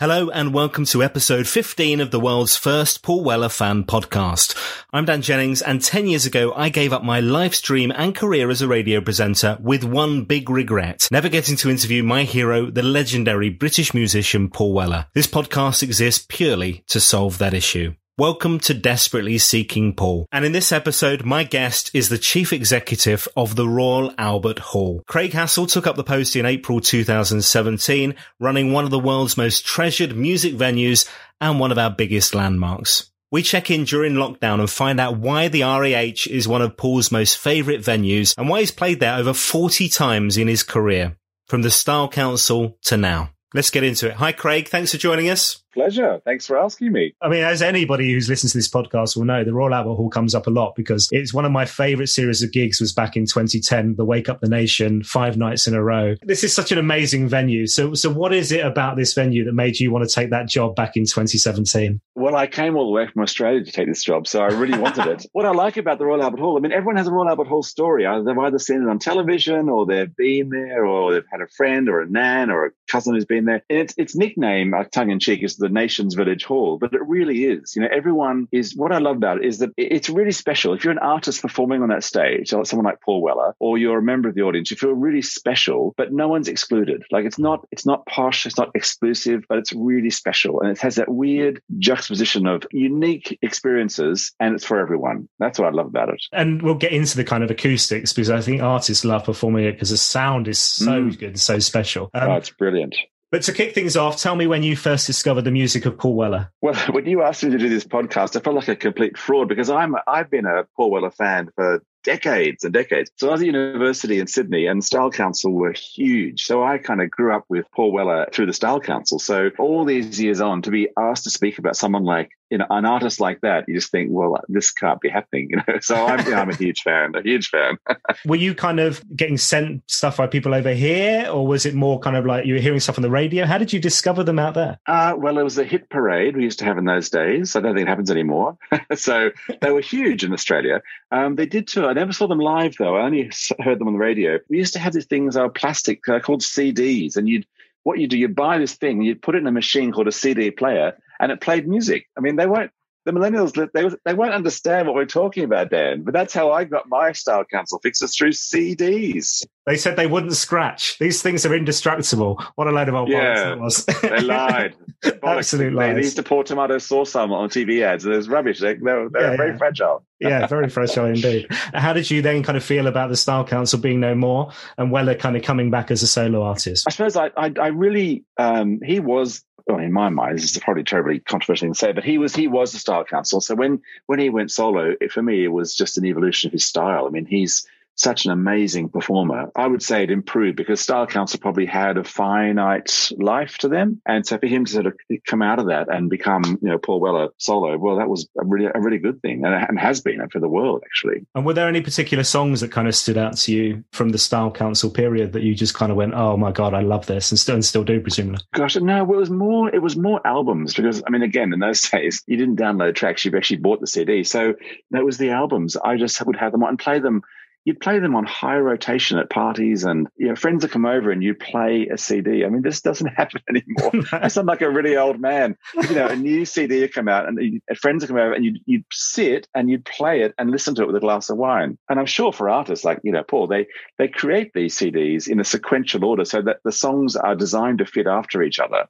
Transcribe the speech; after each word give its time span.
Hello 0.00 0.30
and 0.30 0.54
welcome 0.54 0.84
to 0.84 1.02
episode 1.02 1.48
15 1.48 2.00
of 2.00 2.12
the 2.12 2.20
world's 2.20 2.56
first 2.56 3.02
Paul 3.02 3.24
Weller 3.24 3.48
fan 3.48 3.82
podcast. 3.82 4.56
I'm 4.92 5.06
Dan 5.06 5.22
Jennings 5.22 5.60
and 5.60 5.82
10 5.82 6.06
years 6.06 6.24
ago 6.24 6.52
I 6.54 6.68
gave 6.68 6.92
up 6.92 7.02
my 7.02 7.18
live 7.18 7.52
stream 7.52 7.90
and 7.90 8.14
career 8.14 8.48
as 8.48 8.62
a 8.62 8.68
radio 8.68 9.00
presenter 9.00 9.58
with 9.60 9.82
one 9.82 10.22
big 10.22 10.50
regret, 10.50 11.08
never 11.10 11.28
getting 11.28 11.56
to 11.56 11.68
interview 11.68 12.04
my 12.04 12.22
hero, 12.22 12.70
the 12.70 12.84
legendary 12.84 13.50
British 13.50 13.92
musician 13.92 14.48
Paul 14.48 14.72
Weller. 14.72 15.06
This 15.14 15.26
podcast 15.26 15.82
exists 15.82 16.24
purely 16.28 16.84
to 16.86 17.00
solve 17.00 17.38
that 17.38 17.52
issue. 17.52 17.94
Welcome 18.18 18.58
to 18.62 18.74
Desperately 18.74 19.38
Seeking 19.38 19.94
Paul. 19.94 20.26
And 20.32 20.44
in 20.44 20.50
this 20.50 20.72
episode, 20.72 21.24
my 21.24 21.44
guest 21.44 21.88
is 21.94 22.08
the 22.08 22.18
chief 22.18 22.52
executive 22.52 23.28
of 23.36 23.54
the 23.54 23.68
Royal 23.68 24.12
Albert 24.18 24.58
Hall. 24.58 25.04
Craig 25.06 25.30
Hassall 25.30 25.70
took 25.70 25.86
up 25.86 25.94
the 25.94 26.02
post 26.02 26.34
in 26.34 26.44
April 26.44 26.80
2017, 26.80 28.16
running 28.40 28.72
one 28.72 28.82
of 28.82 28.90
the 28.90 28.98
world's 28.98 29.36
most 29.36 29.64
treasured 29.64 30.16
music 30.16 30.54
venues 30.54 31.08
and 31.40 31.60
one 31.60 31.70
of 31.70 31.78
our 31.78 31.90
biggest 31.90 32.34
landmarks. 32.34 33.08
We 33.30 33.44
check 33.44 33.70
in 33.70 33.84
during 33.84 34.14
lockdown 34.14 34.58
and 34.58 34.68
find 34.68 34.98
out 34.98 35.18
why 35.18 35.46
the 35.46 35.62
RAH 35.62 36.26
is 36.28 36.48
one 36.48 36.60
of 36.60 36.76
Paul's 36.76 37.12
most 37.12 37.38
favourite 37.38 37.82
venues 37.82 38.34
and 38.36 38.48
why 38.48 38.58
he's 38.58 38.72
played 38.72 38.98
there 38.98 39.14
over 39.14 39.32
40 39.32 39.88
times 39.88 40.36
in 40.36 40.48
his 40.48 40.64
career, 40.64 41.16
from 41.46 41.62
the 41.62 41.70
Style 41.70 42.08
Council 42.08 42.78
to 42.82 42.96
now. 42.96 43.30
Let's 43.54 43.70
get 43.70 43.84
into 43.84 44.08
it. 44.08 44.14
Hi, 44.14 44.32
Craig. 44.32 44.68
Thanks 44.68 44.90
for 44.90 44.98
joining 44.98 45.30
us. 45.30 45.62
Pleasure. 45.74 46.20
Thanks 46.24 46.46
for 46.46 46.58
asking 46.58 46.92
me. 46.92 47.14
I 47.20 47.28
mean, 47.28 47.44
as 47.44 47.62
anybody 47.62 48.12
who's 48.12 48.28
listened 48.28 48.52
to 48.52 48.58
this 48.58 48.68
podcast 48.68 49.16
will 49.16 49.24
know, 49.24 49.44
the 49.44 49.52
Royal 49.52 49.74
Albert 49.74 49.94
Hall 49.94 50.08
comes 50.10 50.34
up 50.34 50.46
a 50.46 50.50
lot 50.50 50.74
because 50.74 51.08
it's 51.12 51.34
one 51.34 51.44
of 51.44 51.52
my 51.52 51.64
favorite 51.66 52.08
series 52.08 52.42
of 52.42 52.52
gigs 52.52 52.80
was 52.80 52.92
back 52.92 53.16
in 53.16 53.26
2010, 53.26 53.96
the 53.96 54.04
Wake 54.04 54.28
Up 54.28 54.40
the 54.40 54.48
Nation, 54.48 55.02
five 55.02 55.36
nights 55.36 55.66
in 55.66 55.74
a 55.74 55.82
row. 55.82 56.14
This 56.22 56.42
is 56.42 56.54
such 56.54 56.72
an 56.72 56.78
amazing 56.78 57.28
venue. 57.28 57.66
So, 57.66 57.94
so 57.94 58.10
what 58.10 58.32
is 58.32 58.50
it 58.50 58.64
about 58.64 58.96
this 58.96 59.12
venue 59.14 59.44
that 59.44 59.52
made 59.52 59.78
you 59.78 59.90
want 59.90 60.08
to 60.08 60.14
take 60.14 60.30
that 60.30 60.48
job 60.48 60.74
back 60.74 60.96
in 60.96 61.04
2017? 61.04 62.00
Well, 62.14 62.34
I 62.34 62.46
came 62.46 62.76
all 62.76 62.86
the 62.86 62.92
way 62.92 63.06
from 63.06 63.22
Australia 63.22 63.64
to 63.64 63.70
take 63.70 63.86
this 63.86 64.02
job, 64.02 64.26
so 64.26 64.40
I 64.40 64.46
really 64.48 64.78
wanted 64.78 65.06
it. 65.06 65.26
What 65.32 65.44
I 65.44 65.50
like 65.50 65.76
about 65.76 65.98
the 65.98 66.06
Royal 66.06 66.22
Albert 66.22 66.40
Hall, 66.40 66.56
I 66.56 66.60
mean, 66.60 66.72
everyone 66.72 66.96
has 66.96 67.06
a 67.06 67.12
Royal 67.12 67.28
Albert 67.28 67.46
Hall 67.46 67.62
story. 67.62 68.06
Uh, 68.06 68.22
They've 68.22 68.36
either 68.38 68.58
seen 68.58 68.82
it 68.82 68.88
on 68.88 68.98
television, 68.98 69.68
or 69.68 69.86
they've 69.86 70.14
been 70.16 70.48
there, 70.48 70.84
or 70.84 71.12
they've 71.12 71.22
had 71.30 71.40
a 71.40 71.46
friend, 71.56 71.88
or 71.88 72.00
a 72.00 72.08
nan, 72.10 72.50
or 72.50 72.66
a 72.66 72.70
cousin 72.88 73.14
who's 73.14 73.24
been 73.24 73.44
there. 73.44 73.62
And 73.70 73.78
its 73.78 73.94
its 73.96 74.16
nickname, 74.16 74.74
uh, 74.74 74.84
tongue 74.84 75.10
in 75.10 75.20
cheek, 75.20 75.44
is 75.44 75.57
the 75.58 75.68
Nation's 75.68 76.14
Village 76.14 76.44
Hall, 76.44 76.78
but 76.78 76.92
it 76.92 77.00
really 77.06 77.44
is. 77.44 77.74
You 77.76 77.82
know, 77.82 77.88
everyone 77.92 78.48
is. 78.52 78.74
What 78.76 78.92
I 78.92 78.98
love 78.98 79.16
about 79.16 79.38
it 79.38 79.44
is 79.44 79.58
that 79.58 79.70
it's 79.76 80.08
really 80.08 80.32
special. 80.32 80.72
If 80.74 80.84
you're 80.84 80.92
an 80.92 80.98
artist 80.98 81.42
performing 81.42 81.82
on 81.82 81.88
that 81.88 82.04
stage, 82.04 82.52
like 82.52 82.66
someone 82.66 82.86
like 82.86 83.00
Paul 83.00 83.22
Weller, 83.22 83.54
or 83.58 83.78
you're 83.78 83.98
a 83.98 84.02
member 84.02 84.28
of 84.28 84.34
the 84.34 84.42
audience, 84.42 84.70
you 84.70 84.76
feel 84.76 84.92
really 84.92 85.22
special, 85.22 85.94
but 85.96 86.12
no 86.12 86.28
one's 86.28 86.48
excluded. 86.48 87.02
Like 87.10 87.24
it's 87.24 87.38
not, 87.38 87.66
it's 87.70 87.86
not 87.86 88.06
posh, 88.06 88.46
it's 88.46 88.58
not 88.58 88.70
exclusive, 88.74 89.44
but 89.48 89.58
it's 89.58 89.72
really 89.72 90.10
special, 90.10 90.60
and 90.60 90.70
it 90.70 90.78
has 90.78 90.96
that 90.96 91.08
weird 91.08 91.60
juxtaposition 91.78 92.46
of 92.46 92.64
unique 92.72 93.38
experiences, 93.42 94.32
and 94.40 94.54
it's 94.54 94.64
for 94.64 94.78
everyone. 94.78 95.28
That's 95.38 95.58
what 95.58 95.68
I 95.68 95.70
love 95.70 95.86
about 95.86 96.10
it. 96.10 96.22
And 96.32 96.62
we'll 96.62 96.74
get 96.74 96.92
into 96.92 97.16
the 97.16 97.24
kind 97.24 97.42
of 97.44 97.50
acoustics 97.50 98.12
because 98.12 98.30
I 98.30 98.40
think 98.40 98.62
artists 98.62 99.04
love 99.04 99.24
performing 99.24 99.64
it 99.64 99.72
because 99.72 99.90
the 99.90 99.96
sound 99.96 100.48
is 100.48 100.58
so 100.58 101.02
Mm. 101.02 101.18
good, 101.18 101.40
so 101.40 101.58
special. 101.58 102.10
Um, 102.14 102.30
oh, 102.30 102.34
it's 102.36 102.50
brilliant. 102.50 102.96
But 103.30 103.42
to 103.42 103.52
kick 103.52 103.74
things 103.74 103.96
off, 103.96 104.16
tell 104.20 104.36
me 104.36 104.46
when 104.46 104.62
you 104.62 104.74
first 104.74 105.06
discovered 105.06 105.42
the 105.42 105.50
music 105.50 105.84
of 105.84 105.98
Paul 105.98 106.14
Weller. 106.14 106.50
Well, 106.62 106.74
when 106.92 107.06
you 107.06 107.22
asked 107.22 107.44
me 107.44 107.50
to 107.50 107.58
do 107.58 107.68
this 107.68 107.84
podcast, 107.84 108.36
I 108.36 108.40
felt 108.40 108.56
like 108.56 108.68
a 108.68 108.76
complete 108.76 109.18
fraud 109.18 109.48
because 109.48 109.68
I'm 109.68 109.94
I've 110.06 110.30
been 110.30 110.46
a 110.46 110.64
Paul 110.76 110.90
Weller 110.90 111.10
fan 111.10 111.50
for 111.54 111.82
decades 112.04 112.64
and 112.64 112.72
decades. 112.72 113.10
So 113.16 113.28
I 113.28 113.32
was 113.32 113.42
at 113.42 113.46
university 113.46 114.18
in 114.18 114.26
Sydney 114.26 114.66
and 114.66 114.82
Style 114.82 115.10
Council 115.10 115.52
were 115.52 115.72
huge. 115.72 116.44
So 116.44 116.64
I 116.64 116.78
kind 116.78 117.02
of 117.02 117.10
grew 117.10 117.34
up 117.34 117.44
with 117.50 117.66
Paul 117.74 117.92
Weller 117.92 118.26
through 118.32 118.46
the 118.46 118.54
Style 118.54 118.80
Council. 118.80 119.18
So 119.18 119.50
all 119.58 119.84
these 119.84 120.18
years 120.20 120.40
on 120.40 120.62
to 120.62 120.70
be 120.70 120.88
asked 120.96 121.24
to 121.24 121.30
speak 121.30 121.58
about 121.58 121.76
someone 121.76 122.04
like, 122.04 122.30
you 122.50 122.58
know, 122.58 122.66
an 122.70 122.84
artist 122.84 123.20
like 123.20 123.40
that, 123.42 123.68
you 123.68 123.74
just 123.74 123.90
think, 123.90 124.10
well, 124.10 124.38
this 124.48 124.70
can't 124.70 125.00
be 125.00 125.08
happening, 125.08 125.48
you 125.50 125.56
know. 125.56 125.64
So 125.88 125.94
I'm, 125.94 126.24
you 126.26 126.32
know, 126.32 126.38
I'm 126.38 126.50
a 126.50 126.56
huge 126.56 126.82
fan, 126.82 127.14
a 127.14 127.22
huge 127.22 127.48
fan. 127.48 127.78
Were 128.26 128.36
you 128.36 128.54
kind 128.54 128.80
of 128.80 129.02
getting 129.16 129.38
sent 129.38 129.82
stuff 129.90 130.16
by 130.18 130.26
people 130.26 130.54
over 130.54 130.72
here, 130.72 131.28
or 131.30 131.46
was 131.46 131.64
it 131.64 131.74
more 131.74 131.98
kind 131.98 132.16
of 132.16 132.26
like 132.26 132.44
you 132.46 132.54
were 132.54 132.60
hearing 132.60 132.80
stuff 132.80 132.98
on 132.98 133.02
the 133.02 133.10
radio? 133.10 133.46
How 133.46 133.58
did 133.58 133.72
you 133.72 133.80
discover 133.80 134.24
them 134.24 134.38
out 134.38 134.54
there? 134.54 134.78
Uh, 134.86 135.14
well, 135.16 135.38
it 135.38 135.42
was 135.42 135.56
a 135.56 135.64
hit 135.64 135.88
parade 135.88 136.36
we 136.36 136.42
used 136.42 136.58
to 136.58 136.64
have 136.64 136.78
in 136.78 136.84
those 136.84 137.10
days. 137.10 137.56
I 137.56 137.60
don't 137.60 137.74
think 137.74 137.86
it 137.86 137.90
happens 137.90 138.10
anymore. 138.10 138.58
so 138.94 139.30
they 139.60 139.70
were 139.70 139.80
huge 139.80 140.24
in 140.24 140.32
Australia. 140.32 140.82
Um, 141.10 141.36
they 141.36 141.46
did 141.46 141.68
tour. 141.68 141.88
I 141.88 141.92
never 141.92 142.12
saw 142.12 142.26
them 142.26 142.40
live 142.40 142.74
though. 142.78 142.96
I 142.96 143.04
only 143.04 143.30
heard 143.60 143.78
them 143.78 143.88
on 143.88 143.94
the 143.94 144.00
radio. 144.00 144.38
We 144.50 144.58
used 144.58 144.74
to 144.74 144.78
have 144.78 144.92
these 144.92 145.06
things, 145.06 145.36
uh, 145.36 145.48
plastic, 145.48 146.06
uh, 146.08 146.20
called 146.20 146.42
CDs, 146.42 147.16
and 147.16 147.28
you'd 147.28 147.46
what 147.84 147.98
you 147.98 148.06
do, 148.06 148.18
you 148.18 148.28
buy 148.28 148.58
this 148.58 148.74
thing, 148.74 149.00
you'd 149.00 149.22
put 149.22 149.34
it 149.34 149.38
in 149.38 149.46
a 149.46 149.52
machine 149.52 149.92
called 149.92 150.08
a 150.08 150.12
CD 150.12 150.50
player, 150.50 150.98
and 151.20 151.32
it 151.32 151.40
played 151.40 151.68
music. 151.68 152.06
I 152.16 152.20
mean, 152.20 152.36
they 152.36 152.46
won't. 152.46 152.70
The 153.04 153.12
millennials, 153.14 153.54
they 153.72 153.88
they 154.04 154.12
won't 154.12 154.34
understand 154.34 154.86
what 154.86 154.94
we're 154.94 155.06
talking 155.06 155.44
about, 155.44 155.70
Dan. 155.70 156.02
But 156.02 156.12
that's 156.12 156.34
how 156.34 156.52
I 156.52 156.64
got 156.64 156.90
my 156.90 157.12
style 157.12 157.42
council 157.44 157.78
fixes 157.82 158.14
through 158.14 158.32
CDs. 158.32 159.46
They 159.66 159.76
said 159.78 159.96
they 159.96 160.06
wouldn't 160.06 160.34
scratch. 160.34 160.98
These 160.98 161.22
things 161.22 161.46
are 161.46 161.54
indestructible. 161.54 162.42
What 162.56 162.66
a 162.66 162.70
load 162.70 162.88
of 162.88 162.94
old 162.94 163.08
bollocks 163.08 163.36
Yeah, 163.36 163.44
that 163.50 163.60
was. 163.60 163.84
They 163.86 164.20
lied. 164.20 164.74
Bollocks. 165.02 165.38
Absolute 165.38 165.70
They, 165.70 165.74
lies. 165.76 165.94
they 165.94 166.00
used 166.02 166.16
to 166.16 166.22
pour 166.22 166.44
tomato 166.44 166.76
sauce 166.78 167.14
on 167.16 167.30
on 167.30 167.48
TV 167.48 167.82
ads, 167.82 168.04
and 168.04 168.12
it 168.12 168.16
was 168.16 168.28
rubbish. 168.28 168.60
They, 168.60 168.74
they 168.74 168.80
were, 168.80 169.08
they 169.08 169.20
were 169.20 169.30
Yeah, 169.30 169.36
very 169.36 169.50
yeah. 169.52 169.56
fragile. 169.58 170.04
yeah, 170.20 170.46
very 170.46 170.68
fragile 170.68 171.06
indeed. 171.06 171.46
How 171.50 171.94
did 171.94 172.10
you 172.10 172.20
then 172.20 172.42
kind 172.42 172.58
of 172.58 172.64
feel 172.64 172.86
about 172.88 173.08
the 173.08 173.16
Style 173.16 173.44
Council 173.44 173.78
being 173.78 174.00
no 174.00 174.14
more 174.14 174.52
and 174.76 174.90
Weller 174.90 175.14
kind 175.14 175.36
of 175.36 175.42
coming 175.42 175.70
back 175.70 175.90
as 175.90 176.02
a 176.02 176.06
solo 176.06 176.42
artist? 176.42 176.84
I 176.86 176.90
suppose 176.90 177.16
I, 177.16 177.30
I, 177.36 177.52
I 177.58 177.66
really, 177.68 178.24
um, 178.38 178.80
he 178.84 179.00
was, 179.00 179.42
well, 179.68 179.78
in 179.78 179.92
my 179.92 180.08
mind, 180.08 180.38
this 180.38 180.50
is 180.50 180.58
probably 180.58 180.82
terribly 180.82 181.18
controversial 181.20 181.68
to 181.68 181.74
say, 181.74 181.92
but 181.92 182.04
he 182.04 182.16
was, 182.16 182.34
he 182.34 182.48
was 182.48 182.72
the 182.72 182.78
style 182.78 183.04
council. 183.04 183.40
So 183.40 183.54
when, 183.54 183.82
when 184.06 184.18
he 184.18 184.30
went 184.30 184.50
solo, 184.50 184.94
it, 184.98 185.12
for 185.12 185.22
me, 185.22 185.44
it 185.44 185.48
was 185.48 185.74
just 185.74 185.98
an 185.98 186.06
evolution 186.06 186.48
of 186.48 186.52
his 186.52 186.64
style. 186.64 187.06
I 187.06 187.10
mean, 187.10 187.26
he's 187.26 187.66
such 187.98 188.24
an 188.24 188.30
amazing 188.30 188.88
performer. 188.88 189.50
I 189.56 189.66
would 189.66 189.82
say 189.82 190.04
it 190.04 190.10
improved 190.10 190.56
because 190.56 190.80
Style 190.80 191.06
Council 191.06 191.40
probably 191.40 191.66
had 191.66 191.98
a 191.98 192.04
finite 192.04 193.10
life 193.18 193.58
to 193.58 193.68
them. 193.68 194.00
And 194.06 194.24
so 194.24 194.38
for 194.38 194.46
him 194.46 194.64
to 194.64 194.72
sort 194.72 194.86
of 194.86 194.94
come 195.26 195.42
out 195.42 195.58
of 195.58 195.66
that 195.66 195.92
and 195.92 196.08
become, 196.08 196.44
you 196.62 196.68
know, 196.68 196.78
Paul 196.78 197.00
Weller 197.00 197.28
solo, 197.38 197.76
well, 197.76 197.96
that 197.96 198.08
was 198.08 198.28
a 198.40 198.44
really, 198.44 198.70
a 198.72 198.80
really 198.80 198.98
good 198.98 199.20
thing 199.20 199.44
and, 199.44 199.52
and 199.52 199.78
has 199.80 200.00
been 200.00 200.26
for 200.30 200.38
the 200.38 200.48
world, 200.48 200.82
actually. 200.84 201.26
And 201.34 201.44
were 201.44 201.54
there 201.54 201.68
any 201.68 201.80
particular 201.80 202.22
songs 202.22 202.60
that 202.60 202.70
kind 202.70 202.86
of 202.86 202.94
stood 202.94 203.18
out 203.18 203.36
to 203.38 203.52
you 203.52 203.84
from 203.92 204.10
the 204.10 204.18
Style 204.18 204.52
Council 204.52 204.90
period 204.90 205.32
that 205.32 205.42
you 205.42 205.54
just 205.54 205.74
kind 205.74 205.90
of 205.90 205.96
went, 205.96 206.14
oh 206.14 206.36
my 206.36 206.52
God, 206.52 206.74
I 206.74 206.82
love 206.82 207.06
this 207.06 207.32
and 207.32 207.38
still, 207.38 207.56
and 207.56 207.64
still 207.64 207.84
do, 207.84 208.00
presumably? 208.00 208.40
Gosh, 208.54 208.76
no, 208.76 209.02
it 209.02 209.08
was 209.08 209.30
more, 209.30 209.74
it 209.74 209.82
was 209.82 209.96
more 209.96 210.24
albums 210.24 210.72
because, 210.72 211.02
I 211.04 211.10
mean, 211.10 211.22
again, 211.22 211.52
in 211.52 211.58
those 211.58 211.82
days, 211.90 212.22
you 212.26 212.36
didn't 212.36 212.56
download 212.56 212.94
tracks, 212.94 213.24
you 213.24 213.36
actually 213.36 213.56
bought 213.56 213.80
the 213.80 213.88
CD. 213.88 214.22
So 214.22 214.54
that 214.92 215.04
was 215.04 215.18
the 215.18 215.30
albums. 215.30 215.76
I 215.76 215.96
just 215.96 216.24
would 216.24 216.36
have 216.36 216.52
them 216.52 216.62
on 216.62 216.70
and 216.70 216.78
play 216.78 217.00
them 217.00 217.22
you'd 217.64 217.80
play 217.80 217.98
them 217.98 218.14
on 218.16 218.24
high 218.24 218.58
rotation 218.58 219.18
at 219.18 219.30
parties 219.30 219.84
and 219.84 220.08
you 220.16 220.28
know 220.28 220.34
friends 220.34 220.64
would 220.64 220.70
come 220.70 220.86
over 220.86 221.10
and 221.10 221.22
you'd 221.22 221.38
play 221.38 221.88
a 221.92 221.98
cd 221.98 222.44
i 222.44 222.48
mean 222.48 222.62
this 222.62 222.80
doesn't 222.80 223.06
happen 223.16 223.40
anymore. 223.48 224.04
I 224.12 224.28
sound 224.28 224.46
like 224.46 224.62
a 224.62 224.70
really 224.70 224.96
old 224.96 225.20
man. 225.20 225.56
You 225.74 225.94
know 225.94 226.06
a 226.06 226.16
new 226.16 226.44
cd 226.44 226.80
would 226.80 226.94
come 226.94 227.08
out 227.08 227.28
and 227.28 227.38
you, 227.40 227.60
friends 227.76 228.02
would 228.02 228.08
come 228.08 228.16
over 228.16 228.32
and 228.32 228.44
you'd, 228.44 228.60
you'd 228.66 228.84
sit 228.92 229.48
and 229.54 229.70
you'd 229.70 229.84
play 229.84 230.22
it 230.22 230.34
and 230.38 230.50
listen 230.50 230.74
to 230.76 230.82
it 230.82 230.86
with 230.86 230.96
a 230.96 231.00
glass 231.00 231.30
of 231.30 231.36
wine. 231.36 231.78
And 231.88 231.98
i'm 231.98 232.06
sure 232.06 232.32
for 232.32 232.48
artists 232.48 232.84
like 232.84 233.00
you 233.02 233.12
know 233.12 233.22
paul 233.22 233.46
they 233.46 233.66
they 233.98 234.08
create 234.08 234.52
these 234.54 234.76
cds 234.76 235.28
in 235.28 235.40
a 235.40 235.44
sequential 235.44 236.04
order 236.04 236.24
so 236.24 236.42
that 236.42 236.58
the 236.64 236.72
songs 236.72 237.16
are 237.16 237.34
designed 237.34 237.78
to 237.78 237.86
fit 237.86 238.06
after 238.06 238.42
each 238.42 238.58
other 238.58 238.86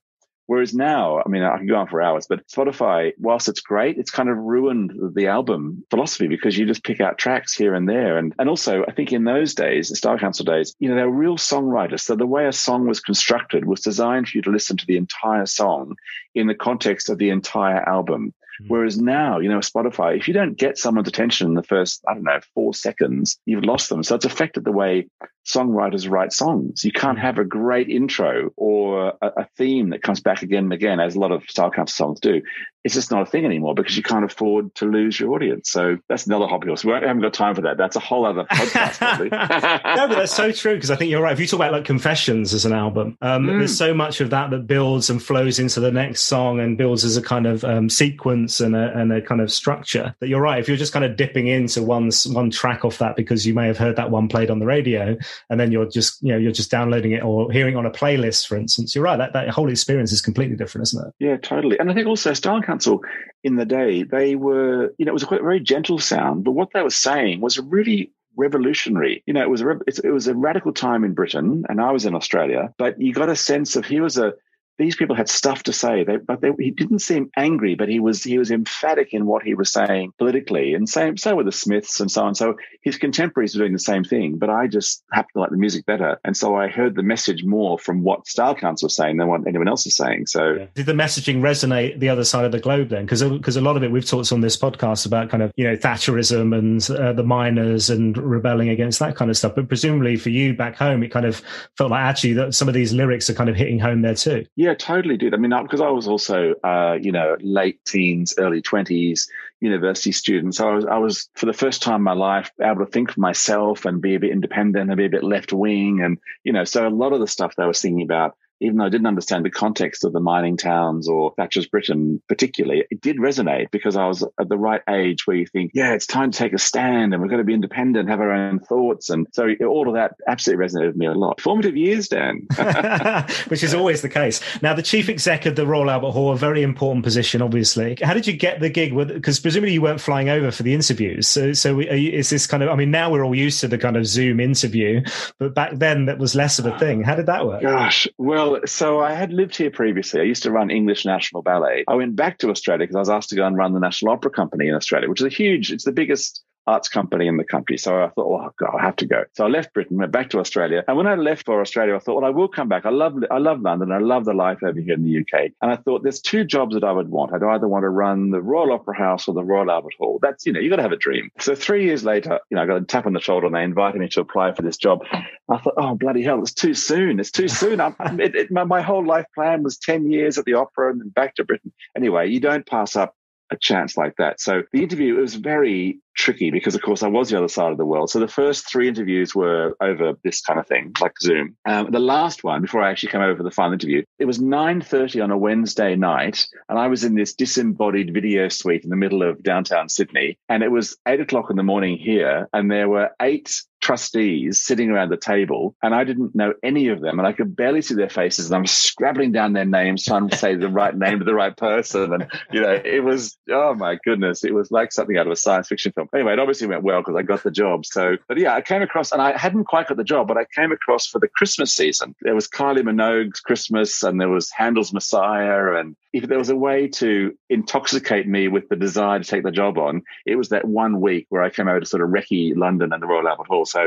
Whereas 0.48 0.72
now, 0.72 1.20
I 1.20 1.28
mean, 1.28 1.42
I 1.42 1.58
can 1.58 1.66
go 1.66 1.76
on 1.76 1.88
for 1.88 2.00
hours, 2.00 2.26
but 2.26 2.46
Spotify, 2.48 3.12
whilst 3.18 3.50
it's 3.50 3.60
great, 3.60 3.98
it's 3.98 4.10
kind 4.10 4.30
of 4.30 4.38
ruined 4.38 4.94
the 5.14 5.26
album 5.26 5.84
philosophy 5.90 6.26
because 6.26 6.56
you 6.56 6.64
just 6.64 6.82
pick 6.82 7.02
out 7.02 7.18
tracks 7.18 7.54
here 7.54 7.74
and 7.74 7.86
there. 7.86 8.16
And, 8.16 8.34
and 8.38 8.48
also, 8.48 8.82
I 8.88 8.92
think 8.92 9.12
in 9.12 9.24
those 9.24 9.54
days, 9.54 9.90
the 9.90 9.96
Style 9.96 10.16
Council 10.16 10.46
days, 10.46 10.74
you 10.78 10.88
know, 10.88 10.96
they 10.96 11.02
were 11.02 11.10
real 11.10 11.36
songwriters. 11.36 12.00
So 12.00 12.16
the 12.16 12.26
way 12.26 12.46
a 12.46 12.52
song 12.54 12.86
was 12.86 13.00
constructed 13.00 13.66
was 13.66 13.82
designed 13.82 14.28
for 14.28 14.38
you 14.38 14.42
to 14.42 14.50
listen 14.50 14.78
to 14.78 14.86
the 14.86 14.96
entire 14.96 15.44
song 15.44 15.96
in 16.34 16.46
the 16.46 16.54
context 16.54 17.10
of 17.10 17.18
the 17.18 17.28
entire 17.28 17.86
album. 17.86 18.32
Mm-hmm. 18.62 18.72
Whereas 18.72 18.98
now, 18.98 19.40
you 19.40 19.50
know, 19.50 19.58
Spotify, 19.58 20.16
if 20.16 20.28
you 20.28 20.34
don't 20.34 20.56
get 20.56 20.78
someone's 20.78 21.08
attention 21.08 21.48
in 21.48 21.54
the 21.54 21.62
first, 21.62 22.02
I 22.08 22.14
don't 22.14 22.24
know, 22.24 22.40
four 22.54 22.72
seconds, 22.72 23.38
you've 23.44 23.64
lost 23.64 23.90
them. 23.90 24.02
So 24.02 24.14
it's 24.14 24.24
affected 24.24 24.64
the 24.64 24.72
way 24.72 25.08
songwriters 25.48 26.10
write 26.10 26.32
songs. 26.32 26.84
You 26.84 26.92
can't 26.92 27.18
hmm. 27.18 27.24
have 27.24 27.38
a 27.38 27.44
great 27.44 27.88
intro 27.88 28.50
or 28.56 29.14
a, 29.22 29.26
a, 29.38 29.48
theme 29.56 29.90
that 29.90 30.02
comes 30.02 30.20
back 30.20 30.42
again 30.42 30.64
and 30.64 30.72
again, 30.72 31.00
as 31.00 31.16
a 31.16 31.20
lot 31.20 31.32
of 31.32 31.42
style 31.48 31.70
council 31.70 32.06
songs 32.06 32.20
do. 32.20 32.42
It's 32.84 32.94
just 32.94 33.10
not 33.10 33.22
a 33.22 33.26
thing 33.26 33.44
anymore 33.44 33.74
because 33.74 33.96
you 33.96 34.02
can't 34.02 34.24
afford 34.24 34.74
to 34.76 34.86
lose 34.86 35.18
your 35.18 35.34
audience. 35.34 35.68
So 35.68 35.98
that's 36.08 36.26
another 36.26 36.46
hobby 36.46 36.68
horse. 36.68 36.84
We 36.84 36.92
haven't 36.92 37.20
got 37.20 37.34
time 37.34 37.54
for 37.54 37.62
that. 37.62 37.76
That's 37.76 37.96
a 37.96 38.00
whole 38.00 38.24
other 38.24 38.44
podcast, 38.44 39.00
no, 39.96 40.08
but 40.08 40.14
that's 40.14 40.34
so 40.34 40.52
true 40.52 40.74
because 40.74 40.90
I 40.90 40.96
think 40.96 41.10
you're 41.10 41.20
right. 41.20 41.32
If 41.32 41.40
you 41.40 41.46
talk 41.46 41.58
about 41.58 41.72
like 41.72 41.84
Confessions 41.84 42.54
as 42.54 42.64
an 42.64 42.72
album, 42.72 43.18
um, 43.20 43.46
mm. 43.46 43.58
there's 43.58 43.76
so 43.76 43.92
much 43.92 44.20
of 44.20 44.30
that 44.30 44.50
that 44.50 44.66
builds 44.66 45.10
and 45.10 45.22
flows 45.22 45.58
into 45.58 45.80
the 45.80 45.90
next 45.90 46.22
song 46.22 46.60
and 46.60 46.78
builds 46.78 47.04
as 47.04 47.16
a 47.16 47.22
kind 47.22 47.46
of 47.46 47.64
um, 47.64 47.90
sequence 47.90 48.60
and 48.60 48.76
a, 48.76 48.96
and 48.96 49.12
a 49.12 49.20
kind 49.20 49.40
of 49.40 49.52
structure. 49.52 50.14
That 50.20 50.28
you're 50.28 50.40
right. 50.40 50.60
If 50.60 50.68
you're 50.68 50.76
just 50.76 50.92
kind 50.92 51.04
of 51.04 51.16
dipping 51.16 51.48
into 51.48 51.82
one 51.82 52.10
one 52.26 52.50
track 52.50 52.84
off 52.84 52.98
that 52.98 53.16
because 53.16 53.46
you 53.46 53.54
may 53.54 53.66
have 53.66 53.78
heard 53.78 53.96
that 53.96 54.10
one 54.10 54.28
played 54.28 54.50
on 54.50 54.60
the 54.60 54.66
radio, 54.66 55.16
and 55.50 55.58
then 55.58 55.72
you're 55.72 55.88
just 55.88 56.22
you 56.22 56.32
know 56.32 56.38
you're 56.38 56.52
just 56.52 56.70
downloading 56.70 57.12
it 57.12 57.22
or 57.22 57.50
hearing 57.50 57.76
on 57.76 57.86
a 57.86 57.90
playlist, 57.90 58.46
for 58.46 58.56
instance. 58.56 58.94
You're 58.94 59.04
right. 59.04 59.16
That 59.16 59.32
that 59.32 59.48
whole 59.50 59.70
experience 59.70 60.12
is 60.12 60.20
completely 60.20 60.56
different, 60.56 60.88
isn't 60.88 61.06
it? 61.08 61.14
Yeah, 61.18 61.36
totally. 61.36 61.78
And 61.78 61.90
I 61.90 61.94
think 61.94 62.06
also 62.06 62.32
Style 62.32 62.62
Council 62.62 63.00
in 63.44 63.56
the 63.56 63.64
day 63.64 64.02
they 64.02 64.34
were 64.34 64.94
you 64.98 65.04
know 65.04 65.10
it 65.10 65.14
was 65.14 65.22
a 65.22 65.26
quite 65.26 65.42
very 65.42 65.60
gentle 65.60 65.98
sound, 65.98 66.44
but 66.44 66.52
what 66.52 66.70
they 66.72 66.82
were 66.82 66.90
saying 66.90 67.40
was 67.40 67.58
really 67.58 68.12
revolutionary. 68.36 69.22
You 69.26 69.34
know, 69.34 69.42
it 69.42 69.50
was 69.50 69.60
a, 69.60 69.78
it 70.04 70.12
was 70.12 70.28
a 70.28 70.34
radical 70.34 70.72
time 70.72 71.04
in 71.04 71.12
Britain, 71.12 71.64
and 71.68 71.80
I 71.80 71.90
was 71.90 72.06
in 72.06 72.14
Australia. 72.14 72.72
But 72.78 73.00
you 73.00 73.12
got 73.12 73.28
a 73.28 73.36
sense 73.36 73.76
of 73.76 73.84
here 73.84 74.02
was 74.02 74.16
a 74.16 74.32
these 74.78 74.94
people 74.94 75.16
had 75.16 75.28
stuff 75.28 75.64
to 75.64 75.72
say, 75.72 76.04
they, 76.04 76.16
but 76.16 76.40
they, 76.40 76.52
he 76.58 76.70
didn't 76.70 77.00
seem 77.00 77.30
angry, 77.36 77.74
but 77.74 77.88
he 77.88 77.98
was 77.98 78.22
he 78.22 78.38
was 78.38 78.50
emphatic 78.50 79.12
in 79.12 79.26
what 79.26 79.42
he 79.42 79.54
was 79.54 79.70
saying 79.70 80.12
politically, 80.18 80.74
and 80.74 80.88
same 80.88 81.16
so 81.16 81.34
were 81.34 81.44
the 81.44 81.52
Smiths 81.52 82.00
and 82.00 82.10
so 82.10 82.22
on. 82.22 82.34
So 82.34 82.54
his 82.82 82.96
contemporaries 82.96 83.54
were 83.54 83.62
doing 83.62 83.72
the 83.72 83.80
same 83.80 84.04
thing, 84.04 84.38
but 84.38 84.50
I 84.50 84.68
just 84.68 85.02
happened 85.12 85.32
to 85.34 85.40
like 85.40 85.50
the 85.50 85.56
music 85.56 85.84
better, 85.84 86.18
and 86.24 86.36
so 86.36 86.54
I 86.54 86.68
heard 86.68 86.94
the 86.94 87.02
message 87.02 87.44
more 87.44 87.78
from 87.78 88.02
what 88.02 88.26
Style 88.28 88.54
Council 88.54 88.86
was 88.86 88.94
saying 88.94 89.16
than 89.16 89.26
what 89.26 89.46
anyone 89.46 89.68
else 89.68 89.84
was 89.84 89.96
saying. 89.96 90.26
So 90.26 90.52
yeah. 90.52 90.66
did 90.74 90.86
the 90.86 90.92
messaging 90.92 91.40
resonate 91.40 91.98
the 91.98 92.08
other 92.08 92.24
side 92.24 92.44
of 92.44 92.52
the 92.52 92.60
globe 92.60 92.88
then? 92.88 93.04
Because 93.04 93.22
because 93.22 93.56
a 93.56 93.60
lot 93.60 93.76
of 93.76 93.82
it 93.82 93.90
we've 93.90 94.06
talked 94.06 94.32
on 94.32 94.40
this 94.40 94.56
podcast 94.56 95.06
about 95.06 95.28
kind 95.28 95.42
of 95.42 95.52
you 95.56 95.64
know 95.64 95.76
Thatcherism 95.76 96.56
and 96.56 96.88
uh, 96.98 97.12
the 97.12 97.24
miners 97.24 97.90
and 97.90 98.16
rebelling 98.16 98.68
against 98.68 99.00
that 99.00 99.16
kind 99.16 99.30
of 99.30 99.36
stuff, 99.36 99.56
but 99.56 99.66
presumably 99.66 100.16
for 100.16 100.30
you 100.30 100.54
back 100.54 100.76
home, 100.76 101.02
it 101.02 101.08
kind 101.08 101.26
of 101.26 101.42
felt 101.76 101.90
like 101.90 102.02
actually 102.02 102.34
that 102.34 102.54
some 102.54 102.68
of 102.68 102.74
these 102.74 102.92
lyrics 102.92 103.28
are 103.28 103.34
kind 103.34 103.50
of 103.50 103.56
hitting 103.56 103.80
home 103.80 104.02
there 104.02 104.14
too. 104.14 104.46
Yeah, 104.54 104.67
yeah, 104.68 104.74
totally 104.74 105.16
did. 105.16 105.32
I 105.32 105.38
mean, 105.38 105.54
because 105.62 105.80
I 105.80 105.88
was 105.88 106.06
also, 106.06 106.54
uh, 106.62 106.98
you 107.00 107.10
know, 107.10 107.36
late 107.40 107.82
teens, 107.86 108.34
early 108.36 108.60
twenties, 108.60 109.30
university 109.60 110.12
student. 110.12 110.54
So 110.54 110.68
I 110.68 110.74
was, 110.74 110.84
I 110.84 110.98
was 110.98 111.30
for 111.34 111.46
the 111.46 111.54
first 111.54 111.82
time 111.82 111.96
in 111.96 112.02
my 112.02 112.12
life 112.12 112.50
able 112.60 112.84
to 112.84 112.90
think 112.90 113.12
for 113.12 113.20
myself 113.20 113.86
and 113.86 114.02
be 114.02 114.14
a 114.14 114.20
bit 114.20 114.30
independent 114.30 114.90
and 114.90 114.96
be 114.98 115.06
a 115.06 115.10
bit 115.10 115.24
left 115.24 115.54
wing, 115.54 116.02
and 116.02 116.18
you 116.44 116.52
know, 116.52 116.64
so 116.64 116.86
a 116.86 116.90
lot 116.90 117.14
of 117.14 117.20
the 117.20 117.26
stuff 117.26 117.56
that 117.56 117.62
I 117.62 117.66
was 117.66 117.80
thinking 117.80 118.02
about 118.02 118.36
even 118.60 118.78
though 118.78 118.86
I 118.86 118.88
didn't 118.88 119.06
understand 119.06 119.44
the 119.44 119.50
context 119.50 120.04
of 120.04 120.12
the 120.12 120.20
mining 120.20 120.56
towns 120.56 121.08
or 121.08 121.32
Thatcher's 121.36 121.66
Britain 121.66 122.20
particularly, 122.28 122.84
it 122.90 123.00
did 123.00 123.16
resonate 123.18 123.70
because 123.70 123.96
I 123.96 124.06
was 124.06 124.24
at 124.38 124.48
the 124.48 124.58
right 124.58 124.82
age 124.88 125.26
where 125.26 125.36
you 125.36 125.46
think, 125.46 125.72
yeah, 125.74 125.92
it's 125.92 126.06
time 126.06 126.30
to 126.30 126.38
take 126.38 126.52
a 126.52 126.58
stand 126.58 127.12
and 127.12 127.22
we've 127.22 127.30
got 127.30 127.38
to 127.38 127.44
be 127.44 127.54
independent, 127.54 128.08
have 128.08 128.20
our 128.20 128.32
own 128.32 128.60
thoughts. 128.60 129.10
And 129.10 129.26
so 129.32 129.48
all 129.66 129.88
of 129.88 129.94
that 129.94 130.14
absolutely 130.26 130.66
resonated 130.66 130.86
with 130.88 130.96
me 130.96 131.06
a 131.06 131.12
lot. 131.12 131.40
Formative 131.40 131.76
years, 131.76 132.08
Dan. 132.08 132.46
Which 133.48 133.62
is 133.62 133.74
always 133.74 134.02
the 134.02 134.08
case. 134.08 134.40
Now, 134.62 134.74
the 134.74 134.82
chief 134.82 135.08
exec 135.08 135.46
of 135.46 135.56
the 135.56 135.66
Royal 135.66 135.90
Albert 135.90 136.10
Hall, 136.10 136.32
a 136.32 136.36
very 136.36 136.62
important 136.62 137.04
position, 137.04 137.42
obviously. 137.42 137.96
How 138.02 138.14
did 138.14 138.26
you 138.26 138.32
get 138.32 138.60
the 138.60 138.68
gig? 138.68 138.94
Because 138.96 139.40
presumably 139.40 139.72
you 139.72 139.82
weren't 139.82 140.00
flying 140.00 140.28
over 140.28 140.50
for 140.50 140.62
the 140.62 140.74
interviews. 140.74 141.28
So, 141.28 141.52
so 141.52 141.78
you, 141.80 142.12
is 142.12 142.30
this 142.30 142.46
kind 142.46 142.62
of, 142.62 142.68
I 142.70 142.74
mean, 142.74 142.90
now 142.90 143.10
we're 143.10 143.24
all 143.24 143.34
used 143.34 143.60
to 143.60 143.68
the 143.68 143.78
kind 143.78 143.96
of 143.96 144.06
Zoom 144.06 144.40
interview, 144.40 145.02
but 145.38 145.54
back 145.54 145.72
then 145.74 146.06
that 146.06 146.18
was 146.18 146.34
less 146.34 146.58
of 146.58 146.66
a 146.66 146.78
thing. 146.78 147.02
How 147.02 147.14
did 147.14 147.26
that 147.26 147.46
work? 147.46 147.62
Gosh, 147.62 148.08
well, 148.18 148.47
well, 148.50 148.60
so 148.66 149.00
I 149.00 149.12
had 149.12 149.32
lived 149.32 149.56
here 149.56 149.70
previously. 149.70 150.20
I 150.20 150.24
used 150.24 150.42
to 150.44 150.50
run 150.50 150.70
English 150.70 151.04
National 151.04 151.42
Ballet. 151.42 151.84
I 151.88 151.94
went 151.94 152.16
back 152.16 152.38
to 152.38 152.50
Australia 152.50 152.84
because 152.84 152.96
I 152.96 153.00
was 153.00 153.10
asked 153.10 153.30
to 153.30 153.36
go 153.36 153.46
and 153.46 153.56
run 153.56 153.72
the 153.72 153.80
National 153.80 154.12
Opera 154.12 154.30
Company 154.30 154.68
in 154.68 154.74
Australia, 154.74 155.08
which 155.08 155.20
is 155.20 155.26
a 155.26 155.30
huge, 155.30 155.72
it's 155.72 155.84
the 155.84 155.92
biggest 155.92 156.42
arts 156.68 156.88
company 156.88 157.26
in 157.26 157.38
the 157.38 157.44
country. 157.44 157.78
So 157.78 158.04
I 158.04 158.08
thought, 158.10 158.26
oh 158.26 158.52
God, 158.58 158.76
I 158.78 158.82
have 158.82 158.96
to 158.96 159.06
go. 159.06 159.24
So 159.34 159.46
I 159.46 159.48
left 159.48 159.72
Britain, 159.72 159.96
went 159.96 160.12
back 160.12 160.30
to 160.30 160.38
Australia. 160.38 160.84
And 160.86 160.96
when 160.96 161.06
I 161.06 161.14
left 161.14 161.46
for 161.46 161.60
Australia, 161.60 161.96
I 161.96 161.98
thought, 161.98 162.16
well, 162.16 162.24
I 162.26 162.30
will 162.30 162.48
come 162.48 162.68
back. 162.68 162.84
I 162.84 162.90
love, 162.90 163.14
I 163.30 163.38
love 163.38 163.60
London. 163.60 163.90
I 163.90 163.98
love 163.98 164.26
the 164.26 164.34
life 164.34 164.58
over 164.62 164.78
here 164.78 164.94
in 164.94 165.02
the 165.02 165.18
UK. 165.20 165.52
And 165.62 165.70
I 165.70 165.76
thought 165.76 166.02
there's 166.02 166.20
two 166.20 166.44
jobs 166.44 166.74
that 166.74 166.84
I 166.84 166.92
would 166.92 167.08
want. 167.08 167.32
I'd 167.32 167.42
either 167.42 167.66
want 167.66 167.84
to 167.84 167.88
run 167.88 168.30
the 168.30 168.42
Royal 168.42 168.72
Opera 168.72 168.96
House 168.96 169.28
or 169.28 169.34
the 169.34 169.42
Royal 169.42 169.70
Albert 169.70 169.94
Hall. 169.98 170.18
That's, 170.20 170.44
you 170.44 170.52
know, 170.52 170.60
you've 170.60 170.70
got 170.70 170.76
to 170.76 170.82
have 170.82 170.92
a 170.92 170.96
dream. 170.96 171.30
So 171.40 171.54
three 171.54 171.84
years 171.84 172.04
later, 172.04 172.38
you 172.50 172.56
know, 172.56 172.62
I 172.62 172.66
got 172.66 172.82
a 172.82 172.84
tap 172.84 173.06
on 173.06 173.14
the 173.14 173.20
shoulder 173.20 173.46
and 173.46 173.54
they 173.54 173.62
invited 173.62 173.98
me 173.98 174.08
to 174.10 174.20
apply 174.20 174.52
for 174.52 174.62
this 174.62 174.76
job. 174.76 175.00
I 175.48 175.56
thought, 175.56 175.74
oh, 175.78 175.94
bloody 175.94 176.22
hell, 176.22 176.42
it's 176.42 176.52
too 176.52 176.74
soon. 176.74 177.18
It's 177.18 177.30
too 177.30 177.48
soon. 177.48 177.80
it, 177.80 178.34
it, 178.34 178.50
my, 178.50 178.64
my 178.64 178.82
whole 178.82 179.06
life 179.06 179.26
plan 179.34 179.62
was 179.62 179.78
10 179.78 180.10
years 180.10 180.36
at 180.36 180.44
the 180.44 180.54
opera 180.54 180.90
and 180.90 181.00
then 181.00 181.08
back 181.08 181.34
to 181.36 181.44
Britain. 181.44 181.72
Anyway, 181.96 182.28
you 182.28 182.40
don't 182.40 182.66
pass 182.66 182.94
up 182.94 183.14
a 183.50 183.56
chance 183.56 183.96
like 183.96 184.16
that. 184.16 184.40
So 184.40 184.62
the 184.72 184.82
interview 184.82 185.16
was 185.16 185.34
very 185.34 186.00
tricky 186.14 186.50
because, 186.50 186.74
of 186.74 186.82
course, 186.82 187.02
I 187.02 187.08
was 187.08 187.30
the 187.30 187.38
other 187.38 187.48
side 187.48 187.70
of 187.70 187.78
the 187.78 187.86
world. 187.86 188.10
So 188.10 188.18
the 188.18 188.28
first 188.28 188.68
three 188.70 188.88
interviews 188.88 189.34
were 189.34 189.76
over 189.80 190.14
this 190.24 190.40
kind 190.40 190.58
of 190.58 190.66
thing, 190.66 190.92
like 191.00 191.12
Zoom. 191.20 191.56
Um, 191.64 191.90
the 191.90 192.00
last 192.00 192.44
one, 192.44 192.60
before 192.60 192.82
I 192.82 192.90
actually 192.90 193.12
came 193.12 193.20
over 193.20 193.36
for 193.36 193.42
the 193.44 193.50
final 193.50 193.74
interview, 193.74 194.02
it 194.18 194.24
was 194.24 194.38
9.30 194.38 195.22
on 195.22 195.30
a 195.30 195.38
Wednesday 195.38 195.94
night. 195.94 196.46
And 196.68 196.78
I 196.78 196.88
was 196.88 197.04
in 197.04 197.14
this 197.14 197.34
disembodied 197.34 198.12
video 198.12 198.48
suite 198.48 198.84
in 198.84 198.90
the 198.90 198.96
middle 198.96 199.22
of 199.22 199.42
downtown 199.42 199.88
Sydney. 199.88 200.38
And 200.48 200.62
it 200.62 200.70
was 200.70 200.96
eight 201.06 201.20
o'clock 201.20 201.50
in 201.50 201.56
the 201.56 201.62
morning 201.62 201.96
here. 201.96 202.48
And 202.52 202.70
there 202.70 202.88
were 202.88 203.10
eight 203.22 203.62
trustees 203.88 204.62
sitting 204.62 204.90
around 204.90 205.08
the 205.08 205.16
table 205.16 205.74
and 205.82 205.94
I 205.94 206.04
didn't 206.04 206.34
know 206.34 206.52
any 206.62 206.88
of 206.88 207.00
them 207.00 207.18
and 207.18 207.26
I 207.26 207.32
could 207.32 207.56
barely 207.56 207.80
see 207.80 207.94
their 207.94 208.10
faces 208.10 208.44
and 208.44 208.54
I'm 208.54 208.66
scrabbling 208.66 209.32
down 209.32 209.54
their 209.54 209.64
names 209.64 210.04
trying 210.04 210.28
to 210.28 210.36
say 210.36 210.56
the 210.56 210.68
right 210.68 210.94
name 210.94 211.20
to 211.20 211.24
the 211.24 211.34
right 211.34 211.56
person 211.56 212.12
and 212.12 212.30
you 212.52 212.60
know 212.60 212.78
it 212.84 213.02
was 213.02 213.38
oh 213.48 213.74
my 213.74 213.96
goodness 214.04 214.44
it 214.44 214.52
was 214.52 214.70
like 214.70 214.92
something 214.92 215.16
out 215.16 215.24
of 215.24 215.32
a 215.32 215.36
science 215.36 215.68
fiction 215.68 215.92
film 215.92 216.06
anyway 216.14 216.34
it 216.34 216.38
obviously 216.38 216.66
went 216.66 216.82
well 216.82 217.00
because 217.00 217.16
I 217.16 217.22
got 217.22 217.42
the 217.42 217.50
job 217.50 217.86
so 217.86 218.18
but 218.28 218.36
yeah 218.36 218.54
I 218.54 218.60
came 218.60 218.82
across 218.82 219.10
and 219.10 219.22
I 219.22 219.38
hadn't 219.38 219.64
quite 219.64 219.88
got 219.88 219.96
the 219.96 220.04
job 220.04 220.28
but 220.28 220.36
I 220.36 220.44
came 220.54 220.70
across 220.70 221.06
for 221.06 221.18
the 221.18 221.28
Christmas 221.28 221.72
season 221.72 222.14
there 222.20 222.34
was 222.34 222.46
Kylie 222.46 222.82
Minogue's 222.82 223.40
Christmas 223.40 224.02
and 224.02 224.20
there 224.20 224.28
was 224.28 224.50
Handel's 224.50 224.92
Messiah 224.92 225.76
and 225.76 225.96
if 226.12 226.28
there 226.28 226.38
was 226.38 226.48
a 226.48 226.56
way 226.56 226.88
to 226.88 227.34
intoxicate 227.50 228.26
me 228.26 228.48
with 228.48 228.68
the 228.68 228.76
desire 228.76 229.18
to 229.18 229.24
take 229.24 229.44
the 229.44 229.50
job 229.50 229.78
on, 229.78 230.02
it 230.26 230.36
was 230.36 230.48
that 230.48 230.66
one 230.66 231.00
week 231.00 231.26
where 231.28 231.42
I 231.42 231.50
came 231.50 231.68
over 231.68 231.80
to 231.80 231.86
sort 231.86 232.02
of 232.02 232.08
recce 232.08 232.56
London 232.56 232.92
and 232.92 233.02
the 233.02 233.06
Royal 233.06 233.28
Albert 233.28 233.46
Hall. 233.46 233.66
So, 233.66 233.77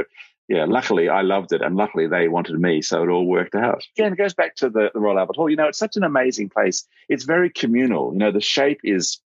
yeah, 0.48 0.66
luckily 0.66 1.08
I 1.08 1.22
loved 1.22 1.54
it, 1.54 1.62
and 1.62 1.76
luckily 1.76 2.08
they 2.08 2.28
wanted 2.28 2.60
me, 2.60 2.82
so 2.82 3.04
it 3.04 3.10
all 3.10 3.26
worked 3.26 3.56
out. 3.56 3.86
Again, 3.98 4.14
it 4.14 4.18
goes 4.18 4.34
back 4.34 4.56
to 4.58 4.70
the, 4.70 4.92
the 4.94 5.00
Royal 5.00 5.20
Albert 5.20 5.38
Hall. 5.38 5.50
You 5.50 5.56
know, 5.56 5.68
it's 5.68 5.78
such 5.78 5.96
an 5.96 6.04
amazing 6.04 6.50
place. 6.50 6.86
It's 7.08 7.24
very 7.24 7.50
communal. 7.50 8.12
You 8.12 8.20
know, 8.20 8.32
the 8.32 8.42
shape 8.42 8.82
is 8.84 9.22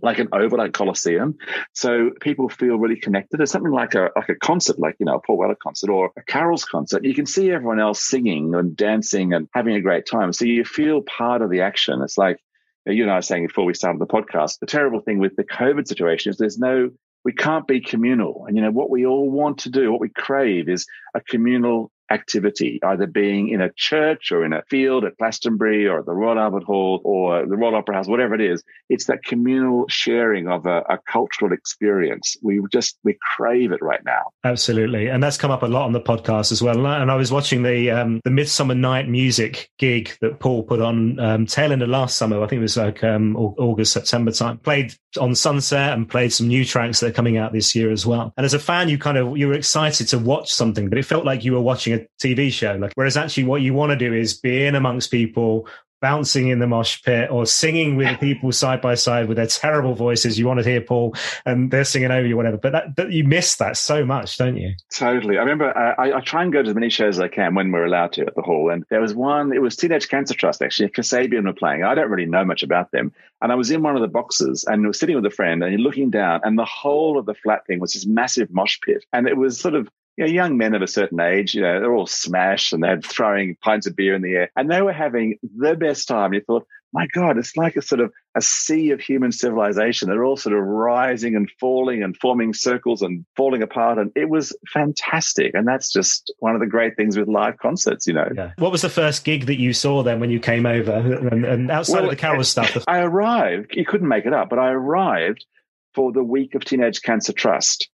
like 0.00 0.18
an 0.18 0.28
overnight 0.32 0.72
coliseum. 0.72 1.36
So 1.74 2.10
people 2.20 2.48
feel 2.48 2.76
really 2.76 2.98
connected. 2.98 3.40
It's 3.40 3.52
something 3.52 3.72
like 3.72 3.94
a 3.94 4.10
like 4.16 4.28
a 4.28 4.34
concert, 4.34 4.78
like 4.78 4.96
you 4.98 5.06
know, 5.06 5.16
a 5.16 5.20
Paul 5.20 5.38
Weller 5.38 5.56
concert 5.60 5.90
or 5.90 6.10
a 6.16 6.22
Carols 6.22 6.64
concert. 6.64 7.04
You 7.04 7.14
can 7.14 7.26
see 7.26 7.50
everyone 7.50 7.80
else 7.80 8.02
singing 8.02 8.54
and 8.54 8.76
dancing 8.76 9.32
and 9.32 9.48
having 9.52 9.74
a 9.74 9.80
great 9.80 10.06
time. 10.06 10.32
So 10.32 10.44
you 10.44 10.64
feel 10.64 11.02
part 11.02 11.42
of 11.42 11.50
the 11.50 11.62
action. 11.62 12.00
It's 12.02 12.18
like 12.18 12.38
you 12.86 13.02
and 13.02 13.12
I 13.12 13.16
were 13.16 13.22
saying 13.22 13.46
before 13.46 13.64
we 13.64 13.74
started 13.74 14.00
the 14.00 14.06
podcast. 14.06 14.58
The 14.60 14.66
terrible 14.66 15.00
thing 15.00 15.18
with 15.18 15.36
the 15.36 15.44
COVID 15.44 15.86
situation 15.86 16.30
is 16.30 16.38
there's 16.38 16.58
no 16.58 16.90
we 17.24 17.32
can't 17.32 17.66
be 17.66 17.80
communal. 17.80 18.46
And 18.46 18.56
you 18.56 18.62
know 18.62 18.70
what 18.70 18.90
we 18.90 19.06
all 19.06 19.30
want 19.30 19.58
to 19.58 19.70
do, 19.70 19.90
what 19.90 20.00
we 20.00 20.08
crave 20.08 20.68
is 20.68 20.86
a 21.14 21.20
communal 21.20 21.90
activity, 22.12 22.78
either 22.84 23.06
being 23.06 23.48
in 23.48 23.60
a 23.60 23.70
church 23.74 24.30
or 24.30 24.44
in 24.44 24.52
a 24.52 24.62
field 24.68 25.04
at 25.04 25.16
Glastonbury 25.16 25.86
or 25.86 26.00
at 26.00 26.06
the 26.06 26.12
Royal 26.12 26.38
Albert 26.38 26.64
Hall 26.64 27.00
or 27.04 27.46
the 27.46 27.56
Royal 27.56 27.74
Opera 27.74 27.96
House, 27.96 28.08
whatever 28.08 28.34
it 28.34 28.40
is. 28.40 28.62
It's 28.88 29.06
that 29.06 29.24
communal 29.24 29.86
sharing 29.88 30.48
of 30.48 30.66
a, 30.66 30.82
a 30.88 30.98
cultural 31.10 31.52
experience. 31.52 32.36
We 32.42 32.60
just, 32.70 32.98
we 33.02 33.16
crave 33.36 33.72
it 33.72 33.82
right 33.82 34.04
now. 34.04 34.30
Absolutely. 34.44 35.08
And 35.08 35.22
that's 35.22 35.38
come 35.38 35.50
up 35.50 35.62
a 35.62 35.66
lot 35.66 35.86
on 35.86 35.92
the 35.92 36.00
podcast 36.00 36.52
as 36.52 36.62
well. 36.62 36.86
And 36.86 37.10
I 37.10 37.14
was 37.14 37.32
watching 37.32 37.62
the, 37.62 37.90
um, 37.90 38.20
the 38.24 38.30
Midsummer 38.30 38.74
Night 38.74 39.08
Music 39.08 39.70
gig 39.78 40.16
that 40.20 40.38
Paul 40.40 40.62
put 40.62 40.80
on 40.80 41.18
um, 41.18 41.46
tail 41.46 41.72
end 41.72 41.82
of 41.82 41.88
last 41.88 42.16
summer. 42.16 42.42
I 42.42 42.46
think 42.46 42.58
it 42.58 42.62
was 42.62 42.76
like 42.76 43.02
um, 43.02 43.36
August, 43.36 43.92
September 43.92 44.30
time. 44.32 44.58
Played 44.58 44.94
on 45.18 45.34
Sunset 45.34 45.92
and 45.94 46.08
played 46.08 46.32
some 46.32 46.48
new 46.48 46.64
tracks 46.64 47.00
that 47.00 47.08
are 47.08 47.12
coming 47.12 47.38
out 47.38 47.52
this 47.52 47.74
year 47.74 47.90
as 47.90 48.04
well. 48.04 48.32
And 48.36 48.44
as 48.44 48.54
a 48.54 48.58
fan, 48.58 48.88
you 48.88 48.98
kind 48.98 49.16
of, 49.16 49.36
you 49.36 49.48
were 49.48 49.54
excited 49.54 50.08
to 50.08 50.18
watch 50.18 50.52
something, 50.52 50.88
but 50.88 50.98
it 50.98 51.06
felt 51.06 51.24
like 51.24 51.44
you 51.44 51.52
were 51.52 51.60
watching 51.60 51.94
a 51.94 52.01
TV 52.20 52.52
show. 52.52 52.74
Like, 52.74 52.92
whereas 52.94 53.16
actually 53.16 53.44
what 53.44 53.62
you 53.62 53.74
want 53.74 53.90
to 53.90 53.96
do 53.96 54.12
is 54.12 54.34
be 54.34 54.64
in 54.66 54.74
amongst 54.74 55.10
people, 55.10 55.68
bouncing 56.02 56.48
in 56.48 56.58
the 56.58 56.66
mosh 56.66 57.00
pit 57.02 57.30
or 57.30 57.46
singing 57.46 57.96
with 57.96 58.18
people 58.18 58.50
side 58.52 58.82
by 58.82 58.94
side 58.94 59.28
with 59.28 59.36
their 59.38 59.46
terrible 59.46 59.94
voices. 59.94 60.38
You 60.38 60.46
want 60.46 60.58
to 60.58 60.68
hear 60.68 60.80
Paul 60.80 61.14
and 61.46 61.70
they're 61.70 61.84
singing 61.84 62.10
over 62.10 62.26
you, 62.26 62.36
whatever. 62.36 62.58
But 62.58 62.72
that, 62.72 62.96
but 62.96 63.12
you 63.12 63.24
miss 63.24 63.56
that 63.56 63.76
so 63.76 64.04
much, 64.04 64.36
don't 64.36 64.56
you? 64.56 64.74
Totally. 64.92 65.38
I 65.38 65.42
remember 65.42 65.70
uh, 65.70 65.94
I, 65.96 66.18
I, 66.18 66.20
try 66.20 66.42
and 66.42 66.52
go 66.52 66.62
to 66.62 66.68
as 66.68 66.74
many 66.74 66.90
shows 66.90 67.18
as 67.18 67.20
I 67.20 67.28
can 67.28 67.54
when 67.54 67.70
we're 67.70 67.86
allowed 67.86 68.12
to 68.14 68.26
at 68.26 68.34
the 68.34 68.42
hall. 68.42 68.68
And 68.70 68.84
there 68.90 69.00
was 69.00 69.14
one, 69.14 69.52
it 69.52 69.62
was 69.62 69.76
Teenage 69.76 70.08
Cancer 70.08 70.34
Trust, 70.34 70.60
actually. 70.60 70.86
A 70.86 70.90
Kasabian 70.90 71.44
were 71.44 71.52
playing. 71.52 71.84
I 71.84 71.94
don't 71.94 72.10
really 72.10 72.28
know 72.28 72.44
much 72.44 72.64
about 72.64 72.90
them. 72.90 73.12
And 73.40 73.52
I 73.52 73.54
was 73.54 73.70
in 73.70 73.82
one 73.82 73.94
of 73.94 74.02
the 74.02 74.08
boxes 74.08 74.64
and 74.66 74.86
was 74.86 74.98
sitting 74.98 75.14
with 75.14 75.24
a 75.24 75.30
friend 75.30 75.62
and 75.62 75.80
looking 75.80 76.10
down 76.10 76.40
and 76.42 76.58
the 76.58 76.64
whole 76.64 77.18
of 77.18 77.26
the 77.26 77.34
flat 77.34 77.64
thing 77.66 77.78
was 77.78 77.92
this 77.92 78.06
massive 78.06 78.52
mosh 78.52 78.78
pit. 78.84 79.04
And 79.12 79.28
it 79.28 79.36
was 79.36 79.58
sort 79.58 79.74
of 79.74 79.88
you 80.16 80.24
know, 80.24 80.30
young 80.30 80.58
men 80.58 80.74
of 80.74 80.82
a 80.82 80.86
certain 80.86 81.20
age, 81.20 81.54
you 81.54 81.62
know, 81.62 81.80
they're 81.80 81.94
all 81.94 82.06
smashed 82.06 82.72
and 82.72 82.82
they're 82.82 83.00
throwing 83.00 83.56
pints 83.56 83.86
of 83.86 83.96
beer 83.96 84.14
in 84.14 84.22
the 84.22 84.34
air 84.34 84.50
and 84.56 84.70
they 84.70 84.82
were 84.82 84.92
having 84.92 85.38
the 85.56 85.74
best 85.74 86.06
time. 86.06 86.34
You 86.34 86.42
thought, 86.42 86.66
my 86.92 87.06
God, 87.06 87.38
it's 87.38 87.56
like 87.56 87.76
a 87.76 87.82
sort 87.82 88.00
of 88.00 88.12
a 88.34 88.42
sea 88.42 88.90
of 88.90 89.00
human 89.00 89.32
civilization. 89.32 90.08
They're 90.08 90.24
all 90.24 90.36
sort 90.36 90.54
of 90.54 90.62
rising 90.62 91.34
and 91.34 91.50
falling 91.58 92.02
and 92.02 92.14
forming 92.16 92.52
circles 92.52 93.00
and 93.00 93.24
falling 93.34 93.62
apart. 93.62 93.98
And 93.98 94.12
it 94.14 94.28
was 94.28 94.54
fantastic. 94.70 95.54
And 95.54 95.66
that's 95.66 95.90
just 95.90 96.32
one 96.40 96.54
of 96.54 96.60
the 96.60 96.66
great 96.66 96.96
things 96.96 97.16
with 97.16 97.28
live 97.28 97.56
concerts, 97.58 98.06
you 98.06 98.12
know. 98.12 98.28
Yeah. 98.34 98.52
What 98.58 98.72
was 98.72 98.82
the 98.82 98.90
first 98.90 99.24
gig 99.24 99.46
that 99.46 99.58
you 99.58 99.72
saw 99.72 100.02
then 100.02 100.20
when 100.20 100.30
you 100.30 100.40
came 100.40 100.66
over 100.66 100.92
and, 100.92 101.46
and 101.46 101.70
outside 101.70 101.94
well, 101.94 102.04
of 102.04 102.10
the 102.10 102.16
Carol 102.16 102.44
stuff? 102.44 102.84
I 102.86 102.98
arrived, 102.98 103.74
you 103.74 103.86
couldn't 103.86 104.08
make 104.08 104.26
it 104.26 104.34
up, 104.34 104.50
but 104.50 104.58
I 104.58 104.68
arrived 104.72 105.46
for 105.94 106.12
the 106.12 106.24
week 106.24 106.54
of 106.54 106.64
Teenage 106.64 107.00
Cancer 107.00 107.32
Trust. 107.32 107.88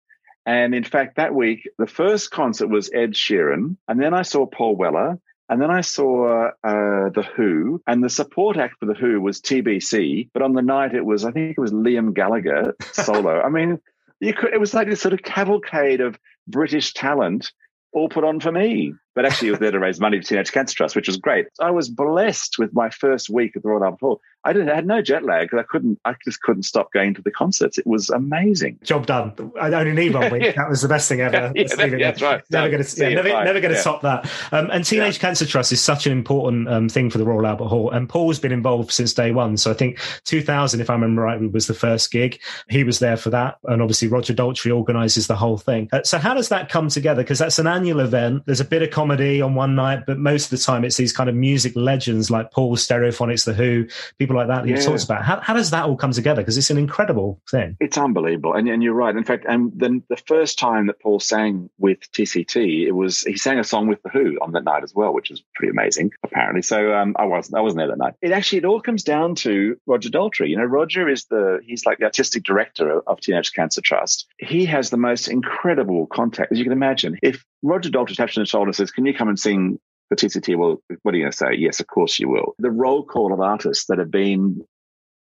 And 0.47 0.75
in 0.75 0.85
fact, 0.85 1.17
that 1.17 1.35
week, 1.35 1.69
the 1.79 1.87
first 1.87 2.31
concert 2.31 2.69
was 2.69 2.91
Ed 2.93 3.13
Sheeran, 3.15 3.77
and 3.89 4.01
then 4.01 4.13
I 4.13 4.23
saw 4.23 4.47
Paul 4.47 4.77
Weller, 4.77 5.19
and 5.49 5.61
then 5.61 5.71
I 5.71 5.81
saw 5.81 6.49
uh, 6.49 7.11
The 7.11 7.27
Who, 7.37 7.83
and 7.87 8.03
the 8.03 8.11
support 8.11 8.57
act 8.57 8.79
for 8.79 8.87
The 8.87 8.95
Who 8.95 9.21
was 9.21 9.41
TBC. 9.41 10.31
But 10.33 10.43
on 10.43 10.55
the 10.55 10.63
night, 10.63 10.95
it 10.95 11.05
was, 11.05 11.25
I 11.25 11.33
think 11.33 11.57
it 11.57 11.61
was 11.61 11.73
Liam 11.73 12.15
Gallagher 12.15 12.75
solo. 12.93 13.41
I 13.41 13.49
mean, 13.49 13.79
you 14.21 14.35
could, 14.35 14.53
it 14.53 14.61
was 14.61 14.75
like 14.75 14.89
this 14.89 15.01
sort 15.01 15.15
of 15.15 15.23
cavalcade 15.23 16.01
of 16.01 16.19
British 16.47 16.93
talent 16.93 17.53
all 17.93 18.09
put 18.09 18.25
on 18.25 18.41
for 18.41 18.53
me. 18.53 18.95
But 19.15 19.27
actually, 19.27 19.49
it 19.49 19.53
was 19.53 19.61
there 19.61 19.71
to 19.71 19.79
raise 19.79 20.01
money 20.01 20.21
for 20.21 20.27
Teenage 20.27 20.53
Cancer 20.53 20.75
Trust, 20.75 20.97
which 20.97 21.09
was 21.09 21.17
great. 21.17 21.47
I 21.61 21.71
was 21.71 21.89
blessed 21.89 22.59
with 22.59 22.75
my 22.75 22.91
first 22.91 23.31
week 23.31 23.57
at 23.57 23.63
the 23.63 23.69
Royal 23.69 23.85
Albert 23.85 24.01
Hall. 24.01 24.21
I 24.47 24.53
didn't 24.53 24.69
I 24.69 24.75
had 24.75 24.87
no 24.87 25.01
jet 25.01 25.25
lag 25.25 25.49
because 25.49 25.61
I 25.61 25.67
couldn't. 25.71 25.99
I 26.05 26.15
just 26.25 26.43
couldn't 26.43 26.65
stop 26.65 26.93
going 26.93 27.15
to 27.15 27.23
the 27.23 27.31
concerts. 27.31 27.79
It 27.79 27.87
was 27.87 28.11
amazing. 28.11 28.79
Job 28.83 29.07
done. 29.07 29.33
I 29.59 29.73
only 29.73 29.93
need 29.93 30.13
one 30.15 30.31
week. 30.33 30.43
yeah. 30.43 30.53
That 30.65 30.71
was 30.71 30.83
the 30.83 30.89
best 30.89 31.09
thing 31.09 31.21
ever. 31.21 31.53
yeah, 31.55 31.65
yeah, 31.77 32.11
that's 32.11 32.23
right. 32.23 32.43
Never 32.51 32.71
going 32.71 32.83
to 32.83 33.11
never, 33.11 33.29
never 33.29 33.61
going 33.61 33.75
to 33.75 33.83
top 33.83 34.03
that. 34.03 34.31
Um, 34.51 34.71
and 34.71 34.85
Teenage 34.85 35.19
Cancer 35.19 35.45
Trust 35.45 35.73
is 35.73 35.81
such 35.81 36.07
an 36.07 36.13
important 36.13 36.69
um, 36.69 36.89
thing 36.89 37.11
for 37.11 37.19
the 37.19 37.25
Royal 37.25 37.47
Albert 37.47 37.67
Hall. 37.67 37.91
And 37.91 38.09
Paul's 38.09 38.39
been 38.39 38.53
involved 38.53 38.93
since 38.93 39.13
day 39.13 39.31
one. 39.31 39.57
So 39.57 39.71
I 39.71 39.75
think 39.75 39.99
2000, 40.25 40.81
if 40.81 40.89
I 40.89 40.95
remember 40.95 41.23
right, 41.23 41.41
was 41.53 41.67
the 41.67 41.75
first 41.75 42.11
gig. 42.11 42.41
He 42.69 42.85
was 42.85 42.99
there 42.99 43.17
for 43.17 43.31
that, 43.31 43.59
and 43.65 43.83
obviously 43.83 44.09
Roger 44.09 44.35
Daltrey 44.35 44.75
organises 44.75 45.27
the 45.27 45.37
whole 45.37 45.59
thing. 45.59 45.89
Uh, 45.93 46.03
so 46.03 46.19
how 46.19 46.35
does 46.35 46.49
that 46.49 46.69
come 46.69 46.89
together? 46.89 47.23
Because 47.23 47.39
that's 47.39 47.59
an 47.59 47.67
annual 47.67 48.01
event. 48.01 48.45
There's 48.47 48.61
a 48.61 48.65
bit 48.65 48.83
of 48.83 48.91
comedy 49.05 49.41
on 49.41 49.55
one 49.55 49.75
night, 49.75 50.05
but 50.07 50.19
most 50.19 50.47
of 50.47 50.51
the 50.51 50.65
time 50.65 50.85
it's 50.85 50.97
these 50.97 51.13
kind 51.13 51.31
of 51.31 51.35
music 51.35 51.73
legends 51.75 52.31
like 52.31 52.51
Paul 52.51 52.77
Stereophonics, 52.77 53.45
The 53.45 53.55
Who, 53.55 53.87
people 54.19 54.37
like 54.37 54.49
that 54.49 54.65
that 54.65 54.69
you've 54.69 54.85
talked 54.85 55.05
about 55.05 55.15
about. 55.15 55.25
How, 55.25 55.41
how 55.41 55.55
does 55.55 55.71
that 55.71 55.85
all 55.85 55.97
come 55.97 56.13
together? 56.13 56.43
Because 56.43 56.59
it's 56.59 56.71
an 56.71 56.79
incredible 56.79 57.41
thing. 57.51 57.77
It's 57.81 57.99
unbelievable. 57.99 58.55
And, 58.55 58.69
and 58.69 58.83
you're 58.83 58.95
right. 58.95 59.17
In 59.17 59.25
fact, 59.25 59.45
and 59.49 59.73
then 59.75 60.03
the 60.09 60.17
first 60.17 60.59
time 60.59 60.87
that 60.87 61.01
Paul 61.01 61.21
sang 61.21 61.71
with 61.79 61.99
TCT, 62.13 62.87
it 62.87 62.93
was, 62.93 63.21
he 63.23 63.37
sang 63.37 63.59
a 63.59 63.65
song 63.65 63.87
with 63.87 64.03
The 64.03 64.11
Who 64.11 64.39
on 64.41 64.53
that 64.53 64.65
night 64.65 64.83
as 64.83 64.95
well, 64.95 65.13
which 65.15 65.31
is 65.31 65.43
pretty 65.55 65.71
amazing, 65.71 66.13
apparently. 66.23 66.63
So 66.63 66.95
um, 66.95 67.15
I 67.19 67.25
wasn't, 67.25 67.57
I 67.57 67.61
wasn't 67.61 67.79
there 67.79 67.89
that 67.89 67.99
night. 67.99 68.15
It 68.23 68.33
actually, 68.33 68.59
it 68.59 68.65
all 68.65 68.81
comes 68.81 69.03
down 69.03 69.35
to 69.37 69.77
Roger 69.87 70.11
Daltrey. 70.11 70.49
You 70.49 70.57
know, 70.57 70.65
Roger 70.65 71.09
is 71.09 71.25
the, 71.27 71.61
he's 71.65 71.87
like 71.87 71.99
the 71.99 72.05
artistic 72.05 72.45
director 72.45 72.99
of, 72.99 73.03
of 73.07 73.21
Teenage 73.21 73.53
Cancer 73.53 73.81
Trust. 73.81 74.27
He 74.39 74.65
has 74.67 74.91
the 74.91 74.97
most 74.97 75.29
incredible 75.29 76.07
contact, 76.07 76.53
as 76.53 76.59
you 76.59 76.65
can 76.65 76.73
imagine. 76.73 77.19
If 77.23 77.45
Roger 77.65 77.91
Daltrey 77.91 78.15
taps 78.15 78.37
on 78.37 78.43
the 78.43 78.47
shoulder 78.47 78.69
and 78.69 78.77
says, 78.77 78.91
can 78.91 79.07
you 79.07 79.15
come 79.15 79.29
and 79.29 79.39
sing 79.39 79.79
for 80.09 80.17
TCT, 80.17 80.57
well, 80.57 80.83
what 81.03 81.15
are 81.15 81.17
you 81.17 81.25
going 81.25 81.33
to 81.33 81.37
say? 81.37 81.55
Yes, 81.57 81.81
of 81.81 81.87
course 81.87 82.19
you 82.19 82.29
will. 82.29 82.55
The 82.59 82.71
roll 82.71 83.05
call 83.05 83.33
of 83.33 83.41
artists 83.41 83.87
that 83.87 83.99
have 83.99 84.11
been 84.11 84.65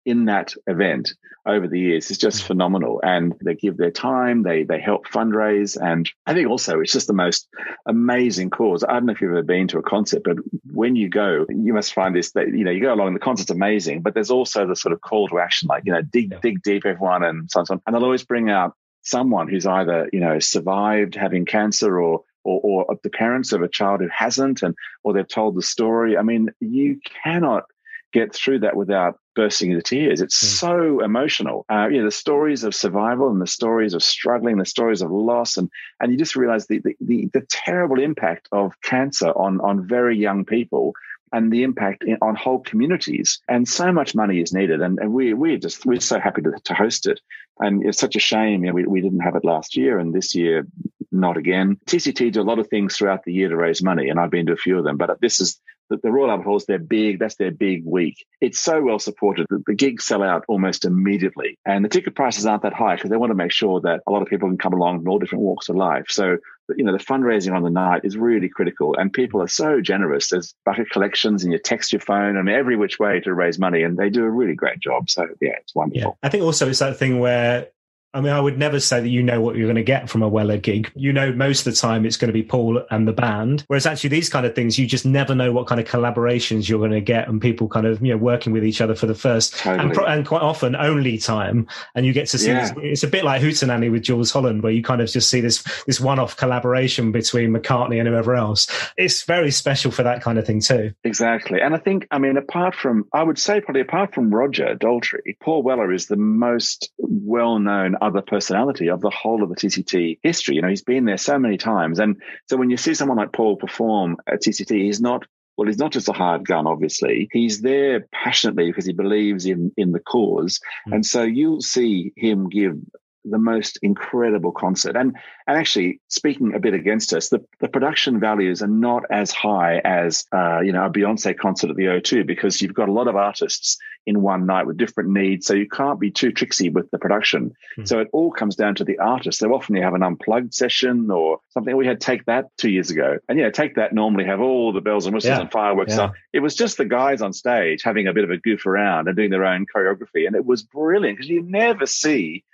in 0.04 0.24
that 0.24 0.54
event 0.66 1.12
over 1.46 1.66
the 1.66 1.78
years 1.78 2.10
is 2.10 2.18
just 2.18 2.42
mm. 2.42 2.46
phenomenal. 2.46 3.00
And 3.02 3.34
they 3.44 3.54
give 3.54 3.76
their 3.76 3.90
time, 3.90 4.42
they 4.42 4.64
they 4.64 4.80
help 4.80 5.06
fundraise, 5.06 5.76
and 5.80 6.10
I 6.26 6.34
think 6.34 6.48
also 6.48 6.80
it's 6.80 6.92
just 6.92 7.06
the 7.06 7.12
most 7.12 7.48
amazing 7.86 8.50
cause. 8.50 8.84
I 8.84 8.94
don't 8.94 9.06
know 9.06 9.12
if 9.12 9.20
you've 9.20 9.32
ever 9.32 9.42
been 9.42 9.68
to 9.68 9.78
a 9.78 9.82
concert, 9.82 10.22
but 10.24 10.36
when 10.70 10.96
you 10.96 11.08
go, 11.08 11.46
you 11.48 11.74
must 11.74 11.92
find 11.92 12.14
this 12.14 12.32
that 12.32 12.48
you 12.48 12.64
know 12.64 12.70
you 12.70 12.80
go 12.80 12.94
along, 12.94 13.14
the 13.14 13.20
concert's 13.20 13.50
amazing, 13.50 14.02
but 14.02 14.14
there's 14.14 14.30
also 14.30 14.66
the 14.66 14.76
sort 14.76 14.92
of 14.92 15.00
call 15.00 15.28
to 15.28 15.38
action, 15.40 15.68
like 15.68 15.82
you 15.84 15.92
know 15.92 16.02
dig 16.02 16.40
dig 16.40 16.62
deep, 16.62 16.86
everyone, 16.86 17.22
and 17.22 17.50
so 17.50 17.60
on, 17.60 17.66
so 17.66 17.74
on. 17.74 17.82
And 17.86 17.94
they'll 17.94 18.04
always 18.04 18.24
bring 18.24 18.50
out 18.50 18.74
someone 19.08 19.48
who's 19.48 19.66
either 19.66 20.08
you 20.12 20.20
know 20.20 20.38
survived 20.38 21.14
having 21.14 21.44
cancer 21.44 22.00
or 22.00 22.22
or, 22.44 22.86
or, 22.88 22.98
the 23.02 23.10
parents 23.10 23.52
of 23.52 23.60
a 23.60 23.68
child 23.68 24.00
who 24.00 24.08
hasn't, 24.08 24.62
and 24.62 24.74
or 25.02 25.12
they've 25.12 25.28
told 25.28 25.54
the 25.54 25.62
story. 25.62 26.16
I 26.16 26.22
mean, 26.22 26.48
you 26.60 26.98
cannot 27.22 27.64
get 28.12 28.34
through 28.34 28.60
that 28.60 28.74
without 28.74 29.18
bursting 29.34 29.70
into 29.70 29.82
tears. 29.82 30.22
It's 30.22 30.42
mm. 30.42 30.58
so 30.58 31.00
emotional. 31.00 31.66
Uh, 31.68 31.88
you 31.90 31.98
know, 31.98 32.04
the 32.04 32.10
stories 32.10 32.64
of 32.64 32.74
survival 32.74 33.28
and 33.28 33.40
the 33.40 33.46
stories 33.46 33.92
of 33.92 34.02
struggling, 34.02 34.56
the 34.56 34.64
stories 34.64 35.02
of 35.02 35.10
loss, 35.10 35.56
and 35.56 35.68
and 36.00 36.10
you 36.10 36.16
just 36.16 36.36
realize 36.36 36.66
the 36.66 36.78
the, 36.78 36.96
the, 37.00 37.28
the 37.34 37.46
terrible 37.50 38.00
impact 38.00 38.48
of 38.52 38.80
cancer 38.82 39.30
on 39.30 39.60
on 39.60 39.86
very 39.86 40.16
young 40.16 40.44
people 40.44 40.94
and 41.32 41.52
the 41.52 41.62
impact 41.62 42.04
in, 42.04 42.16
on 42.22 42.34
whole 42.34 42.60
communities. 42.60 43.40
And 43.48 43.68
so 43.68 43.92
much 43.92 44.14
money 44.14 44.40
is 44.40 44.52
needed. 44.52 44.80
And, 44.80 44.98
and 44.98 45.12
we, 45.12 45.34
we're 45.34 45.58
just, 45.58 45.84
we're 45.84 46.00
so 46.00 46.18
happy 46.18 46.42
to, 46.42 46.52
to 46.64 46.74
host 46.74 47.06
it. 47.06 47.20
And 47.60 47.84
it's 47.84 47.98
such 47.98 48.16
a 48.16 48.20
shame, 48.20 48.64
you 48.64 48.70
know, 48.70 48.74
we, 48.74 48.86
we 48.86 49.00
didn't 49.00 49.20
have 49.20 49.36
it 49.36 49.44
last 49.44 49.76
year 49.76 49.98
and 49.98 50.14
this 50.14 50.34
year, 50.34 50.66
not 51.10 51.36
again. 51.36 51.78
TCT 51.86 52.32
do 52.32 52.40
a 52.40 52.42
lot 52.42 52.58
of 52.58 52.68
things 52.68 52.96
throughout 52.96 53.24
the 53.24 53.32
year 53.32 53.48
to 53.48 53.56
raise 53.56 53.82
money. 53.82 54.08
And 54.08 54.20
I've 54.20 54.30
been 54.30 54.46
to 54.46 54.52
a 54.52 54.56
few 54.56 54.78
of 54.78 54.84
them, 54.84 54.96
but 54.96 55.20
this 55.20 55.40
is 55.40 55.60
the, 55.88 55.98
the 56.02 56.10
Royal 56.10 56.30
Albert 56.30 56.44
Hall's 56.44 56.66
their 56.66 56.78
big, 56.78 57.18
that's 57.18 57.36
their 57.36 57.50
big 57.50 57.84
week. 57.84 58.26
It's 58.40 58.60
so 58.60 58.82
well 58.82 58.98
supported 58.98 59.46
that 59.50 59.64
the 59.66 59.74
gigs 59.74 60.04
sell 60.04 60.22
out 60.22 60.44
almost 60.48 60.84
immediately. 60.84 61.58
And 61.64 61.84
the 61.84 61.88
ticket 61.88 62.14
prices 62.14 62.46
aren't 62.46 62.62
that 62.62 62.72
high 62.72 62.96
because 62.96 63.10
they 63.10 63.16
want 63.16 63.30
to 63.30 63.36
make 63.36 63.52
sure 63.52 63.80
that 63.80 64.00
a 64.06 64.10
lot 64.10 64.22
of 64.22 64.28
people 64.28 64.48
can 64.48 64.58
come 64.58 64.72
along 64.72 64.98
from 64.98 65.08
all 65.08 65.18
different 65.18 65.44
walks 65.44 65.68
of 65.68 65.76
life. 65.76 66.06
So, 66.08 66.38
you 66.76 66.84
know, 66.84 66.92
the 66.92 67.02
fundraising 67.02 67.54
on 67.54 67.62
the 67.62 67.70
night 67.70 68.02
is 68.04 68.16
really 68.16 68.48
critical 68.48 68.94
and 68.96 69.12
people 69.12 69.42
are 69.42 69.48
so 69.48 69.80
generous. 69.80 70.28
There's 70.28 70.54
bucket 70.64 70.90
collections 70.90 71.44
and 71.44 71.52
you 71.52 71.58
text 71.58 71.92
your 71.92 72.00
phone 72.00 72.36
and 72.36 72.48
every 72.48 72.76
which 72.76 72.98
way 72.98 73.20
to 73.20 73.34
raise 73.34 73.58
money 73.58 73.82
and 73.82 73.96
they 73.96 74.10
do 74.10 74.24
a 74.24 74.30
really 74.30 74.54
great 74.54 74.80
job. 74.80 75.08
So 75.08 75.26
yeah, 75.40 75.52
it's 75.60 75.74
wonderful. 75.74 76.18
Yeah. 76.22 76.26
I 76.26 76.30
think 76.30 76.44
also 76.44 76.68
it's 76.68 76.80
that 76.80 76.98
thing 76.98 77.20
where 77.20 77.68
I 78.14 78.20
mean, 78.20 78.32
I 78.32 78.40
would 78.40 78.58
never 78.58 78.80
say 78.80 79.00
that 79.00 79.08
you 79.08 79.22
know 79.22 79.40
what 79.40 79.56
you're 79.56 79.66
going 79.66 79.76
to 79.76 79.82
get 79.82 80.08
from 80.08 80.22
a 80.22 80.28
Weller 80.28 80.56
gig. 80.56 80.90
You 80.94 81.12
know, 81.12 81.30
most 81.32 81.66
of 81.66 81.72
the 81.74 81.78
time 81.78 82.06
it's 82.06 82.16
going 82.16 82.28
to 82.28 82.32
be 82.32 82.42
Paul 82.42 82.82
and 82.90 83.06
the 83.06 83.12
band. 83.12 83.64
Whereas 83.68 83.84
actually 83.86 84.10
these 84.10 84.28
kind 84.30 84.46
of 84.46 84.54
things, 84.54 84.78
you 84.78 84.86
just 84.86 85.04
never 85.04 85.34
know 85.34 85.52
what 85.52 85.66
kind 85.66 85.80
of 85.80 85.86
collaborations 85.86 86.68
you're 86.68 86.78
going 86.78 86.90
to 86.92 87.00
get 87.02 87.28
and 87.28 87.40
people 87.40 87.68
kind 87.68 87.86
of, 87.86 88.00
you 88.00 88.12
know, 88.12 88.16
working 88.16 88.52
with 88.52 88.64
each 88.64 88.80
other 88.80 88.94
for 88.94 89.06
the 89.06 89.14
first 89.14 89.56
Totally. 89.56 89.84
and, 89.84 89.94
pro- 89.94 90.06
and 90.06 90.26
quite 90.26 90.42
often 90.42 90.74
only 90.74 91.18
time. 91.18 91.66
And 91.94 92.06
you 92.06 92.12
get 92.14 92.28
to 92.28 92.38
see 92.38 92.48
Yeah. 92.48 92.72
this, 92.72 92.72
it's 92.82 93.02
a 93.02 93.08
bit 93.08 93.24
like 93.24 93.42
Hootenanny 93.42 93.90
with 93.92 94.02
Jools 94.02 94.30
Holland, 94.32 94.62
where 94.62 94.72
you 94.72 94.82
kind 94.82 95.02
of 95.02 95.08
just 95.10 95.28
see 95.28 95.42
this, 95.42 95.62
this 95.86 96.00
one-off 96.00 96.36
collaboration 96.36 97.12
between 97.12 97.50
McCartney 97.52 97.98
and 97.98 98.08
whoever 98.08 98.34
else. 98.34 98.66
It's 98.96 99.22
very 99.24 99.50
special 99.50 99.90
for 99.90 100.02
that 100.04 100.22
kind 100.22 100.38
of 100.38 100.46
thing 100.46 100.60
too. 100.60 100.92
Exactly. 101.04 101.60
And 101.60 101.74
I 101.74 101.78
think, 101.78 102.06
I 102.10 102.18
mean, 102.18 102.38
apart 102.38 102.74
from, 102.74 103.04
I 103.12 103.22
would 103.22 103.38
say 103.38 103.60
probably 103.60 103.82
apart 103.82 104.14
from 104.14 104.34
Roger 104.34 104.74
Daltrey, 104.74 105.38
Paul 105.40 105.62
Weller 105.62 105.92
is 105.92 106.06
the 106.06 106.16
most 106.16 106.90
well 106.98 107.58
known 107.58 107.96
other 108.02 108.22
personality 108.22 108.88
of 108.88 109.00
the 109.00 109.10
whole 109.10 109.42
of 109.42 109.48
the 109.48 109.56
TCT 109.56 110.18
history. 110.22 110.56
You 110.56 110.62
know, 110.62 110.68
he's 110.68 110.82
been 110.82 111.04
there 111.04 111.18
so 111.18 111.38
many 111.38 111.56
times. 111.56 111.98
And 111.98 112.20
so 112.48 112.56
when 112.56 112.70
you 112.70 112.76
see 112.76 112.94
someone 112.94 113.18
like 113.18 113.32
Paul 113.32 113.56
perform 113.56 114.16
at 114.26 114.42
TCT, 114.42 114.84
he's 114.84 115.00
not, 115.00 115.24
well, 115.56 115.66
he's 115.66 115.78
not 115.78 115.92
just 115.92 116.08
a 116.08 116.12
hard 116.12 116.46
gun, 116.46 116.66
obviously. 116.66 117.28
He's 117.32 117.60
there 117.60 118.06
passionately 118.12 118.66
because 118.66 118.86
he 118.86 118.92
believes 118.92 119.46
in, 119.46 119.72
in 119.76 119.92
the 119.92 120.00
cause. 120.00 120.60
Mm. 120.88 120.94
And 120.96 121.06
so 121.06 121.22
you'll 121.22 121.60
see 121.60 122.12
him 122.16 122.48
give 122.48 122.76
the 123.24 123.38
most 123.38 123.78
incredible 123.82 124.52
concert. 124.52 124.96
And 124.96 125.16
and 125.46 125.56
actually, 125.56 126.00
speaking 126.08 126.54
a 126.54 126.58
bit 126.58 126.74
against 126.74 127.12
us, 127.14 127.30
the, 127.30 127.42
the 127.60 127.68
production 127.68 128.20
values 128.20 128.62
are 128.62 128.66
not 128.68 129.04
as 129.10 129.32
high 129.32 129.78
as 129.84 130.24
uh, 130.32 130.60
you 130.60 130.72
know 130.72 130.84
a 130.84 130.90
Beyonce 130.90 131.36
concert 131.36 131.70
at 131.70 131.76
the 131.76 131.84
O2 131.84 132.26
because 132.26 132.60
you've 132.62 132.74
got 132.74 132.88
a 132.88 132.92
lot 132.92 133.08
of 133.08 133.16
artists 133.16 133.78
in 134.06 134.22
one 134.22 134.46
night 134.46 134.66
with 134.66 134.76
different 134.78 135.10
needs, 135.10 135.46
so 135.46 135.52
you 135.54 135.68
can't 135.68 136.00
be 136.00 136.10
too 136.10 136.32
tricksy 136.32 136.70
with 136.70 136.90
the 136.90 136.98
production. 136.98 137.52
Mhm. 137.78 137.86
So 137.88 138.00
it 138.00 138.08
all 138.12 138.30
comes 138.30 138.56
down 138.56 138.74
to 138.76 138.84
the 138.84 138.98
artist. 138.98 139.38
So 139.38 139.52
often 139.52 139.76
you 139.76 139.82
have 139.82 139.94
an 139.94 140.02
unplugged 140.02 140.54
session 140.54 141.10
or 141.10 141.40
something. 141.50 141.76
We 141.76 141.86
had 141.86 142.00
Take 142.00 142.24
That 142.26 142.46
two 142.56 142.70
years 142.70 142.90
ago, 142.90 143.18
and 143.28 143.38
yeah, 143.38 143.50
Take 143.50 143.74
That 143.74 143.92
normally 143.92 144.24
have 144.24 144.40
all 144.40 144.72
the 144.72 144.80
bells 144.80 145.06
and 145.06 145.14
whistles 145.14 145.36
Yeah. 145.36 145.40
and 145.42 145.50
fireworks. 145.52 145.90
Yeah. 145.90 145.94
stuff. 145.96 146.12
It 146.32 146.40
was 146.40 146.54
just 146.54 146.78
the 146.78 146.84
guys 146.86 147.20
on 147.20 147.32
stage 147.32 147.82
having 147.82 148.06
a 148.06 148.12
bit 148.14 148.24
of 148.24 148.30
a 148.30 148.38
goof 148.38 148.64
around 148.66 149.08
and 149.08 149.16
doing 149.16 149.30
their 149.30 149.44
own 149.44 149.66
choreography, 149.74 150.26
and 150.26 150.34
it 150.36 150.46
was 150.46 150.62
brilliant 150.62 151.18
because 151.18 151.28
you 151.30 151.42
never 151.42 151.84
see 151.86 152.44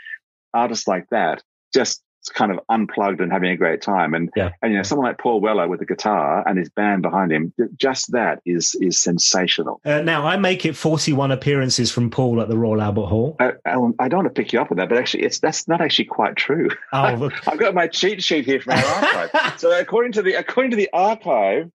artists 0.55 0.87
like 0.89 1.07
that 1.11 1.43
just 1.75 2.03
kind 2.35 2.51
of 2.51 2.59
unplugged 2.71 3.21
and 3.21 3.31
having 3.31 3.51
a 3.51 3.57
great 3.57 3.83
time. 3.83 4.15
And 4.15 4.31
Yeah. 4.35 4.53
and 4.63 4.73
you 4.73 4.79
know, 4.79 4.83
someone 4.83 5.07
like 5.07 5.19
Paul 5.19 5.43
Weller 5.43 5.69
with 5.69 5.83
a 5.83 5.85
guitar 5.85 6.43
and 6.49 6.59
his 6.59 6.71
band 6.71 7.03
behind 7.03 7.31
him, 7.33 7.53
just 7.77 8.13
that 8.13 8.41
is 8.47 8.75
is 8.81 8.99
sensational. 8.99 9.81
Uh, 9.85 10.01
now 10.01 10.27
I 10.27 10.39
make 10.39 10.65
it 10.65 10.75
41 10.75 11.31
appearances 11.33 11.91
from 11.93 12.09
Paul 12.11 12.41
at 12.41 12.49
the 12.49 12.57
Royal 12.57 12.81
Albert 12.81 13.07
Hall. 13.09 13.37
I, 13.41 13.53
Alan, 13.67 13.95
I 13.99 14.09
don't 14.09 14.25
want 14.25 14.35
to 14.35 14.43
pick 14.43 14.55
you 14.55 14.61
up 14.61 14.71
on 14.71 14.79
that, 14.79 14.89
but 14.89 14.97
actually, 14.97 15.25
it's 15.25 15.39
that's 15.41 15.69
not 15.69 15.83
actually 15.83 16.07
quite 16.07 16.37
true. 16.37 16.71
Oh, 16.95 17.15
look. 17.19 17.47
I've 17.47 17.59
got 17.59 17.75
my 17.75 17.89
cheat 17.89 18.23
sheet 18.23 18.47
here 18.47 18.61
from 18.61 18.73
our 18.75 18.85
archive. 18.87 19.59
so 19.61 19.79
according 19.79 20.13
to 20.13 20.23
the 20.23 20.33
according 20.35 20.71
to 20.71 20.77
the 20.79 20.89
archive, 20.95 21.71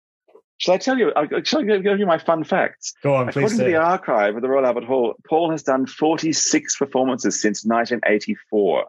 shall 0.57 0.73
I 0.73 0.77
tell 0.77 0.97
you? 0.97 1.09
uh, 1.11 1.25
Shall 1.43 1.61
I 1.61 1.77
give 1.79 1.99
you 1.99 2.05
my 2.05 2.17
fun 2.17 2.43
facts? 2.43 2.93
go 3.03 3.15
on, 3.15 3.27
please. 3.27 3.37
According 3.37 3.57
to 3.59 3.63
the 3.65 3.75
archive 3.75 4.35
of 4.35 4.41
the 4.41 4.49
Royal 4.49 4.65
Albert 4.65 4.85
Hall, 4.85 5.15
Paul 5.27 5.51
has 5.51 5.63
done 5.63 5.85
46 5.85 6.75
performances 6.77 7.41
since 7.41 7.65
1984. 7.65 8.85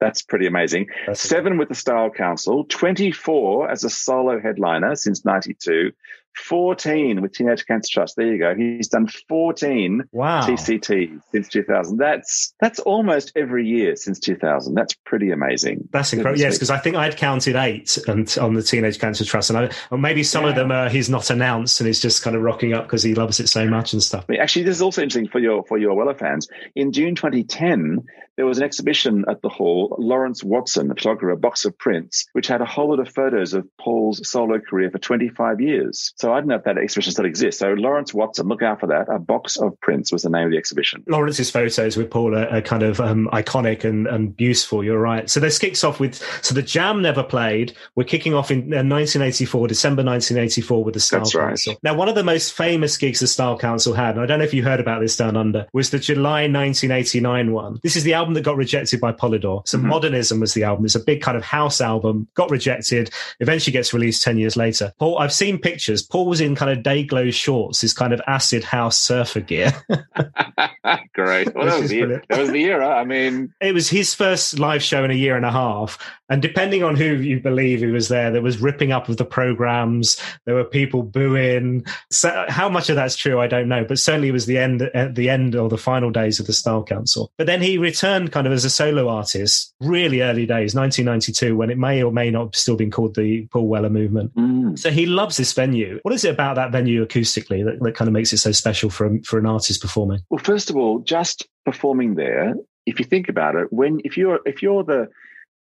That's 0.00 0.22
pretty 0.22 0.46
amazing. 0.46 0.86
That's- 1.00 1.20
Seven 1.20 1.58
with 1.58 1.68
the 1.68 1.74
Style 1.74 2.10
Council, 2.10 2.64
24 2.64 3.70
as 3.70 3.84
a 3.84 3.90
solo 3.90 4.40
headliner 4.40 4.94
since 4.96 5.24
92, 5.24 5.92
14 6.36 7.22
with 7.22 7.32
Teenage 7.32 7.66
Cancer 7.66 7.88
Trust. 7.92 8.16
There 8.16 8.26
you 8.26 8.38
go. 8.38 8.54
He's 8.54 8.88
done 8.88 9.06
14 9.28 10.04
Wow. 10.12 10.46
TCT 10.46 11.20
since 11.32 11.48
2000. 11.48 11.96
That's 11.98 12.54
that's 12.60 12.78
almost 12.80 13.32
every 13.36 13.66
year 13.66 13.96
since 13.96 14.18
2000. 14.20 14.74
That's 14.74 14.94
pretty 15.04 15.30
amazing. 15.30 15.88
That's 15.92 16.12
incredible. 16.12 16.40
Yes, 16.40 16.56
because 16.56 16.70
I 16.70 16.78
think 16.78 16.96
I'd 16.96 17.16
counted 17.16 17.56
eight 17.56 17.98
and 18.06 18.34
on 18.40 18.54
the 18.54 18.62
Teenage 18.62 18.98
Cancer 18.98 19.24
Trust, 19.24 19.50
and 19.50 19.58
I, 19.58 19.70
or 19.90 19.98
maybe 19.98 20.22
some 20.22 20.44
of 20.44 20.54
them 20.54 20.70
uh, 20.70 20.88
he's 20.88 21.08
not 21.10 21.30
announced 21.30 21.80
and 21.80 21.86
he's 21.86 22.00
just 22.00 22.22
kind 22.22 22.36
of 22.36 22.42
rocking 22.42 22.72
up 22.72 22.84
because 22.84 23.02
he 23.02 23.14
loves 23.14 23.40
it 23.40 23.48
so 23.48 23.66
much 23.66 23.92
and 23.92 24.02
stuff. 24.02 24.24
Actually, 24.38 24.64
this 24.64 24.76
is 24.76 24.82
also 24.82 25.02
interesting 25.02 25.28
for 25.30 25.38
your 25.38 25.64
for 25.64 25.78
your 25.78 25.94
Weller 25.94 26.14
fans. 26.14 26.48
In 26.74 26.92
June 26.92 27.14
2010, 27.14 28.04
there 28.36 28.46
was 28.46 28.58
an 28.58 28.64
exhibition 28.64 29.24
at 29.28 29.42
the 29.42 29.48
hall. 29.48 29.94
Lawrence 29.98 30.42
Watson, 30.42 30.88
the 30.88 30.94
photographer, 30.94 31.30
a 31.30 31.36
box 31.36 31.64
of 31.64 31.76
prints, 31.76 32.26
which 32.32 32.46
had 32.46 32.62
a 32.62 32.64
whole 32.64 32.88
lot 32.88 32.98
of 33.00 33.08
photos 33.08 33.52
of 33.52 33.68
Paul's 33.78 34.26
solo 34.28 34.58
career 34.58 34.90
for 34.90 34.98
25 34.98 35.60
years. 35.60 36.14
So 36.20 36.32
I 36.32 36.40
don't 36.40 36.48
know 36.48 36.56
if 36.56 36.64
that 36.64 36.76
exhibition 36.78 37.12
still 37.12 37.24
exists. 37.24 37.58
So 37.60 37.72
Lawrence 37.72 38.12
Watson, 38.12 38.46
look 38.48 38.62
out 38.62 38.80
for 38.80 38.86
that. 38.88 39.08
A 39.08 39.18
box 39.18 39.56
of 39.56 39.78
prints 39.80 40.12
was 40.12 40.22
the 40.22 40.30
name 40.30 40.44
of 40.44 40.50
the 40.50 40.58
exhibition. 40.58 41.02
Lawrence's 41.06 41.50
photos 41.50 41.96
with 41.96 42.10
Paul 42.10 42.36
are, 42.36 42.46
are 42.48 42.60
kind 42.60 42.82
of 42.82 43.00
um, 43.00 43.28
iconic 43.32 43.84
and, 43.84 44.06
and 44.06 44.36
beautiful. 44.36 44.84
You're 44.84 45.00
right. 45.00 45.30
So 45.30 45.40
this 45.40 45.58
kicks 45.58 45.82
off 45.82 45.98
with 45.98 46.16
so 46.42 46.54
the 46.54 46.62
Jam 46.62 47.00
never 47.00 47.22
played. 47.22 47.74
We're 47.96 48.04
kicking 48.04 48.34
off 48.34 48.50
in 48.50 48.58
uh, 48.72 48.84
1984, 48.84 49.68
December 49.68 50.02
1984, 50.04 50.84
with 50.84 50.94
the 50.94 51.00
Style 51.00 51.20
That's 51.20 51.34
right. 51.34 51.48
Council. 51.48 51.76
Now, 51.82 51.94
one 51.94 52.08
of 52.08 52.14
the 52.14 52.24
most 52.24 52.52
famous 52.52 52.96
gigs 52.96 53.20
the 53.20 53.26
Style 53.26 53.58
Council 53.58 53.94
had, 53.94 54.16
and 54.16 54.20
I 54.20 54.26
don't 54.26 54.38
know 54.38 54.44
if 54.44 54.52
you 54.54 54.62
heard 54.62 54.80
about 54.80 55.00
this 55.00 55.16
down 55.16 55.36
under, 55.36 55.66
was 55.72 55.90
the 55.90 55.98
July 55.98 56.42
1989 56.42 57.52
one. 57.52 57.80
This 57.82 57.96
is 57.96 58.04
the 58.04 58.14
album 58.14 58.34
that 58.34 58.42
got 58.42 58.56
rejected 58.56 59.00
by 59.00 59.12
Polydor. 59.12 59.66
So 59.66 59.78
Mhm. 59.78 59.84
Modernism 59.84 60.40
was 60.40 60.54
the 60.54 60.64
album. 60.64 60.84
It's 60.84 60.94
a 60.94 61.00
big 61.00 61.22
kind 61.22 61.36
of 61.36 61.44
house 61.44 61.80
album. 61.80 62.28
Got 62.34 62.50
rejected. 62.50 63.10
Eventually 63.40 63.72
gets 63.72 63.94
released 63.94 64.22
10 64.22 64.38
years 64.38 64.56
later. 64.56 64.92
Paul, 64.98 65.18
I've 65.18 65.32
seen 65.32 65.58
pictures. 65.58 66.02
Paul 66.10 66.26
was 66.26 66.40
in 66.40 66.54
kind 66.54 66.70
of 66.70 66.82
day 66.82 67.04
glow 67.04 67.30
shorts, 67.30 67.80
his 67.80 67.94
kind 67.94 68.12
of 68.12 68.20
acid 68.26 68.64
house 68.64 68.98
surfer 68.98 69.40
gear. 69.40 69.72
Great. 71.14 71.54
Well, 71.54 71.66
that 71.66 71.80
was, 71.80 71.90
the, 71.90 72.22
that 72.28 72.38
was 72.38 72.50
the 72.50 72.64
era. 72.64 72.88
I 72.88 73.04
mean, 73.04 73.52
it 73.60 73.74
was 73.74 73.88
his 73.88 74.14
first 74.14 74.58
live 74.58 74.82
show 74.82 75.04
in 75.04 75.10
a 75.10 75.14
year 75.14 75.36
and 75.36 75.46
a 75.46 75.52
half. 75.52 75.98
And 76.28 76.40
depending 76.40 76.84
on 76.84 76.94
who 76.94 77.16
you 77.16 77.40
believe 77.40 77.80
he 77.80 77.86
was 77.86 78.08
there, 78.08 78.30
there 78.30 78.40
was 78.40 78.60
ripping 78.60 78.92
up 78.92 79.08
of 79.08 79.16
the 79.16 79.24
programs. 79.24 80.16
There 80.46 80.54
were 80.54 80.64
people 80.64 81.02
booing. 81.02 81.84
So 82.10 82.46
how 82.48 82.68
much 82.68 82.88
of 82.88 82.96
that's 82.96 83.16
true, 83.16 83.40
I 83.40 83.48
don't 83.48 83.68
know. 83.68 83.84
But 83.84 83.98
certainly 83.98 84.28
it 84.28 84.32
was 84.32 84.46
the 84.46 84.58
end, 84.58 84.82
at 84.82 85.16
the 85.16 85.28
end 85.28 85.56
or 85.56 85.68
the 85.68 85.76
final 85.76 86.10
days 86.10 86.38
of 86.38 86.46
the 86.46 86.52
Style 86.52 86.84
Council. 86.84 87.32
But 87.36 87.46
then 87.46 87.60
he 87.60 87.78
returned 87.78 88.30
kind 88.30 88.46
of 88.46 88.52
as 88.52 88.64
a 88.64 88.70
solo 88.70 89.08
artist, 89.08 89.74
really 89.80 90.22
early 90.22 90.46
days, 90.46 90.74
1992, 90.74 91.56
when 91.56 91.70
it 91.70 91.78
may 91.78 92.02
or 92.02 92.12
may 92.12 92.30
not 92.30 92.46
have 92.46 92.56
still 92.56 92.76
been 92.76 92.92
called 92.92 93.16
the 93.16 93.46
Paul 93.46 93.66
Weller 93.66 93.90
movement. 93.90 94.34
mm. 94.34 94.78
So 94.78 94.90
he 94.90 95.06
loves 95.06 95.36
this 95.36 95.52
venue. 95.52 95.99
What 96.02 96.14
is 96.14 96.24
it 96.24 96.34
about 96.34 96.56
that 96.56 96.72
venue 96.72 97.04
acoustically 97.04 97.64
that, 97.64 97.82
that 97.82 97.94
kind 97.94 98.08
of 98.08 98.12
makes 98.12 98.32
it 98.32 98.38
so 98.38 98.52
special 98.52 98.90
for, 98.90 99.18
for 99.24 99.38
an 99.38 99.46
artist 99.46 99.80
performing? 99.80 100.20
Well, 100.30 100.42
first 100.42 100.70
of 100.70 100.76
all, 100.76 101.00
just 101.00 101.46
performing 101.64 102.14
there, 102.14 102.54
if 102.86 102.98
you 102.98 103.04
think 103.04 103.28
about 103.28 103.56
it, 103.56 103.72
when 103.72 104.00
if 104.04 104.16
you're 104.16 104.40
if 104.46 104.62
you're 104.62 104.84
the 104.84 105.08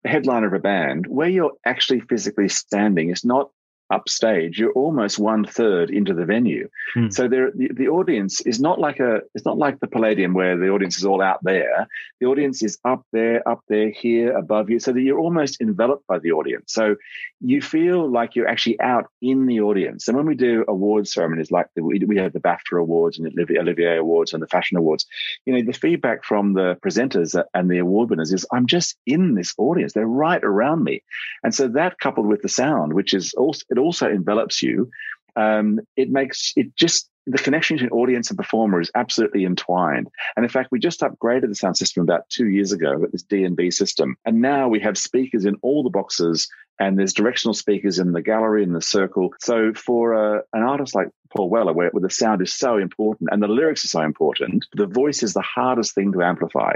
headliner 0.06 0.48
of 0.48 0.54
a 0.54 0.60
band, 0.60 1.08
where 1.08 1.30
you're 1.30 1.54
actually 1.66 2.02
physically 2.02 2.50
standing 2.50 3.10
is 3.10 3.26
not 3.26 3.50
upstage. 3.90 4.60
You're 4.60 4.72
almost 4.74 5.20
one 5.20 5.46
third 5.46 5.90
into 5.90 6.14
the 6.14 6.26
venue, 6.26 6.70
Hmm. 6.94 7.10
so 7.10 7.28
there 7.28 7.52
the, 7.52 7.70
the 7.74 7.88
audience 7.88 8.42
is 8.42 8.60
not 8.60 8.80
like 8.80 9.00
a 9.00 9.22
it's 9.36 9.46
not 9.46 9.58
like 9.58 9.80
the 9.80 9.88
Palladium 9.88 10.34
where 10.34 10.58
the 10.58 10.70
audience 10.70 10.98
is 10.98 11.06
all 11.06 11.22
out 11.22 11.40
there. 11.44 11.88
The 12.20 12.28
audience 12.28 12.64
is 12.64 12.78
up 12.86 13.06
there, 13.12 13.48
up 13.48 13.62
there, 13.68 13.90
here, 13.90 14.36
above 14.38 14.70
you, 14.70 14.80
so 14.80 14.92
that 14.92 15.02
you're 15.02 15.20
almost 15.20 15.62
enveloped 15.62 16.06
by 16.08 16.20
the 16.20 16.32
audience. 16.32 16.74
So 16.74 16.96
you 17.42 17.62
feel 17.62 18.10
like 18.12 18.36
you're 18.36 18.48
actually 18.48 18.80
out 18.82 19.08
in 19.22 19.46
the 19.46 19.62
audience. 19.62 20.08
And 20.08 20.18
when 20.18 20.26
we 20.26 20.36
do 20.36 20.66
award 20.68 21.08
ceremonies 21.08 21.52
like 21.52 21.68
the, 21.76 21.84
we, 21.84 22.00
we 22.00 22.18
have 22.18 22.34
the 22.34 22.40
BAFTA 22.40 22.80
Awards 22.80 23.18
and 23.18 23.26
the 23.26 23.32
Olivier, 23.32 23.60
Olivier 23.60 23.98
Awards 23.98 24.34
and 24.34 24.44
the 24.44 24.48
Fashion 24.48 24.78
Awards, 24.78 25.06
you 25.46 25.54
know, 25.54 25.62
the 25.64 25.74
feedback 25.74 26.24
from 26.24 26.54
the 26.54 26.78
presenters 26.84 27.42
and 27.54 27.72
the 27.72 27.78
award 27.78 28.10
winners 28.10 28.34
is 28.34 28.46
I'm 28.52 28.68
just 28.68 28.98
in 29.06 29.36
this 29.36 29.54
audience. 29.58 29.94
They're 29.94 30.06
right 30.06 30.44
around 30.44 30.84
me. 30.84 31.02
And 31.44 31.56
so 31.56 31.68
that 31.70 32.00
coupled 32.00 32.28
with 32.28 32.42
the 32.42 32.50
sound, 32.50 32.94
which 32.94 33.14
is 33.14 33.34
also, 33.34 33.62
it 33.70 33.78
also 33.80 34.10
envelops 34.10 34.62
you, 34.62 34.90
um, 35.36 35.80
it 35.96 36.10
makes 36.10 36.54
it 36.56 36.76
just, 36.76 37.10
the 37.26 37.38
connection 37.38 37.78
between 37.78 37.92
audience 37.92 38.30
and 38.30 38.38
performer 38.38 38.82
is 38.82 38.92
absolutely 38.96 39.46
entwined. 39.46 40.08
And 40.36 40.44
in 40.44 40.50
fact, 40.50 40.70
we 40.72 40.80
just 40.80 41.02
upgraded 41.02 41.50
the 41.50 41.56
sound 41.56 41.78
system 41.78 42.04
about 42.04 42.30
two 42.30 42.48
years 42.48 42.72
ago 42.72 42.98
with 42.98 43.12
this 43.12 43.24
D&B 43.24 43.72
system. 43.72 44.16
And 44.26 44.42
now 44.42 44.68
we 44.68 44.80
have 44.80 44.98
speakers 44.98 45.46
in 45.46 45.56
all 45.62 45.84
the 45.84 45.90
boxes 45.90 46.50
and 46.80 46.98
there's 46.98 47.14
directional 47.14 47.54
speakers 47.54 48.00
in 48.00 48.14
the 48.14 48.22
gallery 48.22 48.64
in 48.64 48.74
the 48.74 48.82
circle. 48.82 49.34
So 49.40 49.74
for 49.74 50.38
uh, 50.38 50.42
an 50.54 50.64
artist 50.64 50.96
like 50.96 51.10
Paul 51.36 51.50
Weller, 51.50 51.74
where, 51.74 51.90
where 51.90 52.02
the 52.02 52.10
sound 52.10 52.42
is 52.42 52.54
so 52.54 52.78
important 52.78 53.30
and 53.32 53.44
the 53.44 53.48
lyrics 53.48 53.86
are 53.86 53.90
so 53.90 54.02
important, 54.02 54.66
the 54.74 54.88
voice 54.88 55.22
is 55.22 55.34
the 55.34 55.42
hardest 55.42 55.94
thing 55.94 56.14
to 56.14 56.24
amplify, 56.24 56.76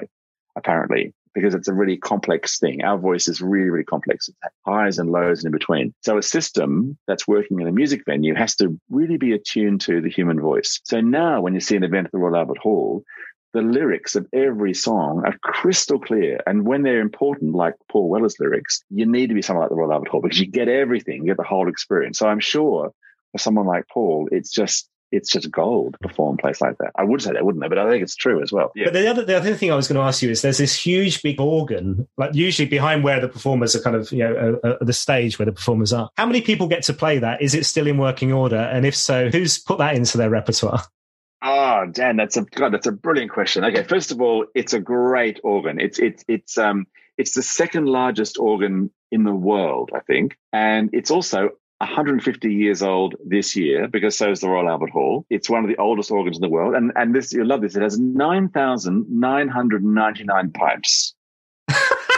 apparently, 0.55 1.13
because 1.33 1.53
it's 1.53 1.67
a 1.67 1.73
really 1.73 1.97
complex 1.97 2.59
thing. 2.59 2.83
Our 2.83 2.97
voice 2.97 3.27
is 3.27 3.41
really, 3.41 3.69
really 3.69 3.83
complex. 3.83 4.27
It's 4.27 4.37
highs 4.65 4.99
and 4.99 5.11
lows 5.11 5.39
and 5.39 5.47
in 5.53 5.57
between. 5.57 5.93
So 6.01 6.17
a 6.17 6.23
system 6.23 6.97
that's 7.07 7.27
working 7.27 7.59
in 7.59 7.67
a 7.67 7.71
music 7.71 8.03
venue 8.05 8.35
has 8.35 8.55
to 8.57 8.79
really 8.89 9.17
be 9.17 9.33
attuned 9.33 9.81
to 9.81 10.01
the 10.01 10.09
human 10.09 10.39
voice. 10.39 10.79
So 10.83 11.01
now 11.01 11.41
when 11.41 11.53
you 11.53 11.59
see 11.59 11.75
an 11.75 11.83
event 11.83 12.05
at 12.05 12.11
the 12.11 12.19
Royal 12.19 12.37
Albert 12.37 12.59
Hall, 12.59 13.03
the 13.53 13.61
lyrics 13.61 14.15
of 14.15 14.27
every 14.33 14.73
song 14.73 15.23
are 15.25 15.37
crystal 15.43 15.99
clear. 15.99 16.39
And 16.47 16.65
when 16.65 16.81
they're 16.81 16.99
important, 16.99 17.53
like 17.53 17.75
Paul 17.91 18.09
Weller's 18.09 18.39
lyrics, 18.39 18.83
you 18.89 19.05
need 19.05 19.27
to 19.27 19.35
be 19.35 19.43
someone 19.43 19.63
like 19.63 19.69
the 19.69 19.75
Royal 19.75 19.93
Albert 19.93 20.09
Hall 20.09 20.21
because 20.21 20.39
you 20.39 20.47
get 20.47 20.67
everything, 20.67 21.21
you 21.21 21.27
get 21.27 21.37
the 21.37 21.43
whole 21.43 21.69
experience. 21.69 22.17
So 22.17 22.27
I'm 22.27 22.39
sure 22.39 22.91
for 23.31 23.37
someone 23.37 23.67
like 23.67 23.87
Paul, 23.93 24.27
it's 24.31 24.51
just 24.51 24.89
it's 25.13 25.30
just 25.30 25.49
gold 25.52 25.93
to 25.93 26.08
perform 26.08 26.36
a 26.36 26.41
place 26.41 26.60
like 26.60 26.78
that. 26.80 26.91
I 26.95 27.04
would 27.04 27.21
say 27.21 27.32
that, 27.34 27.45
wouldn't 27.45 27.63
I? 27.63 27.67
But 27.67 27.78
I 27.78 27.89
think 27.89 28.04
it's 28.04 28.15
true 28.15 28.41
as 28.41 28.52
well. 28.52 28.71
Yeah. 28.76 28.86
But 28.86 28.93
the 28.93 29.08
other, 29.08 29.26
the 29.26 29.38
other 29.38 29.54
thing 29.54 29.71
I 29.71 29.76
was 29.76 29.88
going 29.88 29.99
to 29.99 30.06
ask 30.06 30.21
you 30.21 30.30
is 30.30 30.41
there's 30.41 30.58
this 30.58 30.76
huge 30.76 31.21
big 31.21 31.39
organ, 31.39 32.08
like 32.17 32.34
usually 32.34 32.67
behind 32.67 33.04
where 33.04 33.21
the 33.21 33.28
performers 33.28 33.76
are 33.76 33.82
kind 33.82 33.95
of, 33.95 34.12
you 34.12 34.19
know, 34.19 34.60
uh, 34.63 34.67
uh, 34.67 34.78
the 34.84 34.93
stage 34.93 35.38
where 35.38 35.45
the 35.45 35.52
performers 35.52 35.93
are. 35.93 36.10
How 36.17 36.26
many 36.26 36.41
people 36.41 36.67
get 36.67 36.84
to 36.84 36.93
play 36.93 37.19
that? 37.19 37.41
Is 37.41 37.54
it 37.54 37.65
still 37.65 37.88
in 37.88 37.97
working 37.97 38.34
order? 38.34 38.58
And 38.58 38.86
if 38.86 38.95
so, 38.95 39.30
who's 39.30 39.60
put 39.60 39.78
that 39.78 39.95
into 39.95 40.17
their 40.17 40.30
repertoire? 40.30 40.82
Oh, 41.45 41.86
Dan, 41.91 42.15
that's 42.15 42.38
a 42.38 42.43
God, 42.43 42.73
that's 42.73 42.88
a 42.88 42.91
brilliant 42.91 43.32
question. 43.32 43.65
Okay, 43.65 43.84
first 43.84 44.12
of 44.12 44.21
all, 44.21 44.45
it's 44.56 44.73
a 44.73 44.80
great 44.80 45.41
organ. 45.43 45.80
It's 45.80 45.99
it's 45.99 46.23
it's 46.30 46.58
um 46.58 46.88
it's 47.17 47.34
the 47.34 47.43
second 47.43 47.86
largest 47.86 48.39
organ 48.39 48.89
in 49.12 49.26
the 49.26 49.36
world, 49.36 49.91
I 49.93 49.99
think, 49.99 50.38
and 50.54 50.89
it's 50.93 51.12
also 51.12 51.49
150 51.83 52.53
years 52.53 52.81
old 52.81 53.15
this 53.25 53.55
year 53.55 53.87
because 53.87 54.17
so 54.17 54.31
is 54.31 54.39
the 54.41 54.49
Royal 54.49 54.69
Albert 54.69 54.89
Hall. 54.91 55.25
It's 55.29 55.49
one 55.49 55.63
of 55.63 55.69
the 55.69 55.77
oldest 55.77 56.11
organs 56.11 56.37
in 56.37 56.41
the 56.41 56.49
world, 56.49 56.75
and 56.75 56.91
and 56.95 57.13
this 57.15 57.31
you'll 57.33 57.47
love 57.47 57.61
this. 57.61 57.75
It 57.75 57.81
has 57.81 57.97
9,999 57.99 60.51
pipes. 60.51 61.13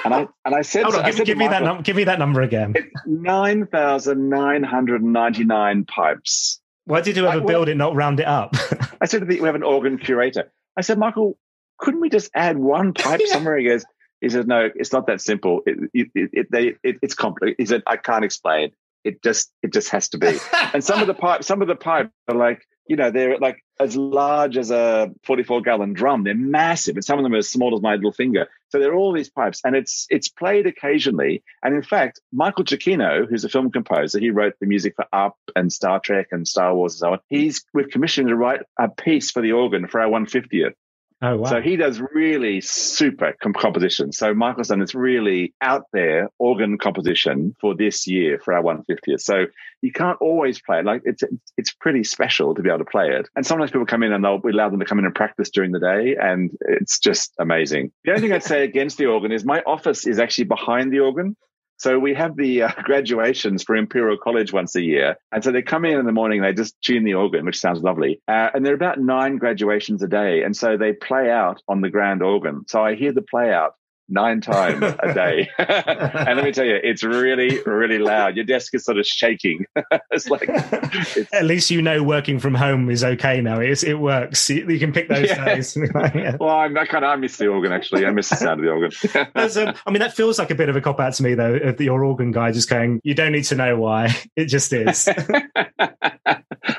and 0.04 0.14
I 0.14 0.28
and 0.46 0.56
I 0.56 0.62
said, 0.62 0.84
Hold 0.88 0.96
on, 0.96 1.06
give, 1.06 1.16
said 1.16 1.26
give 1.26 1.38
me 1.38 1.48
Michael, 1.48 1.66
that 1.68 1.74
num- 1.74 1.82
give 1.84 1.96
me 1.96 2.04
that 2.06 2.20
number 2.20 2.42
again. 2.42 2.74
Nine 3.06 3.68
thousand 3.68 4.30
nine 4.30 4.64
hundred 4.64 5.04
ninety-nine 5.04 5.86
pipes. 5.86 6.60
Why 6.86 7.02
did 7.02 7.18
you 7.18 7.24
ever 7.26 7.34
I- 7.34 7.38
well- 7.38 7.48
build 7.48 7.70
it, 7.70 7.78
not 7.78 7.96
round 7.96 8.20
it 8.20 8.28
up? 8.28 8.56
I 9.02 9.06
said 9.06 9.20
to 9.20 9.26
the, 9.26 9.40
we 9.40 9.46
have 9.48 9.56
an 9.56 9.64
organ 9.64 9.98
curator. 9.98 10.52
I 10.78 10.82
said, 10.82 10.98
Michael, 10.98 11.38
couldn't 11.80 12.02
we 12.02 12.10
just 12.10 12.30
add 12.36 12.58
one 12.58 12.94
pipe 12.94 13.22
somewhere? 13.26 13.58
He 13.58 13.68
goes, 13.68 13.86
he 14.22 14.30
says, 14.30 14.46
no, 14.46 14.70
it's 14.76 14.92
not 14.94 15.08
that 15.08 15.22
simple. 15.22 15.62
It, 15.66 15.90
it, 15.94 16.08
it, 16.16 16.30
it, 16.34 16.48
they, 16.52 16.76
it, 16.84 16.98
it's 17.02 17.14
complicated. 17.14 17.56
He 17.60 17.66
said, 17.66 17.84
I 17.86 17.98
can't 17.98 18.24
explain. 18.26 18.72
It 19.06 19.24
just, 19.24 19.52
it 19.62 19.72
just 19.72 19.90
has 19.90 20.10
to 20.10 20.18
be. 20.18 20.38
and 20.74 20.84
some 20.84 21.00
of 21.00 21.08
the 21.08 21.14
pipes, 21.26 21.48
some 21.48 21.62
of 21.62 21.68
the 21.68 21.76
pipes 21.76 22.12
are 22.28 22.36
like, 22.36 22.68
you 22.88 22.96
know, 22.96 23.12
they're 23.12 23.38
like 23.40 23.64
as 23.80 23.96
large 23.96 24.58
as 24.58 24.72
a 24.72 25.12
44 25.24 25.62
gallon 25.62 25.94
drum. 25.94 26.24
They're 26.24 26.36
massive. 26.36 26.96
And 26.96 27.04
some 27.04 27.18
of 27.18 27.24
them 27.24 27.34
are 27.34 27.38
as 27.38 27.50
small 27.50 27.76
as 27.76 27.82
my 27.82 27.96
little 27.96 28.12
finger. 28.12 28.48
So 28.70 28.80
there 28.80 28.92
are 28.92 28.96
all 28.96 29.14
these 29.14 29.30
pipes 29.30 29.62
and 29.64 29.76
it's, 29.76 30.06
it's 30.10 30.30
played 30.30 30.68
occasionally. 30.68 31.44
And 31.64 31.74
in 31.74 31.82
fact, 31.82 32.20
Michael 32.32 32.64
Giacchino, 32.64 33.28
who's 33.28 33.44
a 33.44 33.50
film 33.50 33.72
composer, 33.72 34.20
he 34.20 34.30
wrote 34.30 34.54
the 34.60 34.68
music 34.68 34.94
for 34.96 35.06
Up 35.14 35.38
and 35.56 35.72
Star 35.72 36.00
Trek 36.00 36.28
and 36.32 36.48
Star 36.48 36.76
Wars 36.76 36.94
and 36.94 37.00
so 37.00 37.12
on. 37.14 37.20
He's, 37.30 37.64
we've 37.74 37.90
commissioned 37.90 38.28
to 38.30 38.36
write 38.36 38.62
a 38.80 38.90
piece 38.90 39.32
for 39.32 39.42
the 39.42 39.54
organ 39.54 39.88
for 39.88 40.02
our 40.02 40.10
150th. 40.10 40.74
Oh 41.22 41.38
wow! 41.38 41.50
So 41.50 41.62
he 41.62 41.76
does 41.76 42.00
really 42.00 42.62
super 42.62 43.34
com- 43.42 43.54
composition. 43.54 44.12
So 44.12 44.34
Michael's 44.34 44.70
done 44.70 44.80
this 44.80 44.96
really 44.96 45.54
out 45.62 45.84
there 45.94 46.30
organ 46.40 46.78
composition 46.78 47.56
for 47.60 47.76
this 47.76 48.08
year 48.08 48.40
for 48.40 48.54
our 48.54 48.64
150th. 48.64 49.22
So 49.22 49.46
you 49.82 49.92
can't 49.92 50.18
always 50.22 50.62
play 50.62 50.80
it. 50.80 50.86
Like 50.86 51.02
it's 51.06 51.24
it's 51.58 51.74
pretty 51.74 52.04
special 52.04 52.56
to 52.56 52.62
be 52.62 52.70
able 52.70 52.80
to 52.80 52.86
play 52.86 53.10
it. 53.10 53.28
And 53.36 53.46
sometimes 53.46 53.72
people 53.72 53.86
come 53.86 54.04
in 54.04 54.14
and 54.14 54.24
they'll 54.24 54.40
we 54.40 54.52
allow 54.52 54.70
them 54.70 54.80
to 54.80 54.86
come 54.86 55.00
in 55.00 55.06
and 55.06 55.16
practice 55.16 55.50
during 55.50 55.72
the 55.72 55.80
day, 55.80 56.16
and 56.20 56.52
it's 56.62 57.00
just 57.00 57.34
amazing. 57.40 57.92
The 58.04 58.12
only 58.12 58.22
thing 58.22 58.34
I'd 58.34 58.44
say 58.44 58.64
against 58.72 58.98
the 58.98 59.06
organ 59.08 59.32
is 59.32 59.46
my 59.46 59.62
office 59.66 60.08
is 60.08 60.20
actually 60.20 60.46
behind 60.46 60.92
the 60.92 61.00
organ. 61.00 61.36
So 61.78 62.00
we 62.00 62.14
have 62.14 62.36
the 62.36 62.64
uh, 62.64 62.70
graduations 62.84 63.64
for 63.64 63.76
Imperial 63.76 64.18
College 64.18 64.54
once 64.54 64.76
a 64.76 64.82
year. 64.82 65.18
And 65.32 65.44
so 65.44 65.52
they 65.52 65.62
come 65.62 65.86
in 65.86 66.00
in 66.00 66.06
the 66.06 66.12
morning, 66.12 66.42
they 66.42 66.54
just 66.54 66.80
tune 66.82 67.04
the 67.04 67.16
organ, 67.16 67.46
which 67.46 67.60
sounds 67.60 67.82
lovely. 67.82 68.22
Uh, 68.28 68.50
and 68.54 68.66
there 68.66 68.74
are 68.74 68.76
about 68.76 69.00
nine 69.00 69.38
graduations 69.38 70.02
a 70.04 70.08
day. 70.08 70.44
And 70.44 70.56
so 70.56 70.78
they 70.78 70.94
play 70.94 71.30
out 71.30 71.62
on 71.68 71.82
the 71.82 71.90
grand 71.90 72.24
organ. 72.24 72.64
So 72.68 72.84
I 72.84 72.96
hear 72.96 73.12
the 73.12 73.22
play 73.22 73.52
out 73.54 73.74
nine 74.08 74.42
times 74.42 74.84
a 75.00 75.14
day. 75.14 75.50
and 75.58 76.36
let 76.38 76.44
me 76.44 76.52
tell 76.52 76.66
you, 76.66 76.76
it's 76.82 77.04
really, 77.04 77.60
really 77.66 77.98
loud. 78.00 78.36
Your 78.36 78.46
desk 78.46 78.74
is 78.76 78.86
sort 78.86 78.98
of 78.98 79.06
shaking. 79.06 79.66
it's 80.12 80.30
like, 80.30 80.46
it's, 80.48 81.34
At 81.34 81.46
least 81.46 81.72
you 81.72 81.82
know 81.82 82.04
working 82.04 82.40
from 82.40 82.56
home 82.56 82.90
is 82.90 83.04
okay 83.04 83.42
now. 83.42 83.60
It's, 83.60 83.84
it 83.84 83.96
works. 83.96 84.50
You, 84.50 84.68
you 84.70 84.80
can 84.80 84.92
pick 84.94 85.10
those 85.10 85.28
Yeah. 85.30 85.46
days. 85.46 85.78
Yeah. 86.16 86.38
well, 86.40 86.50
I'm, 86.52 86.78
I 86.78 86.86
kind 86.86 87.04
of, 87.04 87.12
I 87.12 87.16
miss 87.16 87.38
the 87.38 87.48
organ 87.48 87.72
actually. 87.72 88.06
I 88.06 88.12
miss 88.12 88.30
the 88.30 88.36
sound 88.36 88.60
of 88.60 88.66
the 88.66 88.72
organ. 88.72 88.92
Um, 89.36 89.76
I 89.86 89.92
mean, 89.92 90.00
that 90.00 90.14
feels 90.16 90.38
like 90.40 90.52
a 90.52 90.56
bit 90.56 90.70
of 90.70 90.76
a 90.76 90.82
cop 90.82 91.00
out 91.00 91.14
to 91.16 91.24
me, 91.24 91.34
though, 91.34 91.56
of 91.56 91.80
your 91.82 92.04
organ 92.04 92.32
guy 92.32 92.52
just 92.52 92.70
going, 92.70 93.02
you 93.04 93.14
don't 93.14 93.32
need 93.32 93.44
to 93.46 93.56
know 93.56 93.78
why. 93.78 94.16
It 94.36 94.46
just 94.46 94.72
is. 94.74 95.10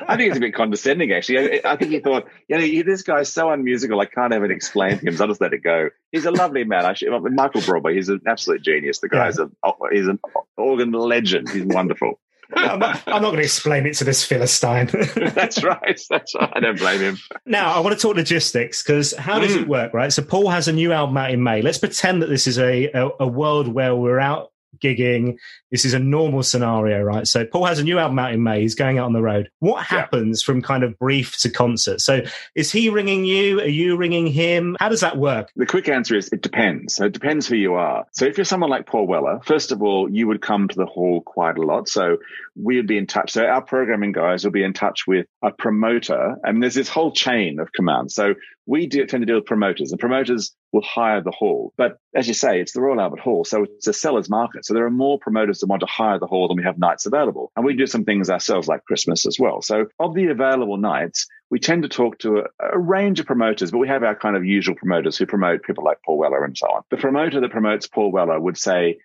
I 0.07 0.15
think 0.17 0.29
it's 0.29 0.37
a 0.37 0.41
bit 0.41 0.53
condescending, 0.53 1.11
actually. 1.11 1.61
I, 1.63 1.73
I 1.73 1.75
think 1.75 1.91
he 1.91 1.99
thought, 1.99 2.27
you 2.47 2.57
know, 2.57 2.83
this 2.83 3.03
guy's 3.03 3.31
so 3.31 3.49
unmusical, 3.51 3.99
I 3.99 4.05
can't 4.05 4.33
even 4.33 4.51
explain 4.51 4.99
to 4.99 5.05
him, 5.05 5.15
so 5.15 5.23
I'll 5.25 5.29
just 5.29 5.41
let 5.41 5.53
it 5.53 5.63
go. 5.63 5.89
He's 6.11 6.25
a 6.25 6.31
lovely 6.31 6.63
man. 6.63 6.85
I 6.85 6.93
should, 6.93 7.09
Michael 7.33 7.61
Broadway, 7.61 7.95
he's 7.95 8.09
an 8.09 8.21
absolute 8.27 8.61
genius. 8.61 8.99
The 8.99 9.09
guy's 9.09 9.39
a, 9.39 9.49
he's 9.91 10.07
an 10.07 10.19
organ 10.57 10.91
legend. 10.91 11.49
He's 11.49 11.65
wonderful. 11.65 12.19
I'm 12.55 12.79
not, 12.79 13.05
not 13.05 13.19
going 13.19 13.35
to 13.35 13.41
explain 13.43 13.85
it 13.85 13.95
to 13.95 14.05
this 14.05 14.23
Philistine. 14.23 14.87
That's 15.35 15.61
right. 15.65 15.99
That's 16.09 16.33
right. 16.33 16.49
I 16.53 16.59
don't 16.61 16.79
blame 16.79 17.01
him. 17.01 17.17
now, 17.45 17.73
I 17.73 17.79
want 17.81 17.93
to 17.93 18.01
talk 18.01 18.15
logistics 18.15 18.81
because 18.81 19.13
how 19.17 19.37
does 19.39 19.51
Mm. 19.51 19.63
it 19.63 19.67
work, 19.67 19.93
right? 19.93 20.13
So, 20.13 20.21
Paul 20.21 20.49
has 20.49 20.69
a 20.69 20.71
new 20.71 20.93
album 20.93 21.17
out 21.17 21.31
in 21.31 21.43
May. 21.43 21.61
Let's 21.61 21.77
pretend 21.77 22.21
that 22.21 22.27
this 22.29 22.47
is 22.47 22.57
a, 22.57 22.85
a, 22.93 23.09
a 23.21 23.27
world 23.27 23.67
where 23.67 23.93
we're 23.95 24.19
out 24.21 24.53
gigging. 24.79 25.37
This 25.71 25.85
is 25.85 25.93
a 25.93 25.99
normal 25.99 26.43
scenario, 26.43 27.01
right? 27.01 27.27
So, 27.27 27.45
Paul 27.45 27.65
has 27.65 27.79
a 27.79 27.83
new 27.83 27.99
album 27.99 28.19
out 28.19 28.33
in 28.33 28.43
May. 28.43 28.61
He's 28.61 28.75
going 28.75 28.97
out 28.97 29.05
on 29.05 29.13
the 29.13 29.21
road. 29.21 29.49
What 29.59 29.85
happens 29.85 30.41
from 30.41 30.61
kind 30.61 30.83
of 30.83 30.97
brief 30.99 31.37
to 31.39 31.49
concert? 31.49 32.01
So, 32.01 32.21
is 32.55 32.71
he 32.71 32.89
ringing 32.89 33.25
you? 33.25 33.59
Are 33.59 33.67
you 33.67 33.97
ringing 33.97 34.27
him? 34.27 34.75
How 34.79 34.89
does 34.89 35.01
that 35.01 35.17
work? 35.17 35.49
The 35.55 35.65
quick 35.65 35.89
answer 35.89 36.15
is 36.15 36.29
it 36.29 36.41
depends. 36.41 36.95
So 36.95 37.05
it 37.05 37.13
depends 37.13 37.47
who 37.47 37.55
you 37.55 37.75
are. 37.75 38.05
So 38.11 38.25
if 38.25 38.37
you're 38.37 38.45
someone 38.45 38.69
like 38.69 38.85
Paul 38.85 39.07
Weller, 39.07 39.39
first 39.43 39.71
of 39.71 39.81
all, 39.81 40.09
you 40.09 40.27
would 40.27 40.41
come 40.41 40.67
to 40.67 40.75
the 40.75 40.85
hall 40.85 41.21
quite 41.21 41.57
a 41.57 41.61
lot. 41.61 41.89
So 41.89 42.17
we 42.55 42.77
would 42.77 42.87
be 42.87 42.97
in 42.97 43.07
touch. 43.07 43.31
So 43.31 43.45
our 43.45 43.61
programming 43.61 44.11
guys 44.11 44.43
will 44.43 44.51
be 44.51 44.63
in 44.63 44.73
touch 44.73 45.05
with 45.07 45.25
a 45.41 45.51
promoter. 45.51 46.37
And 46.43 46.61
there's 46.61 46.75
this 46.75 46.89
whole 46.89 47.11
chain 47.11 47.59
of 47.59 47.71
command. 47.71 48.11
So 48.11 48.35
we 48.67 48.85
do, 48.85 49.05
tend 49.05 49.21
to 49.21 49.25
deal 49.25 49.37
with 49.37 49.45
promoters 49.45 49.91
and 49.91 49.99
promoters 49.99 50.53
will 50.73 50.83
hire 50.83 51.21
the 51.21 51.31
hall. 51.31 51.73
But 51.77 51.97
as 52.13 52.27
you 52.27 52.33
say, 52.33 52.59
it's 52.59 52.73
the 52.73 52.81
Royal 52.81 52.99
Albert 52.99 53.21
Hall. 53.21 53.45
So 53.45 53.63
it's 53.63 53.87
a 53.87 53.93
seller's 53.93 54.29
market. 54.29 54.65
So 54.65 54.73
there 54.73 54.85
are 54.85 54.91
more 54.91 55.17
promoters 55.17 55.59
that 55.59 55.67
want 55.67 55.79
to 55.79 55.87
hire 55.87 56.19
the 56.19 56.27
hall 56.27 56.47
than 56.47 56.57
we 56.57 56.63
have 56.63 56.77
nights 56.77 57.05
available. 57.05 57.51
And 57.55 57.65
we 57.65 57.75
do 57.75 57.87
some 57.87 58.03
things 58.03 58.29
ourselves 58.29 58.67
like 58.67 58.83
Christmas 58.83 59.25
as 59.25 59.37
well. 59.39 59.61
So 59.61 59.85
of 59.99 60.13
the 60.13 60.27
available 60.27 60.77
nights, 60.77 61.25
we 61.49 61.59
tend 61.59 61.83
to 61.83 61.89
talk 61.89 62.19
to 62.19 62.39
a, 62.39 62.43
a 62.73 62.77
range 62.77 63.21
of 63.21 63.25
promoters, 63.25 63.71
but 63.71 63.77
we 63.77 63.87
have 63.87 64.03
our 64.03 64.15
kind 64.15 64.35
of 64.35 64.45
usual 64.45 64.75
promoters 64.75 65.17
who 65.17 65.25
promote 65.25 65.63
people 65.63 65.85
like 65.85 65.99
Paul 66.05 66.17
Weller 66.17 66.43
and 66.43 66.57
so 66.57 66.67
on. 66.67 66.83
The 66.91 66.97
promoter 66.97 67.39
that 67.39 67.51
promotes 67.51 67.87
Paul 67.87 68.11
Weller 68.11 68.39
would 68.39 68.57
say, 68.57 68.97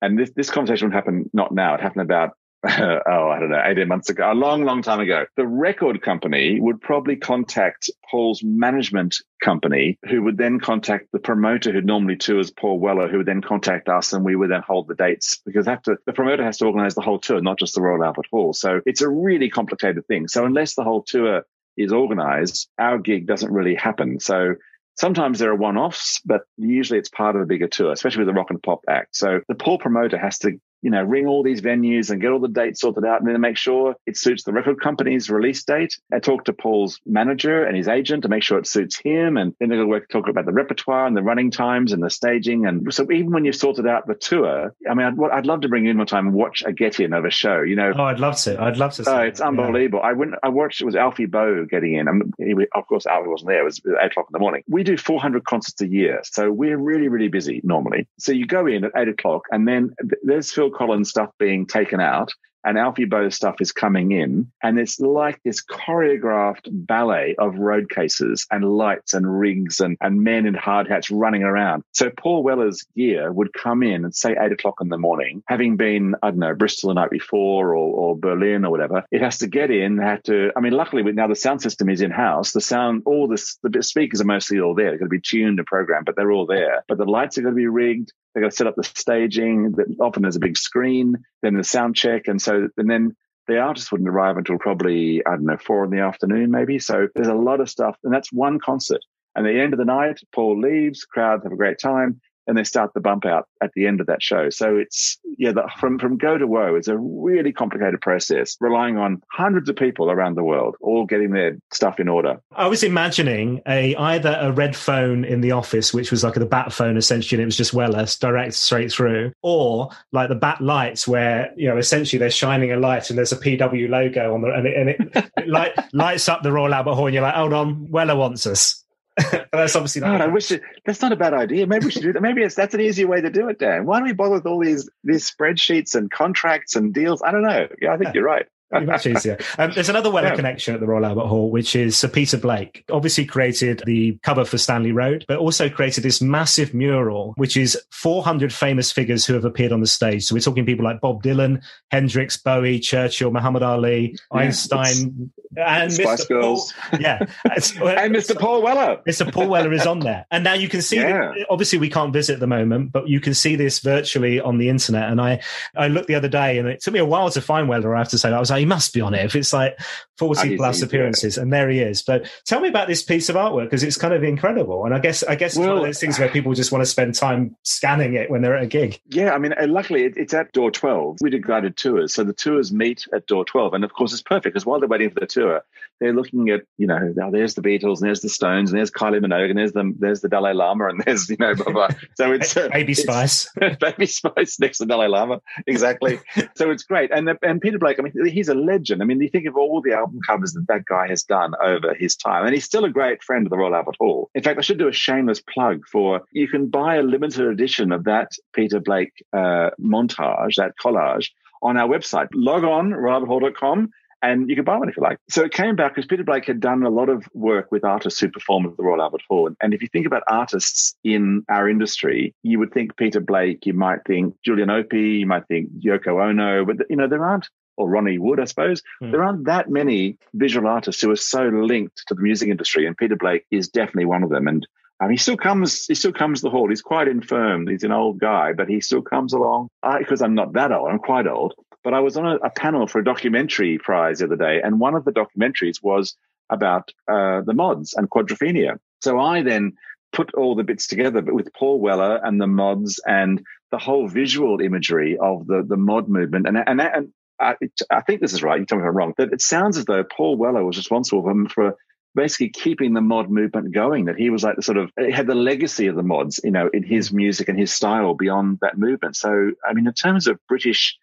and 0.00 0.18
this, 0.18 0.30
this 0.34 0.50
conversation 0.50 0.88
would 0.88 0.94
happen 0.94 1.28
not 1.34 1.52
now, 1.52 1.74
it 1.74 1.82
happened 1.82 2.02
about 2.02 2.30
oh, 2.68 3.30
I 3.30 3.38
don't 3.38 3.50
know, 3.50 3.62
18 3.64 3.88
months 3.88 4.10
ago, 4.10 4.30
a 4.30 4.34
long, 4.34 4.64
long 4.64 4.82
time 4.82 5.00
ago, 5.00 5.24
the 5.36 5.46
record 5.46 6.02
company 6.02 6.60
would 6.60 6.80
probably 6.80 7.16
contact 7.16 7.90
Paul's 8.10 8.42
management 8.44 9.16
company, 9.42 9.98
who 10.10 10.22
would 10.22 10.36
then 10.36 10.60
contact 10.60 11.08
the 11.12 11.18
promoter 11.18 11.72
who 11.72 11.80
normally 11.80 12.16
tours 12.16 12.50
Paul 12.50 12.78
Weller, 12.78 13.08
who 13.08 13.18
would 13.18 13.26
then 13.26 13.40
contact 13.40 13.88
us 13.88 14.12
and 14.12 14.26
we 14.26 14.36
would 14.36 14.50
then 14.50 14.62
hold 14.66 14.88
the 14.88 14.94
dates 14.94 15.40
because 15.46 15.64
to, 15.64 15.96
the 16.04 16.12
promoter 16.12 16.44
has 16.44 16.58
to 16.58 16.66
organize 16.66 16.94
the 16.94 17.00
whole 17.00 17.18
tour, 17.18 17.40
not 17.40 17.58
just 17.58 17.74
the 17.74 17.80
Royal 17.80 18.04
Albert 18.04 18.26
Hall. 18.30 18.52
So 18.52 18.80
it's 18.84 19.00
a 19.00 19.08
really 19.08 19.48
complicated 19.48 20.06
thing. 20.06 20.28
So 20.28 20.44
unless 20.44 20.74
the 20.74 20.84
whole 20.84 21.02
tour 21.02 21.44
is 21.78 21.92
organized, 21.92 22.68
our 22.78 22.98
gig 22.98 23.26
doesn't 23.26 23.52
really 23.52 23.74
happen. 23.74 24.20
So 24.20 24.56
Sometimes 25.00 25.38
there 25.38 25.50
are 25.50 25.56
one 25.56 25.78
offs, 25.78 26.20
but 26.26 26.42
usually 26.58 26.98
it's 26.98 27.08
part 27.08 27.34
of 27.34 27.40
a 27.40 27.46
bigger 27.46 27.68
tour, 27.68 27.90
especially 27.90 28.18
with 28.20 28.28
a 28.28 28.34
rock 28.34 28.50
and 28.50 28.62
pop 28.62 28.80
act. 28.86 29.16
So 29.16 29.40
the 29.48 29.54
Paul 29.54 29.78
promoter 29.78 30.18
has 30.18 30.38
to, 30.40 30.60
you 30.82 30.90
know, 30.90 31.02
ring 31.02 31.26
all 31.26 31.42
these 31.42 31.60
venues 31.60 32.10
and 32.10 32.20
get 32.20 32.30
all 32.30 32.38
the 32.40 32.48
dates 32.48 32.80
sorted 32.80 33.04
out 33.04 33.20
and 33.20 33.28
then 33.28 33.40
make 33.40 33.56
sure 33.56 33.94
it 34.06 34.16
suits 34.16 34.44
the 34.44 34.52
record 34.52 34.80
company's 34.80 35.30
release 35.30 35.62
date. 35.64 35.98
And 36.10 36.22
talk 36.22 36.44
to 36.44 36.52
Paul's 36.52 37.00
manager 37.06 37.64
and 37.64 37.76
his 37.76 37.88
agent 37.88 38.22
to 38.22 38.28
make 38.28 38.42
sure 38.42 38.58
it 38.58 38.66
suits 38.66 38.98
him. 38.98 39.36
And 39.36 39.54
then 39.60 39.68
they're 39.68 39.78
going 39.78 39.88
to 39.88 39.90
work, 39.90 40.08
talk 40.08 40.28
about 40.28 40.46
the 40.46 40.52
repertoire 40.52 41.06
and 41.06 41.16
the 41.16 41.22
running 41.22 41.50
times 41.50 41.92
and 41.92 42.02
the 42.02 42.10
staging. 42.10 42.66
And 42.66 42.92
so 42.92 43.10
even 43.10 43.30
when 43.32 43.44
you've 43.44 43.56
sorted 43.56 43.86
out 43.86 44.06
the 44.06 44.14
tour, 44.14 44.74
I 44.88 44.94
mean, 44.94 45.06
I'd, 45.06 45.30
I'd 45.32 45.46
love 45.46 45.62
to 45.62 45.68
bring 45.68 45.84
you 45.84 45.90
in 45.90 45.98
one 45.98 46.06
time 46.06 46.26
and 46.28 46.34
watch 46.34 46.62
a 46.66 46.72
get 46.72 47.00
in 47.00 47.12
of 47.12 47.24
a 47.24 47.30
show, 47.30 47.60
you 47.62 47.76
know, 47.76 47.92
Oh, 47.96 48.04
I'd 48.04 48.20
love 48.20 48.36
to. 48.42 48.60
I'd 48.60 48.76
love 48.78 48.92
to. 48.94 49.04
see 49.04 49.10
Oh, 49.10 49.16
that. 49.16 49.26
it's 49.26 49.40
unbelievable. 49.40 50.00
I 50.02 50.12
went, 50.12 50.34
I 50.42 50.48
watched, 50.48 50.80
it 50.80 50.84
was 50.84 50.96
Alfie 50.96 51.26
Boe 51.26 51.66
getting 51.68 51.94
in. 51.94 52.08
Um, 52.08 52.32
he, 52.38 52.54
of 52.74 52.86
course, 52.86 53.06
Alfie 53.06 53.28
wasn't 53.28 53.48
there. 53.48 53.60
It 53.60 53.64
was 53.64 53.80
eight 54.02 54.12
o'clock 54.12 54.26
in 54.28 54.32
the 54.32 54.38
morning. 54.38 54.62
We 54.68 54.82
do 54.84 54.96
400 54.96 55.44
concerts 55.44 55.80
a 55.82 55.86
year. 55.88 56.20
So 56.24 56.50
we're 56.50 56.78
really, 56.78 57.08
really 57.08 57.28
busy 57.28 57.60
normally. 57.64 58.06
So 58.18 58.32
you 58.32 58.46
go 58.46 58.66
in 58.66 58.84
at 58.84 58.92
eight 58.96 59.08
o'clock 59.08 59.42
and 59.50 59.66
then 59.68 59.94
there's 60.22 60.50
Phil 60.52 60.69
Collins 60.70 61.10
stuff 61.10 61.30
being 61.38 61.66
taken 61.66 62.00
out 62.00 62.30
and 62.64 62.78
Alfie 62.78 63.04
Boe's 63.04 63.34
stuff 63.34 63.56
is 63.60 63.72
coming 63.72 64.12
in. 64.12 64.50
And 64.62 64.78
it's 64.78 65.00
like 65.00 65.40
this 65.44 65.64
choreographed 65.64 66.68
ballet 66.70 67.34
of 67.38 67.58
road 67.58 67.90
cases 67.90 68.46
and 68.50 68.64
lights 68.64 69.14
and 69.14 69.40
rigs 69.40 69.80
and, 69.80 69.96
and 70.00 70.22
men 70.22 70.46
in 70.46 70.54
hard 70.54 70.88
hats 70.88 71.10
running 71.10 71.42
around. 71.42 71.82
So 71.92 72.10
Paul 72.10 72.42
Weller's 72.42 72.86
gear 72.96 73.32
would 73.32 73.52
come 73.52 73.82
in 73.82 74.04
and 74.04 74.14
say 74.14 74.36
eight 74.38 74.52
o'clock 74.52 74.76
in 74.80 74.88
the 74.88 74.98
morning, 74.98 75.42
having 75.46 75.76
been, 75.76 76.14
I 76.22 76.30
don't 76.30 76.40
know, 76.40 76.54
Bristol 76.54 76.88
the 76.88 76.94
night 76.94 77.10
before 77.10 77.74
or, 77.74 77.76
or 77.76 78.18
Berlin 78.18 78.64
or 78.64 78.70
whatever. 78.70 79.04
It 79.10 79.22
has 79.22 79.38
to 79.38 79.46
get 79.46 79.70
in, 79.70 79.98
had 79.98 80.24
to, 80.24 80.50
I 80.56 80.60
mean, 80.60 80.72
luckily 80.72 81.02
now 81.02 81.26
the 81.26 81.36
sound 81.36 81.62
system 81.62 81.88
is 81.88 82.00
in 82.00 82.10
house. 82.10 82.52
The 82.52 82.60
sound, 82.60 83.02
all 83.06 83.28
this, 83.28 83.58
the 83.62 83.82
speakers 83.82 84.20
are 84.20 84.24
mostly 84.24 84.60
all 84.60 84.74
there. 84.74 84.90
They're 84.90 84.98
going 84.98 85.10
to 85.10 85.16
be 85.16 85.20
tuned 85.20 85.58
and 85.58 85.66
programmed, 85.66 86.06
but 86.06 86.16
they're 86.16 86.32
all 86.32 86.46
there. 86.46 86.84
But 86.88 86.98
the 86.98 87.04
lights 87.04 87.38
are 87.38 87.42
going 87.42 87.54
to 87.54 87.58
be 87.58 87.66
rigged. 87.66 88.12
They're 88.32 88.42
going 88.42 88.50
to 88.50 88.56
set 88.56 88.66
up 88.68 88.76
the 88.76 88.84
staging. 88.84 89.74
Often 90.00 90.22
there's 90.22 90.36
a 90.36 90.40
big 90.40 90.56
screen, 90.56 91.24
then 91.42 91.56
the 91.56 91.64
sound 91.64 91.96
check. 91.96 92.28
And 92.28 92.40
so, 92.40 92.49
and 92.76 92.90
then 92.90 93.16
the 93.46 93.58
artists 93.58 93.90
wouldn't 93.90 94.08
arrive 94.08 94.36
until 94.36 94.58
probably, 94.58 95.24
I 95.26 95.30
don't 95.30 95.46
know, 95.46 95.56
four 95.56 95.84
in 95.84 95.90
the 95.90 96.00
afternoon, 96.00 96.50
maybe. 96.50 96.78
So 96.78 97.08
there's 97.14 97.28
a 97.28 97.34
lot 97.34 97.60
of 97.60 97.68
stuff. 97.68 97.96
And 98.04 98.12
that's 98.12 98.32
one 98.32 98.60
concert. 98.60 99.00
And 99.34 99.46
at 99.46 99.52
the 99.52 99.60
end 99.60 99.72
of 99.72 99.78
the 99.78 99.84
night, 99.84 100.20
Paul 100.34 100.60
leaves, 100.60 101.04
crowds 101.04 101.44
have 101.44 101.52
a 101.52 101.56
great 101.56 101.78
time 101.78 102.20
and 102.50 102.58
they 102.58 102.64
start 102.64 102.92
the 102.94 103.00
bump 103.00 103.24
out 103.24 103.46
at 103.62 103.70
the 103.74 103.86
end 103.86 104.00
of 104.00 104.08
that 104.08 104.20
show. 104.20 104.50
So 104.50 104.76
it's 104.76 105.18
yeah, 105.38 105.52
the, 105.52 105.70
from 105.78 106.00
from 106.00 106.18
go 106.18 106.36
to 106.36 106.48
woe 106.48 106.74
is 106.74 106.88
a 106.88 106.98
really 106.98 107.52
complicated 107.52 108.00
process, 108.00 108.56
relying 108.60 108.98
on 108.98 109.22
hundreds 109.30 109.68
of 109.68 109.76
people 109.76 110.10
around 110.10 110.34
the 110.34 110.42
world, 110.42 110.74
all 110.80 111.06
getting 111.06 111.30
their 111.30 111.56
stuff 111.72 112.00
in 112.00 112.08
order. 112.08 112.40
I 112.56 112.66
was 112.66 112.82
imagining 112.82 113.62
a 113.68 113.94
either 113.94 114.36
a 114.40 114.50
red 114.50 114.74
phone 114.74 115.24
in 115.24 115.42
the 115.42 115.52
office, 115.52 115.94
which 115.94 116.10
was 116.10 116.24
like 116.24 116.34
the 116.34 116.44
bat 116.44 116.72
phone 116.72 116.96
essentially, 116.96 117.36
and 117.36 117.42
it 117.42 117.46
was 117.46 117.56
just 117.56 117.72
wireless, 117.72 118.18
direct 118.18 118.54
straight 118.54 118.90
through, 118.90 119.32
or 119.42 119.90
like 120.10 120.28
the 120.28 120.34
bat 120.34 120.60
lights, 120.60 121.06
where 121.06 121.52
you 121.56 121.68
know 121.68 121.78
essentially 121.78 122.18
they're 122.18 122.30
shining 122.30 122.72
a 122.72 122.76
light 122.76 123.10
and 123.10 123.16
there's 123.16 123.32
a 123.32 123.36
PW 123.36 123.88
logo 123.88 124.34
on 124.34 124.42
the 124.42 124.48
and 124.48 124.66
it, 124.66 124.76
and 124.76 124.88
it, 124.90 125.30
it 125.36 125.48
light, 125.48 125.72
lights 125.92 126.28
up 126.28 126.42
the 126.42 126.50
Royal 126.50 126.74
Albert 126.74 126.94
Hall, 126.96 127.06
and 127.06 127.14
you're 127.14 127.22
like, 127.22 127.34
hold 127.34 127.52
on, 127.52 127.88
Weller 127.92 128.16
wants 128.16 128.44
us. 128.44 128.84
that's 129.52 129.76
obviously 129.76 130.00
not. 130.00 130.18
God, 130.18 130.20
I 130.20 130.26
wish 130.28 130.50
it, 130.50 130.62
that's 130.84 131.02
not 131.02 131.12
a 131.12 131.16
bad 131.16 131.34
idea. 131.34 131.66
Maybe 131.66 131.86
we 131.86 131.90
should 131.90 132.02
do 132.02 132.12
that. 132.12 132.22
Maybe 132.22 132.42
it's 132.42 132.54
that's 132.54 132.74
an 132.74 132.80
easier 132.80 133.06
way 133.06 133.20
to 133.20 133.30
do 133.30 133.48
it, 133.48 133.58
Dan. 133.58 133.86
Why 133.86 133.98
don't 133.98 134.08
we 134.08 134.12
bother 134.14 134.34
with 134.34 134.46
all 134.46 134.58
these 134.58 134.88
these 135.04 135.30
spreadsheets 135.30 135.94
and 135.94 136.10
contracts 136.10 136.76
and 136.76 136.92
deals? 136.92 137.22
I 137.22 137.32
don't 137.32 137.42
know. 137.42 137.68
Yeah, 137.80 137.92
I 137.92 137.96
think 137.96 138.14
you're 138.14 138.24
right 138.24 138.46
much 138.72 139.06
easier. 139.06 139.38
Um, 139.58 139.72
there's 139.74 139.88
another 139.88 140.10
Weller 140.10 140.28
yeah. 140.28 140.36
connection 140.36 140.74
at 140.74 140.80
the 140.80 140.86
Royal 140.86 141.04
Albert 141.04 141.26
Hall, 141.26 141.50
which 141.50 141.74
is 141.74 141.96
Sir 141.96 142.08
Peter 142.08 142.36
Blake. 142.36 142.84
Obviously 142.90 143.24
created 143.24 143.82
the 143.86 144.18
cover 144.22 144.44
for 144.44 144.58
Stanley 144.58 144.92
Road, 144.92 145.24
but 145.28 145.38
also 145.38 145.68
created 145.68 146.04
this 146.04 146.20
massive 146.20 146.72
mural, 146.72 147.32
which 147.36 147.56
is 147.56 147.78
400 147.90 148.52
famous 148.52 148.92
figures 148.92 149.26
who 149.26 149.34
have 149.34 149.44
appeared 149.44 149.72
on 149.72 149.80
the 149.80 149.86
stage. 149.86 150.24
So 150.24 150.34
we're 150.34 150.40
talking 150.40 150.66
people 150.66 150.84
like 150.84 151.00
Bob 151.00 151.22
Dylan, 151.22 151.62
Hendrix, 151.90 152.36
Bowie, 152.36 152.78
Churchill, 152.78 153.30
Muhammad 153.30 153.62
Ali, 153.62 154.16
yeah, 154.32 154.38
Einstein, 154.38 155.32
and 155.56 155.92
Spice 155.92 156.24
Mr. 156.24 156.28
Girls. 156.28 156.72
Paul, 156.72 157.00
yeah. 157.00 157.18
and 157.18 157.28
Mr. 158.14 158.38
Paul 158.38 158.62
Weller. 158.62 159.00
Mr. 159.06 159.32
Paul 159.32 159.48
Weller 159.48 159.72
is 159.72 159.86
on 159.86 160.00
there. 160.00 160.26
And 160.30 160.44
now 160.44 160.54
you 160.54 160.68
can 160.68 160.82
see, 160.82 160.96
yeah. 160.96 161.32
obviously 161.48 161.78
we 161.78 161.90
can't 161.90 162.12
visit 162.12 162.34
at 162.34 162.40
the 162.40 162.46
moment, 162.46 162.92
but 162.92 163.08
you 163.08 163.20
can 163.20 163.34
see 163.34 163.56
this 163.56 163.80
virtually 163.80 164.40
on 164.40 164.58
the 164.58 164.68
internet. 164.68 165.10
And 165.10 165.20
I, 165.20 165.40
I 165.76 165.88
looked 165.88 166.06
the 166.06 166.14
other 166.14 166.28
day 166.28 166.58
and 166.58 166.68
it 166.68 166.80
took 166.80 166.94
me 166.94 167.00
a 167.00 167.04
while 167.04 167.30
to 167.30 167.40
find 167.40 167.68
Weller, 167.68 167.94
I 167.94 167.98
have 167.98 168.08
to 168.10 168.18
say. 168.18 168.30
I 168.30 168.38
was 168.38 168.50
like, 168.50 168.59
he 168.60 168.66
must 168.66 168.92
be 168.94 169.00
on 169.00 169.14
it. 169.14 169.24
If 169.24 169.34
it's 169.34 169.52
like 169.52 169.78
40 170.20 170.58
plus 170.58 170.82
appearances 170.82 171.38
and 171.38 171.50
there 171.50 171.70
he 171.70 171.80
is. 171.80 172.02
But 172.02 172.30
tell 172.44 172.60
me 172.60 172.68
about 172.68 172.88
this 172.88 173.02
piece 173.02 173.30
of 173.30 173.36
artwork 173.36 173.64
because 173.64 173.82
it's 173.82 173.96
kind 173.96 174.12
of 174.12 174.22
incredible. 174.22 174.84
And 174.84 174.94
I 174.94 174.98
guess, 174.98 175.22
I 175.22 175.34
guess 175.34 175.52
it's 175.52 175.58
one 175.58 175.70
of 175.70 175.82
those 175.82 175.98
things 175.98 176.18
where 176.18 176.28
people 176.28 176.52
just 176.52 176.70
want 176.70 176.82
to 176.82 176.86
spend 176.86 177.14
time 177.14 177.56
scanning 177.64 178.12
it 178.12 178.30
when 178.30 178.42
they're 178.42 178.54
at 178.54 178.64
a 178.64 178.66
gig. 178.66 179.00
Yeah. 179.06 179.32
I 179.32 179.38
mean, 179.38 179.54
luckily 179.58 180.04
it's 180.04 180.34
at 180.34 180.52
door 180.52 180.70
12. 180.70 181.16
We 181.22 181.30
do 181.30 181.38
guided 181.38 181.78
tours. 181.78 182.12
So 182.12 182.22
the 182.22 182.34
tours 182.34 182.70
meet 182.70 183.06
at 183.14 183.26
door 183.28 183.46
12. 183.46 183.72
And 183.72 183.82
of 183.82 183.94
course 183.94 184.12
it's 184.12 184.20
perfect 184.20 184.52
because 184.52 184.66
while 184.66 184.78
they're 184.78 184.90
waiting 184.90 185.08
for 185.08 185.20
the 185.20 185.26
tour, 185.26 185.62
they're 186.00 186.12
looking 186.12 186.50
at, 186.50 186.64
you 186.76 186.86
know, 186.86 187.14
oh, 187.22 187.30
there's 187.30 187.54
the 187.54 187.62
Beatles 187.62 188.00
and 188.00 188.06
there's 188.06 188.20
the 188.20 188.28
Stones 188.28 188.70
and 188.70 188.78
there's 188.78 188.90
Kylie 188.90 189.24
Minogue 189.24 189.48
and 189.48 189.58
there's 189.58 189.72
the, 189.72 189.94
there's 189.98 190.20
the 190.20 190.28
Dalai 190.28 190.52
Lama 190.52 190.88
and 190.88 191.02
there's, 191.06 191.30
you 191.30 191.36
know, 191.40 191.54
blah, 191.54 191.72
blah. 191.72 191.88
So 192.16 192.32
it's 192.32 192.54
uh, 192.54 192.68
Baby 192.68 192.92
Spice. 192.92 193.48
Baby 193.80 194.04
Spice 194.04 194.60
next 194.60 194.78
to 194.78 194.86
Dalai 194.86 195.08
Lama. 195.08 195.40
Exactly. 195.66 196.20
so 196.56 196.70
it's 196.70 196.82
great. 196.82 197.10
And, 197.10 197.30
and 197.42 197.60
Peter 197.62 197.78
Blake, 197.78 197.98
I 197.98 198.02
mean, 198.02 198.26
he's 198.26 198.49
a 198.50 198.54
legend. 198.54 199.02
I 199.02 199.06
mean, 199.06 199.20
you 199.20 199.28
think 199.28 199.46
of 199.46 199.56
all 199.56 199.80
the 199.80 199.94
album 199.94 200.20
covers 200.26 200.52
that 200.52 200.66
that 200.68 200.84
guy 200.84 201.08
has 201.08 201.22
done 201.22 201.54
over 201.62 201.94
his 201.94 202.16
time. 202.16 202.44
And 202.44 202.54
he's 202.54 202.64
still 202.64 202.84
a 202.84 202.90
great 202.90 203.22
friend 203.22 203.46
of 203.46 203.50
the 203.50 203.56
Royal 203.56 203.74
Albert 203.74 203.96
Hall. 203.98 204.30
In 204.34 204.42
fact, 204.42 204.58
I 204.58 204.62
should 204.62 204.78
do 204.78 204.88
a 204.88 204.92
shameless 204.92 205.40
plug 205.40 205.86
for 205.90 206.22
you 206.32 206.48
can 206.48 206.68
buy 206.68 206.96
a 206.96 207.02
limited 207.02 207.46
edition 207.46 207.92
of 207.92 208.04
that 208.04 208.32
Peter 208.52 208.80
Blake 208.80 209.12
uh, 209.32 209.70
montage, 209.80 210.56
that 210.56 210.74
collage 210.82 211.30
on 211.62 211.76
our 211.76 211.88
website. 211.88 212.28
Log 212.34 212.64
on, 212.64 212.90
royalalberthall.com 212.90 213.90
and 214.22 214.48
you 214.48 214.56
can 214.56 214.64
buy 214.64 214.76
one 214.76 214.88
if 214.88 214.96
you 214.96 215.02
like. 215.02 215.18
So 215.28 215.44
it 215.44 215.52
came 215.52 215.76
back 215.76 215.94
because 215.94 216.06
Peter 216.06 216.24
Blake 216.24 216.44
had 216.44 216.60
done 216.60 216.82
a 216.82 216.90
lot 216.90 217.08
of 217.08 217.26
work 217.32 217.72
with 217.72 217.84
artists 217.84 218.20
who 218.20 218.28
performed 218.28 218.66
at 218.66 218.76
the 218.76 218.82
Royal 218.82 219.02
Albert 219.02 219.22
Hall. 219.28 219.50
And 219.62 219.72
if 219.74 219.82
you 219.82 219.88
think 219.88 220.06
about 220.06 220.22
artists 220.28 220.94
in 221.04 221.44
our 221.48 221.68
industry, 221.68 222.34
you 222.42 222.58
would 222.58 222.72
think 222.72 222.96
Peter 222.96 223.20
Blake, 223.20 223.64
you 223.66 223.72
might 223.72 224.00
think 224.06 224.34
Julian 224.44 224.70
Opie, 224.70 225.18
you 225.20 225.26
might 225.26 225.46
think 225.48 225.70
Yoko 225.78 226.22
Ono, 226.28 226.64
but 226.64 226.76
you 226.90 226.96
know 226.96 227.08
there 227.08 227.24
aren't. 227.24 227.48
Or 227.76 227.88
Ronnie 227.88 228.18
Wood, 228.18 228.40
I 228.40 228.44
suppose. 228.44 228.82
Mm. 229.02 229.12
There 229.12 229.24
aren't 229.24 229.44
that 229.46 229.70
many 229.70 230.18
visual 230.34 230.66
artists 230.66 231.00
who 231.00 231.10
are 231.10 231.16
so 231.16 231.44
linked 231.44 232.02
to 232.08 232.14
the 232.14 232.20
music 232.20 232.48
industry, 232.48 232.86
and 232.86 232.96
Peter 232.96 233.16
Blake 233.16 233.46
is 233.50 233.68
definitely 233.68 234.06
one 234.06 234.22
of 234.22 234.30
them. 234.30 234.46
And 234.48 234.66
um, 235.00 235.10
he 235.10 235.16
still 235.16 235.36
comes. 235.36 235.86
He 235.86 235.94
still 235.94 236.12
comes 236.12 236.40
to 236.40 236.44
the 236.44 236.50
hall. 236.50 236.68
He's 236.68 236.82
quite 236.82 237.08
infirm. 237.08 237.66
He's 237.66 237.84
an 237.84 237.92
old 237.92 238.18
guy, 238.18 238.52
but 238.52 238.68
he 238.68 238.80
still 238.80 239.02
comes 239.02 239.32
along. 239.32 239.68
Because 239.98 240.20
I'm 240.20 240.34
not 240.34 240.52
that 240.52 240.72
old. 240.72 240.90
I'm 240.90 240.98
quite 240.98 241.26
old. 241.26 241.54
But 241.82 241.94
I 241.94 242.00
was 242.00 242.16
on 242.18 242.26
a, 242.26 242.36
a, 242.36 242.50
panel 242.50 242.86
for 242.86 242.98
a 242.98 243.04
documentary 243.04 243.78
prize 243.78 244.18
the 244.18 244.26
other 244.26 244.36
day, 244.36 244.60
and 244.62 244.78
one 244.78 244.94
of 244.94 245.06
the 245.06 245.12
documentaries 245.12 245.82
was 245.82 246.14
about 246.50 246.90
uh, 247.08 247.40
the 247.40 247.54
mods 247.54 247.94
and 247.94 248.10
quadrophenia. 248.10 248.78
So 249.00 249.18
I 249.18 249.42
then 249.42 249.72
put 250.12 250.34
all 250.34 250.54
the 250.54 250.64
bits 250.64 250.86
together, 250.86 251.22
but 251.22 251.34
with 251.34 251.52
Paul 251.54 251.80
Weller 251.80 252.20
and 252.22 252.40
the 252.40 252.46
mods 252.46 253.00
and 253.06 253.42
the 253.70 253.78
whole 253.78 254.08
visual 254.08 254.60
imagery 254.60 255.16
of 255.16 255.46
the 255.46 255.64
the 255.66 255.76
mod 255.76 256.08
movement, 256.08 256.46
and 256.46 256.58
and 256.58 256.80
and 256.80 257.12
I, 257.40 257.54
I 257.90 258.02
think 258.02 258.20
this 258.20 258.32
is 258.32 258.42
right. 258.42 258.60
You 258.60 258.66
tell 258.66 258.78
me 258.78 258.84
if 258.84 258.88
I'm 258.88 258.96
wrong. 258.96 259.14
That 259.16 259.32
it 259.32 259.40
sounds 259.40 259.78
as 259.78 259.84
though 259.86 260.04
Paul 260.04 260.36
Weller 260.36 260.64
was 260.64 260.76
responsible 260.76 261.22
for, 261.22 261.48
for 261.48 261.76
basically 262.14 262.50
keeping 262.50 262.92
the 262.92 263.00
mod 263.00 263.30
movement 263.30 263.72
going. 263.72 264.06
That 264.06 264.16
he 264.16 264.30
was 264.30 264.44
like 264.44 264.56
the 264.56 264.62
sort 264.62 264.78
of 264.78 264.90
had 264.96 265.26
the 265.26 265.34
legacy 265.34 265.86
of 265.86 265.96
the 265.96 266.02
mods, 266.02 266.40
you 266.44 266.50
know, 266.50 266.68
in 266.72 266.82
his 266.82 267.12
music 267.12 267.48
and 267.48 267.58
his 267.58 267.72
style 267.72 268.14
beyond 268.14 268.58
that 268.60 268.78
movement. 268.78 269.16
So 269.16 269.52
I 269.66 269.72
mean, 269.72 269.86
in 269.86 269.94
terms 269.94 270.26
of 270.26 270.38
British 270.48 270.98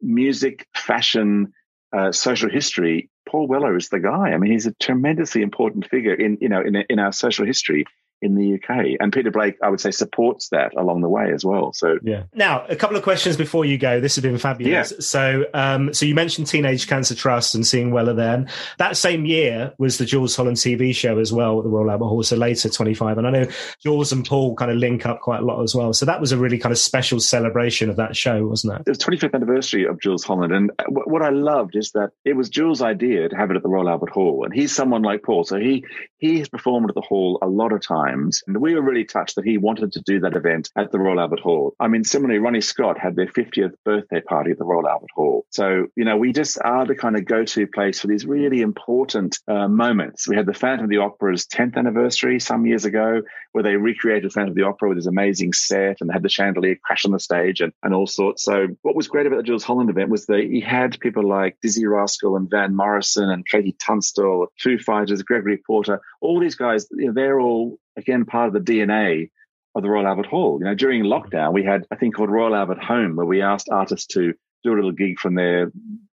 music, 0.00 0.66
fashion, 0.74 1.52
uh, 1.96 2.10
social 2.12 2.50
history, 2.50 3.10
Paul 3.28 3.46
Weller 3.46 3.76
is 3.76 3.88
the 3.88 4.00
guy. 4.00 4.30
I 4.30 4.38
mean, 4.38 4.52
he's 4.52 4.66
a 4.66 4.74
tremendously 4.74 5.42
important 5.42 5.88
figure 5.88 6.14
in 6.14 6.38
you 6.40 6.48
know 6.48 6.62
in 6.62 6.76
in 6.76 6.98
our 6.98 7.12
social 7.12 7.46
history 7.46 7.84
in 8.22 8.36
the 8.36 8.54
UK. 8.54 8.96
And 9.00 9.12
Peter 9.12 9.30
Blake, 9.30 9.56
I 9.62 9.68
would 9.68 9.80
say, 9.80 9.90
supports 9.90 10.48
that 10.50 10.74
along 10.76 11.02
the 11.02 11.08
way 11.08 11.32
as 11.32 11.44
well. 11.44 11.72
So 11.72 11.98
yeah. 12.02 12.24
Now, 12.34 12.64
a 12.66 12.76
couple 12.76 12.96
of 12.96 13.02
questions 13.02 13.36
before 13.36 13.64
you 13.64 13.76
go. 13.76 14.00
This 14.00 14.14
has 14.14 14.22
been 14.22 14.38
fabulous. 14.38 14.92
Yeah. 14.92 14.96
So, 15.00 15.44
um, 15.52 15.92
so 15.92 16.06
you 16.06 16.14
mentioned 16.14 16.46
Teenage 16.46 16.86
Cancer 16.86 17.14
Trust 17.14 17.54
and 17.54 17.66
seeing 17.66 17.90
Weller 17.90 18.14
then. 18.14 18.48
That 18.78 18.96
same 18.96 19.26
year 19.26 19.74
was 19.78 19.98
the 19.98 20.04
Jools 20.04 20.36
Holland 20.36 20.56
TV 20.56 20.94
show 20.94 21.18
as 21.18 21.32
well 21.32 21.58
at 21.58 21.64
the 21.64 21.70
Royal 21.70 21.90
Albert 21.90 22.06
Hall. 22.06 22.22
So 22.22 22.36
later, 22.36 22.68
25. 22.68 23.18
And 23.18 23.26
I 23.26 23.30
know 23.30 23.46
Jools 23.82 24.12
and 24.12 24.24
Paul 24.24 24.54
kind 24.54 24.70
of 24.70 24.76
link 24.76 25.04
up 25.04 25.20
quite 25.20 25.40
a 25.40 25.44
lot 25.44 25.62
as 25.62 25.74
well. 25.74 25.92
So 25.92 26.06
that 26.06 26.20
was 26.20 26.30
a 26.32 26.38
really 26.38 26.58
kind 26.58 26.72
of 26.72 26.78
special 26.78 27.18
celebration 27.18 27.90
of 27.90 27.96
that 27.96 28.16
show, 28.16 28.46
wasn't 28.46 28.74
it? 28.74 28.82
It 28.86 28.90
was 28.90 28.98
25th 28.98 29.34
anniversary 29.34 29.84
of 29.84 30.00
Jools 30.00 30.22
Holland. 30.22 30.52
And 30.52 30.70
what 30.88 31.22
I 31.22 31.30
loved 31.30 31.74
is 31.74 31.90
that 31.92 32.10
it 32.24 32.34
was 32.34 32.48
Jools' 32.48 32.82
idea 32.82 33.28
to 33.28 33.36
have 33.36 33.50
it 33.50 33.56
at 33.56 33.62
the 33.62 33.68
Royal 33.68 33.88
Albert 33.88 34.10
Hall. 34.10 34.44
And 34.44 34.54
he's 34.54 34.74
someone 34.74 35.02
like 35.02 35.22
Paul. 35.22 35.44
So 35.44 35.58
he, 35.58 35.84
he 36.18 36.38
has 36.38 36.48
performed 36.48 36.88
at 36.88 36.94
the 36.94 37.00
hall 37.00 37.38
a 37.42 37.48
lot 37.48 37.72
of 37.72 37.80
times. 37.80 38.11
And 38.12 38.60
we 38.60 38.74
were 38.74 38.82
really 38.82 39.04
touched 39.04 39.36
that 39.36 39.44
he 39.44 39.58
wanted 39.58 39.92
to 39.92 40.02
do 40.02 40.20
that 40.20 40.36
event 40.36 40.70
at 40.76 40.92
the 40.92 40.98
Royal 40.98 41.20
Albert 41.20 41.40
Hall. 41.40 41.74
I 41.80 41.88
mean, 41.88 42.04
similarly, 42.04 42.38
Ronnie 42.38 42.60
Scott 42.60 42.98
had 42.98 43.16
their 43.16 43.26
50th 43.26 43.74
birthday 43.84 44.20
party 44.20 44.52
at 44.52 44.58
the 44.58 44.64
Royal 44.64 44.88
Albert 44.88 45.10
Hall. 45.14 45.46
So, 45.50 45.86
you 45.96 46.04
know, 46.04 46.16
we 46.16 46.32
just 46.32 46.58
are 46.62 46.86
the 46.86 46.94
kind 46.94 47.16
of 47.16 47.24
go 47.24 47.44
to 47.44 47.66
place 47.66 48.00
for 48.00 48.06
these 48.06 48.26
really 48.26 48.60
important 48.60 49.38
uh, 49.48 49.68
moments. 49.68 50.28
We 50.28 50.36
had 50.36 50.46
the 50.46 50.54
Phantom 50.54 50.84
of 50.84 50.90
the 50.90 50.98
Opera's 50.98 51.46
10th 51.46 51.76
anniversary 51.76 52.40
some 52.40 52.66
years 52.66 52.84
ago, 52.84 53.22
where 53.52 53.64
they 53.64 53.76
recreated 53.76 54.32
Phantom 54.32 54.50
of 54.50 54.56
the 54.56 54.62
Opera 54.62 54.88
with 54.88 54.98
this 54.98 55.06
amazing 55.06 55.52
set 55.52 55.98
and 56.00 56.10
had 56.10 56.22
the 56.22 56.28
chandelier 56.28 56.76
crash 56.82 57.04
on 57.04 57.12
the 57.12 57.20
stage 57.20 57.60
and, 57.60 57.72
and 57.82 57.94
all 57.94 58.06
sorts. 58.06 58.44
So, 58.44 58.68
what 58.82 58.96
was 58.96 59.08
great 59.08 59.26
about 59.26 59.36
the 59.36 59.42
Jools 59.42 59.64
Holland 59.64 59.90
event 59.90 60.10
was 60.10 60.26
that 60.26 60.44
he 60.44 60.60
had 60.60 60.98
people 61.00 61.28
like 61.28 61.58
Dizzee 61.64 61.88
Rascal 61.88 62.36
and 62.36 62.48
Van 62.48 62.74
Morrison 62.74 63.30
and 63.30 63.46
KT 63.46 63.78
Tunstall, 63.78 64.46
Foo 64.58 64.78
Fighters, 64.78 65.22
Gregory 65.22 65.58
Porter, 65.58 66.00
all 66.22 66.40
these 66.40 66.54
guys, 66.54 66.86
you 66.90 67.06
know, 67.06 67.12
they're 67.12 67.40
all, 67.40 67.78
again, 67.96 68.24
part 68.24 68.48
of 68.48 68.54
the 68.54 68.72
DNA 68.72 69.30
of 69.74 69.82
the 69.82 69.90
Royal 69.90 70.06
Albert 70.06 70.26
Hall. 70.26 70.58
You 70.58 70.66
know, 70.66 70.74
during 70.74 71.04
lockdown, 71.04 71.52
we 71.52 71.64
had 71.64 71.84
a 71.90 71.96
thing 71.96 72.12
called 72.12 72.30
Royal 72.30 72.54
Albert 72.54 72.82
Home 72.82 73.16
where 73.16 73.26
we 73.26 73.42
asked 73.42 73.68
artists 73.70 74.06
to 74.14 74.32
do 74.62 74.72
a 74.72 74.76
little 74.76 74.92
gig 74.92 75.18
from 75.18 75.34
their 75.34 75.72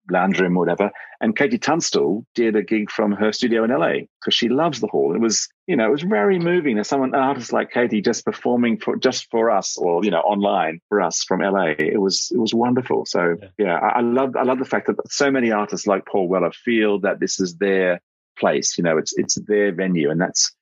lounge 0.09 0.39
room 0.39 0.55
or 0.55 0.61
whatever. 0.61 0.89
And 1.19 1.35
KT 1.35 1.61
Tunstall 1.61 2.25
did 2.33 2.55
a 2.55 2.63
gig 2.63 2.89
from 2.89 3.11
her 3.11 3.33
studio 3.33 3.65
in 3.65 3.71
LA 3.71 4.05
because 4.21 4.33
she 4.33 4.47
loves 4.47 4.79
the 4.79 4.87
hall. 4.87 5.13
It 5.13 5.19
was, 5.19 5.49
you 5.65 5.75
know, 5.75 5.87
it 5.87 5.91
was 5.91 6.03
very 6.03 6.39
moving. 6.39 6.75
There's 6.75 6.87
someone, 6.87 7.13
an 7.13 7.19
artist 7.19 7.51
like 7.51 7.71
KT 7.71 8.05
just 8.05 8.23
performing 8.23 8.77
for 8.77 8.95
just 8.95 9.29
for 9.29 9.51
us 9.51 9.77
or, 9.77 10.05
you 10.05 10.11
know, 10.11 10.19
online 10.19 10.79
for 10.87 11.01
us 11.01 11.23
from 11.23 11.41
LA. 11.41 11.73
It 11.77 11.99
was, 11.99 12.31
it 12.33 12.37
was 12.37 12.53
wonderful. 12.53 13.05
So 13.05 13.35
yeah, 13.41 13.47
yeah 13.57 13.75
I, 13.75 13.97
I 13.97 14.01
love, 14.01 14.37
I 14.37 14.43
love 14.43 14.59
the 14.59 14.65
fact 14.65 14.87
that 14.87 14.95
so 15.11 15.29
many 15.29 15.51
artists 15.51 15.87
like 15.87 16.05
Paul 16.05 16.29
Weller 16.29 16.51
feel 16.51 16.99
that 17.01 17.19
this 17.19 17.41
is 17.41 17.57
their 17.57 17.99
place. 18.37 18.77
You 18.77 18.83
know, 18.83 18.97
it's, 18.97 19.17
it's 19.17 19.35
their 19.35 19.71
venue 19.71 20.09
and 20.09 20.21
that's, 20.21 20.53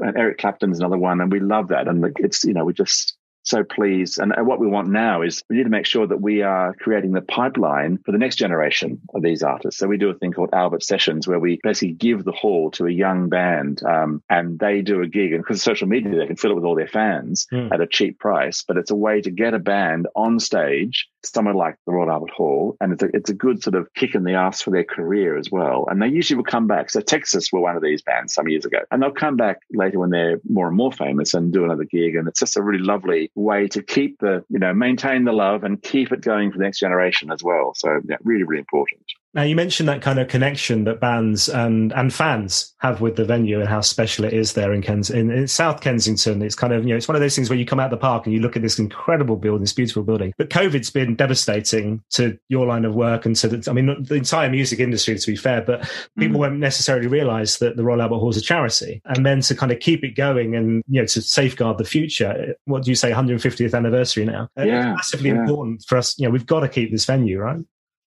and 0.00 0.16
Eric 0.16 0.38
Clapton's 0.38 0.78
another 0.78 0.98
one, 0.98 1.20
and 1.20 1.32
we 1.32 1.40
love 1.40 1.68
that. 1.68 1.88
And 1.88 2.04
it's 2.18 2.44
you 2.44 2.52
know 2.52 2.64
we 2.64 2.72
just 2.72 3.16
so 3.48 3.64
pleased. 3.64 4.18
And, 4.18 4.32
and 4.36 4.46
what 4.46 4.60
we 4.60 4.66
want 4.66 4.88
now 4.88 5.22
is 5.22 5.42
we 5.48 5.56
need 5.56 5.64
to 5.64 5.70
make 5.70 5.86
sure 5.86 6.06
that 6.06 6.20
we 6.20 6.42
are 6.42 6.74
creating 6.74 7.12
the 7.12 7.22
pipeline 7.22 7.98
for 8.04 8.12
the 8.12 8.18
next 8.18 8.36
generation 8.36 9.00
of 9.14 9.22
these 9.22 9.42
artists. 9.42 9.78
So 9.78 9.86
we 9.86 9.96
do 9.96 10.10
a 10.10 10.14
thing 10.14 10.32
called 10.32 10.50
Albert 10.52 10.82
Sessions, 10.82 11.26
where 11.26 11.38
we 11.38 11.58
basically 11.62 11.94
give 11.94 12.24
the 12.24 12.32
hall 12.32 12.70
to 12.72 12.86
a 12.86 12.90
young 12.90 13.28
band, 13.28 13.82
um, 13.84 14.22
and 14.28 14.58
they 14.58 14.82
do 14.82 15.02
a 15.02 15.06
gig. 15.06 15.32
And 15.32 15.42
because 15.42 15.58
of 15.58 15.62
social 15.62 15.88
media, 15.88 16.16
they 16.16 16.26
can 16.26 16.36
fill 16.36 16.52
it 16.52 16.54
with 16.54 16.64
all 16.64 16.74
their 16.74 16.88
fans 16.88 17.46
mm. 17.52 17.72
at 17.72 17.80
a 17.80 17.86
cheap 17.86 18.18
price. 18.18 18.64
But 18.66 18.76
it's 18.76 18.90
a 18.90 18.96
way 18.96 19.20
to 19.20 19.30
get 19.30 19.54
a 19.54 19.58
band 19.58 20.06
on 20.14 20.38
stage 20.40 21.08
somewhere 21.24 21.54
like 21.54 21.76
the 21.86 21.92
Royal 21.92 22.10
Albert 22.10 22.30
Hall, 22.30 22.76
and 22.80 22.92
it's 22.92 23.02
a, 23.02 23.08
it's 23.12 23.30
a 23.30 23.34
good 23.34 23.62
sort 23.62 23.74
of 23.74 23.92
kick 23.94 24.14
in 24.14 24.24
the 24.24 24.34
ass 24.34 24.62
for 24.62 24.70
their 24.70 24.84
career 24.84 25.36
as 25.36 25.50
well. 25.50 25.86
And 25.90 26.00
they 26.00 26.08
usually 26.08 26.36
will 26.36 26.44
come 26.44 26.66
back. 26.66 26.90
So 26.90 27.00
Texas 27.00 27.52
were 27.52 27.60
one 27.60 27.76
of 27.76 27.82
these 27.82 28.02
bands 28.02 28.34
some 28.34 28.48
years 28.48 28.64
ago, 28.64 28.78
and 28.90 29.02
they'll 29.02 29.10
come 29.10 29.36
back 29.36 29.58
later 29.72 29.98
when 29.98 30.10
they're 30.10 30.40
more 30.48 30.68
and 30.68 30.76
more 30.76 30.92
famous 30.92 31.34
and 31.34 31.52
do 31.52 31.64
another 31.64 31.84
gig. 31.84 32.14
And 32.14 32.28
it's 32.28 32.40
just 32.40 32.56
a 32.56 32.62
really 32.62 32.84
lovely 32.84 33.30
way 33.38 33.68
to 33.68 33.82
keep 33.82 34.18
the, 34.18 34.44
you 34.48 34.58
know, 34.58 34.74
maintain 34.74 35.24
the 35.24 35.32
love 35.32 35.64
and 35.64 35.82
keep 35.82 36.12
it 36.12 36.20
going 36.20 36.50
for 36.50 36.58
the 36.58 36.64
next 36.64 36.80
generation 36.80 37.30
as 37.30 37.42
well. 37.42 37.72
So 37.74 38.00
yeah, 38.08 38.16
really, 38.22 38.44
really 38.44 38.60
important. 38.60 39.02
Now 39.34 39.42
you 39.42 39.54
mentioned 39.54 39.88
that 39.88 40.00
kind 40.00 40.18
of 40.18 40.28
connection 40.28 40.84
that 40.84 41.00
bands 41.00 41.48
and 41.48 41.92
and 41.92 42.12
fans 42.12 42.74
have 42.78 43.02
with 43.02 43.16
the 43.16 43.26
venue 43.26 43.60
and 43.60 43.68
how 43.68 43.82
special 43.82 44.24
it 44.24 44.32
is 44.32 44.54
there 44.54 44.72
in, 44.72 44.80
Kens- 44.80 45.10
in, 45.10 45.30
in 45.30 45.46
South 45.46 45.82
Kensington. 45.82 46.40
It's 46.40 46.54
kind 46.54 46.72
of 46.72 46.84
you 46.84 46.90
know 46.90 46.96
it's 46.96 47.08
one 47.08 47.14
of 47.14 47.20
those 47.20 47.36
things 47.36 47.50
where 47.50 47.58
you 47.58 47.66
come 47.66 47.78
out 47.78 47.92
of 47.92 47.98
the 47.98 47.98
park 47.98 48.24
and 48.24 48.34
you 48.34 48.40
look 48.40 48.56
at 48.56 48.62
this 48.62 48.78
incredible 48.78 49.36
building, 49.36 49.60
this 49.60 49.74
beautiful 49.74 50.02
building. 50.02 50.32
But 50.38 50.48
COVID's 50.48 50.90
been 50.90 51.14
devastating 51.14 52.02
to 52.10 52.38
your 52.48 52.66
line 52.66 52.86
of 52.86 52.94
work 52.94 53.26
and 53.26 53.36
to 53.36 53.48
the, 53.48 53.70
I 53.70 53.74
mean 53.74 54.02
the 54.02 54.14
entire 54.14 54.48
music 54.48 54.80
industry 54.80 55.18
to 55.18 55.26
be 55.26 55.36
fair. 55.36 55.60
But 55.60 55.80
people 56.18 56.38
mm. 56.38 56.40
won't 56.40 56.58
necessarily 56.58 57.06
realise 57.06 57.58
that 57.58 57.76
the 57.76 57.84
Royal 57.84 58.00
Albert 58.00 58.18
Hall 58.18 58.30
is 58.30 58.38
a 58.38 58.42
charity, 58.42 59.02
and 59.04 59.26
then 59.26 59.42
to 59.42 59.54
kind 59.54 59.72
of 59.72 59.80
keep 59.80 60.04
it 60.04 60.16
going 60.16 60.56
and 60.56 60.82
you 60.88 61.02
know 61.02 61.06
to 61.06 61.20
safeguard 61.20 61.76
the 61.76 61.84
future. 61.84 62.54
What 62.64 62.84
do 62.84 62.90
you 62.90 62.94
say? 62.94 63.10
150th 63.10 63.74
anniversary 63.74 64.24
now. 64.24 64.48
Yeah, 64.56 64.92
it's 64.92 64.96
massively 64.96 65.30
yeah. 65.30 65.40
important 65.40 65.84
for 65.86 65.98
us. 65.98 66.18
You 66.18 66.26
know 66.26 66.30
we've 66.30 66.46
got 66.46 66.60
to 66.60 66.68
keep 66.68 66.90
this 66.90 67.04
venue 67.04 67.40
right. 67.40 67.60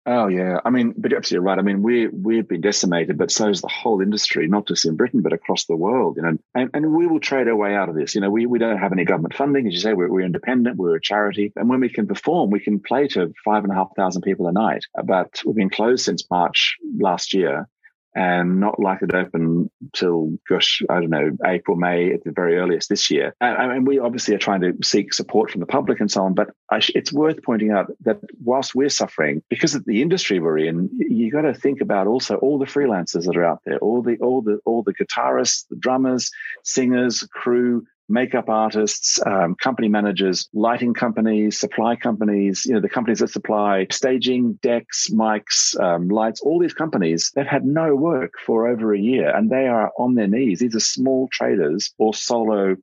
Oh 0.08 0.28
yeah, 0.28 0.60
I 0.64 0.70
mean, 0.70 0.94
but 0.96 1.10
you're 1.10 1.18
absolutely 1.18 1.46
right. 1.46 1.58
I 1.58 1.62
mean, 1.62 1.82
we 1.82 2.06
we've 2.06 2.46
been 2.46 2.60
decimated, 2.60 3.18
but 3.18 3.32
so 3.32 3.48
is 3.48 3.60
the 3.60 3.66
whole 3.66 4.00
industry, 4.00 4.46
not 4.46 4.68
just 4.68 4.84
in 4.84 4.94
Britain, 4.94 5.20
but 5.20 5.32
across 5.32 5.64
the 5.64 5.74
world. 5.74 6.16
You 6.16 6.22
know, 6.22 6.38
and, 6.54 6.70
and 6.72 6.92
we 6.94 7.08
will 7.08 7.18
trade 7.18 7.48
our 7.48 7.56
way 7.56 7.74
out 7.74 7.88
of 7.88 7.96
this. 7.96 8.14
You 8.14 8.20
know, 8.20 8.30
we, 8.30 8.46
we 8.46 8.60
don't 8.60 8.78
have 8.78 8.92
any 8.92 9.04
government 9.04 9.34
funding, 9.34 9.66
as 9.66 9.74
you 9.74 9.80
say. 9.80 9.94
We're, 9.94 10.08
we're 10.08 10.20
independent. 10.20 10.76
We're 10.76 10.94
a 10.94 11.00
charity, 11.00 11.52
and 11.56 11.68
when 11.68 11.80
we 11.80 11.88
can 11.88 12.06
perform, 12.06 12.50
we 12.50 12.60
can 12.60 12.78
play 12.78 13.08
to 13.08 13.34
five 13.44 13.64
and 13.64 13.72
a 13.72 13.74
half 13.74 13.96
thousand 13.96 14.22
people 14.22 14.46
a 14.46 14.52
night. 14.52 14.84
But 15.04 15.42
we've 15.44 15.56
been 15.56 15.70
closed 15.70 16.04
since 16.04 16.24
March 16.30 16.76
last 17.00 17.34
year, 17.34 17.68
and 18.16 18.58
not 18.58 18.80
likely 18.80 19.08
to 19.08 19.18
open 19.18 19.70
till, 19.92 20.38
gosh, 20.48 20.80
I 20.88 21.00
don't 21.00 21.10
know, 21.10 21.30
April, 21.44 21.76
May 21.76 22.14
at 22.14 22.24
the 22.24 22.32
very 22.32 22.56
earliest 22.56 22.88
this 22.88 23.10
year. 23.10 23.34
And, 23.42 23.72
and 23.72 23.86
we 23.86 23.98
obviously 23.98 24.34
are 24.34 24.38
trying 24.38 24.62
to 24.62 24.72
seek 24.82 25.12
support 25.12 25.50
from 25.50 25.60
the 25.60 25.66
public 25.66 26.00
and 26.00 26.10
so 26.10 26.22
on. 26.24 26.32
But 26.32 26.48
sh- 26.78 26.92
it's 26.94 27.12
worth 27.12 27.42
pointing 27.42 27.72
out 27.72 27.92
that 28.04 28.18
whilst 28.42 28.74
we're 28.74 28.88
suffering, 28.88 29.42
because 29.50 29.74
of 29.74 29.84
the 29.84 30.00
industry 30.00 30.40
we're 30.40 30.58
in, 30.58 30.88
you 30.92 31.30
got 31.30 31.42
to 31.42 31.52
think 31.52 31.82
about 31.82 32.06
also 32.06 32.36
all 32.36 32.58
the 32.58 32.64
freelancers 32.64 33.26
that 33.26 33.36
are 33.36 33.44
out 33.44 33.60
there, 33.66 33.78
all 33.80 34.00
the 34.00 34.16
all 34.16 34.40
the 34.40 34.60
all 34.64 34.82
the 34.82 34.94
guitarists, 34.94 35.66
the 35.68 35.76
drummers, 35.76 36.30
singers, 36.64 37.22
crew, 37.34 37.86
makeup 38.08 38.48
artists, 38.48 39.20
um, 39.26 39.54
company 39.54 39.88
managers, 39.88 40.48
lighting 40.52 40.94
companies, 40.94 41.58
supply 41.58 41.96
companies, 41.96 42.64
you 42.66 42.74
know, 42.74 42.80
the 42.80 42.88
companies 42.88 43.18
that 43.18 43.30
supply 43.30 43.86
staging, 43.90 44.54
decks, 44.62 45.08
mics, 45.10 45.78
um, 45.80 46.08
lights, 46.08 46.40
all 46.40 46.58
these 46.58 46.74
companies, 46.74 47.32
they've 47.34 47.46
had 47.46 47.64
no 47.64 47.94
work 47.94 48.32
for 48.44 48.68
over 48.68 48.94
a 48.94 48.98
year 48.98 49.34
and 49.34 49.50
they 49.50 49.66
are 49.66 49.90
on 49.98 50.14
their 50.14 50.28
knees. 50.28 50.60
These 50.60 50.76
are 50.76 50.80
small 50.80 51.28
traders 51.32 51.92
or 51.98 52.14
solo 52.14 52.76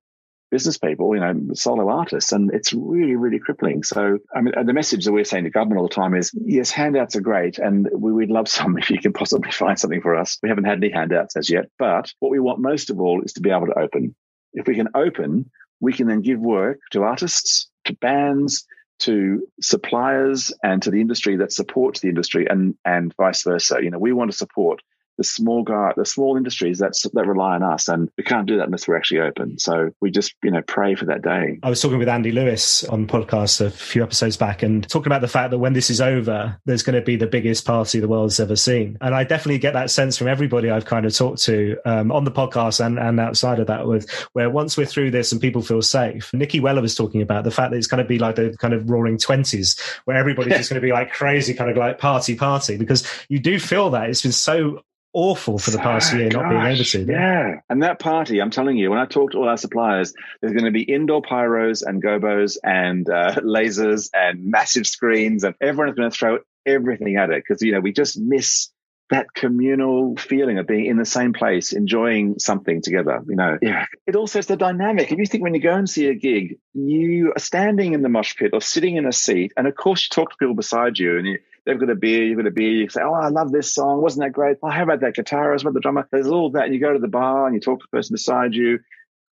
business 0.54 0.78
people, 0.78 1.16
you 1.16 1.20
know, 1.20 1.34
solo 1.56 1.90
artists, 1.90 2.32
and 2.32 2.54
it's 2.54 2.74
really, 2.74 3.16
really 3.16 3.40
crippling. 3.40 3.82
So, 3.82 4.20
I 4.36 4.42
mean, 4.42 4.54
the 4.68 4.72
message 4.72 5.04
that 5.06 5.12
we're 5.12 5.24
saying 5.24 5.46
to 5.46 5.50
government 5.50 5.80
all 5.80 5.88
the 5.88 5.96
time 5.96 6.14
is, 6.14 6.32
yes, 6.46 6.70
handouts 6.70 7.16
are 7.16 7.22
great, 7.22 7.58
and 7.58 7.90
we, 7.92 8.14
would 8.14 8.30
love 8.30 8.48
some 8.48 8.78
if 8.78 8.92
you 8.92 9.00
can 9.00 9.14
possibly 9.14 9.50
find 9.50 9.80
something 9.80 10.02
for 10.02 10.16
us. 10.16 10.38
We 10.44 10.50
haven't 10.50 10.66
had 10.66 10.78
any 10.78 10.92
handouts 10.92 11.36
as 11.36 11.50
yet, 11.50 11.70
but 11.80 12.14
what 12.20 12.30
we 12.30 12.40
want 12.40 12.60
most 12.60 12.92
of 12.92 13.02
all 13.02 13.24
is 13.24 13.34
to 13.34 13.42
be 13.42 13.50
able 13.50 13.66
to 13.66 13.80
open 13.80 14.16
if 14.54 14.68
we 14.68 14.76
can 14.76 14.90
open, 14.96 15.50
we 15.80 15.94
can 15.94 16.08
then 16.08 16.22
give 16.22 16.40
work 16.40 16.80
to 16.92 17.04
artists, 17.04 17.70
to 17.86 17.94
bands, 17.96 18.66
to 19.00 19.46
suppliers, 19.62 20.54
and 20.64 20.82
to 20.84 20.92
the 20.92 21.02
industry 21.02 21.36
that 21.38 21.52
supports 21.52 22.00
the 22.00 22.10
industry, 22.10 22.48
and 22.50 22.76
and 22.86 23.14
vice 23.18 23.44
versa. 23.44 23.80
You 23.82 23.92
know, 23.92 24.00
we 24.00 24.14
want 24.14 24.32
to 24.32 24.38
support 24.38 24.82
the 25.18 25.24
small 25.24 25.64
guy, 25.64 25.94
the 25.96 26.06
small 26.06 26.38
industries 26.38 26.80
that 26.80 26.94
that 27.14 27.28
rely 27.28 27.56
on 27.56 27.64
us, 27.64 27.88
and 27.88 28.10
we 28.18 28.24
can't 28.24 28.48
do 28.48 28.58
that 28.58 28.66
unless 28.66 28.88
we're 28.88 28.98
actually 28.98 29.22
open. 29.22 29.60
So 29.60 29.92
we 30.02 30.12
just 30.12 30.34
you 30.44 30.52
know 30.52 30.62
pray 30.62 30.96
for 30.96 31.06
that 31.06 31.22
day. 31.22 31.60
I 31.62 31.70
was 31.70 31.82
talking 31.82 32.00
with 32.00 32.10
Andy 32.10 32.32
Lewis 32.32 32.84
on 32.86 33.06
the 33.06 33.14
podcast 33.14 33.62
a 33.62 33.70
few 33.70 34.04
episodes 34.04 34.38
back, 34.38 34.64
and 34.64 34.88
talking 34.90 35.08
about 35.08 35.22
the 35.22 35.28
fact 35.28 35.52
that 35.52 35.60
when 35.60 35.74
this 35.74 35.90
is 35.90 36.02
over, 36.02 36.58
there's 36.66 36.84
going 36.84 36.96
to 36.96 37.02
be 37.02 37.16
the 37.16 37.28
biggest 37.28 37.66
party 37.66 38.00
the 38.00 38.08
world's 38.08 38.40
ever 38.40 38.56
seen, 38.56 38.98
and 39.02 39.14
I 39.14 39.24
definitely 39.24 39.60
get 39.60 39.74
that 39.74 39.92
sense 39.92 40.18
from 40.18 40.28
everybody 40.28 40.70
I've 40.70 40.86
kind 40.86 41.06
of 41.06 41.16
talked 41.16 41.44
to 41.44 41.78
um, 41.86 42.12
on 42.12 42.24
the 42.24 42.32
podcast 42.32 42.84
and 42.84 42.98
and 42.98 43.20
outside 43.20 43.60
of 43.60 43.68
that, 43.68 43.88
with 43.88 44.10
where 44.34 44.50
once 44.50 44.78
we're 44.78 44.86
through 44.86 45.12
this 45.12 45.32
and 45.32 45.42
people 45.42 45.62
feel 45.62 45.82
safe. 45.82 46.34
Nicky 46.34 46.60
Weller 46.60 46.82
was 46.82 46.96
talking 46.96 47.22
about 47.22 47.44
the 47.44 47.52
fact 47.52 47.72
that 47.72 47.78
it's 47.78 47.88
going 47.88 48.04
to 48.04 48.08
be 48.08 48.20
like 48.20 48.36
the 48.36 48.56
kind 48.60 48.74
of 48.74 48.90
roaring 48.90 49.18
twenties, 49.18 49.80
where 50.06 50.18
everybody's 50.18 50.54
just 50.58 50.70
going 50.70 50.82
to 50.82 50.86
be 50.86 50.92
like 50.92 51.12
crazy, 51.12 51.54
kind 51.54 51.70
of 51.70 51.78
like 51.78 52.00
party 52.00 52.36
party, 52.36 52.78
because 52.78 53.08
you 53.30 53.40
do 53.40 53.60
feel 53.60 53.92
that 53.92 54.10
it's 54.10 54.22
been 54.22 54.32
so 54.32 54.82
awful 55.14 55.58
for 55.58 55.72
the 55.72 55.78
past 55.78 56.14
year 56.14 56.30
gosh, 56.30 56.42
not 56.42 56.50
being 56.50 56.62
able 56.62 56.78
to. 56.78 56.84
See. 56.84 57.04
Yeah. 57.04 57.62
And 57.70 57.84
that 57.84 58.00
party, 58.00 58.42
I'm 58.42 58.50
telling 58.50 58.78
you, 58.78 58.90
when 58.90 59.00
I 59.00 59.06
talk 59.06 59.32
to 59.32 59.38
all 59.38 59.50
our 59.50 59.58
suppliers, 59.58 60.14
there's 60.42 60.54
going 60.54 60.66
to 60.66 60.72
be 60.72 60.82
indoor 60.82 61.22
pyros 61.22 61.84
and 61.86 62.02
gobos 62.04 62.58
and 62.64 63.08
uh, 63.10 63.36
lasers 63.38 64.10
and 64.14 64.46
massive 64.46 64.88
screens, 64.88 65.44
and 65.44 65.56
everyone's 65.62 65.96
going 65.96 66.10
to 66.10 66.18
throw 66.18 66.40
everything 66.66 67.18
at 67.18 67.30
it 67.30 67.44
because, 67.48 67.62
you 67.62 67.72
know, 67.72 67.80
we 67.80 67.92
just 67.92 68.20
miss 68.20 68.70
that 69.10 69.34
communal 69.36 70.16
feeling 70.16 70.58
of 70.58 70.66
being 70.66 70.86
in 70.86 70.98
the 70.98 71.06
same 71.06 71.34
place, 71.34 71.72
enjoying 71.72 72.40
something 72.40 72.82
together, 72.82 73.22
you 73.28 73.36
know. 73.36 73.60
Yeah. 73.62 73.86
It 74.08 74.16
also 74.16 74.40
is 74.40 74.48
the 74.48 74.58
dynamic. 74.58 75.12
If 75.12 75.20
you 75.20 75.26
think 75.26 75.44
when 75.44 75.54
you 75.54 75.62
go 75.62 75.76
and 75.76 75.90
see 75.90 76.08
a 76.08 76.16
gig, 76.16 76.58
you 76.74 77.32
are 77.36 77.40
standing 77.40 77.94
in 77.94 78.02
the 78.02 78.10
mosh 78.10 78.36
pit 78.36 78.52
or 78.54 78.62
sitting 78.62 78.96
in 78.96 79.06
a 79.06 79.12
seat, 79.12 79.54
and 79.56 79.68
of 79.68 79.76
course 79.76 80.08
you 80.10 80.16
talk 80.16 80.32
to 80.32 80.38
people 80.38 80.56
beside 80.56 80.98
you 80.98 81.18
and 81.18 81.28
you 81.28 81.40
they've 81.66 81.80
got 81.80 81.90
a 81.90 81.96
beer, 81.96 82.24
you've 82.24 82.38
got 82.38 82.48
a 82.48 82.52
beer, 82.52 82.72
you 82.72 82.90
say, 82.90 83.02
Oh, 83.02 83.14
I 83.14 83.30
love 83.30 83.52
this 83.52 83.74
song. 83.74 84.02
Wasn't 84.02 84.24
that 84.24 84.32
great? 84.32 84.58
Oh, 84.62 84.70
how 84.70 84.84
about 84.84 85.02
that 85.02 85.16
guitarist? 85.16 85.64
What 85.64 85.72
about 85.72 85.74
the 85.76 85.80
drummer? 85.82 86.08
There's 86.12 86.28
all 86.28 86.52
that. 86.52 86.66
And 86.66 86.74
you 86.74 86.80
go 86.80 86.94
to 86.94 87.00
the 87.00 87.08
bar 87.08 87.46
and 87.46 87.56
you 87.56 87.62
talk 87.62 87.80
to 87.80 87.86
the 87.90 87.98
person 87.98 88.14
beside 88.14 88.54
you. 88.54 88.80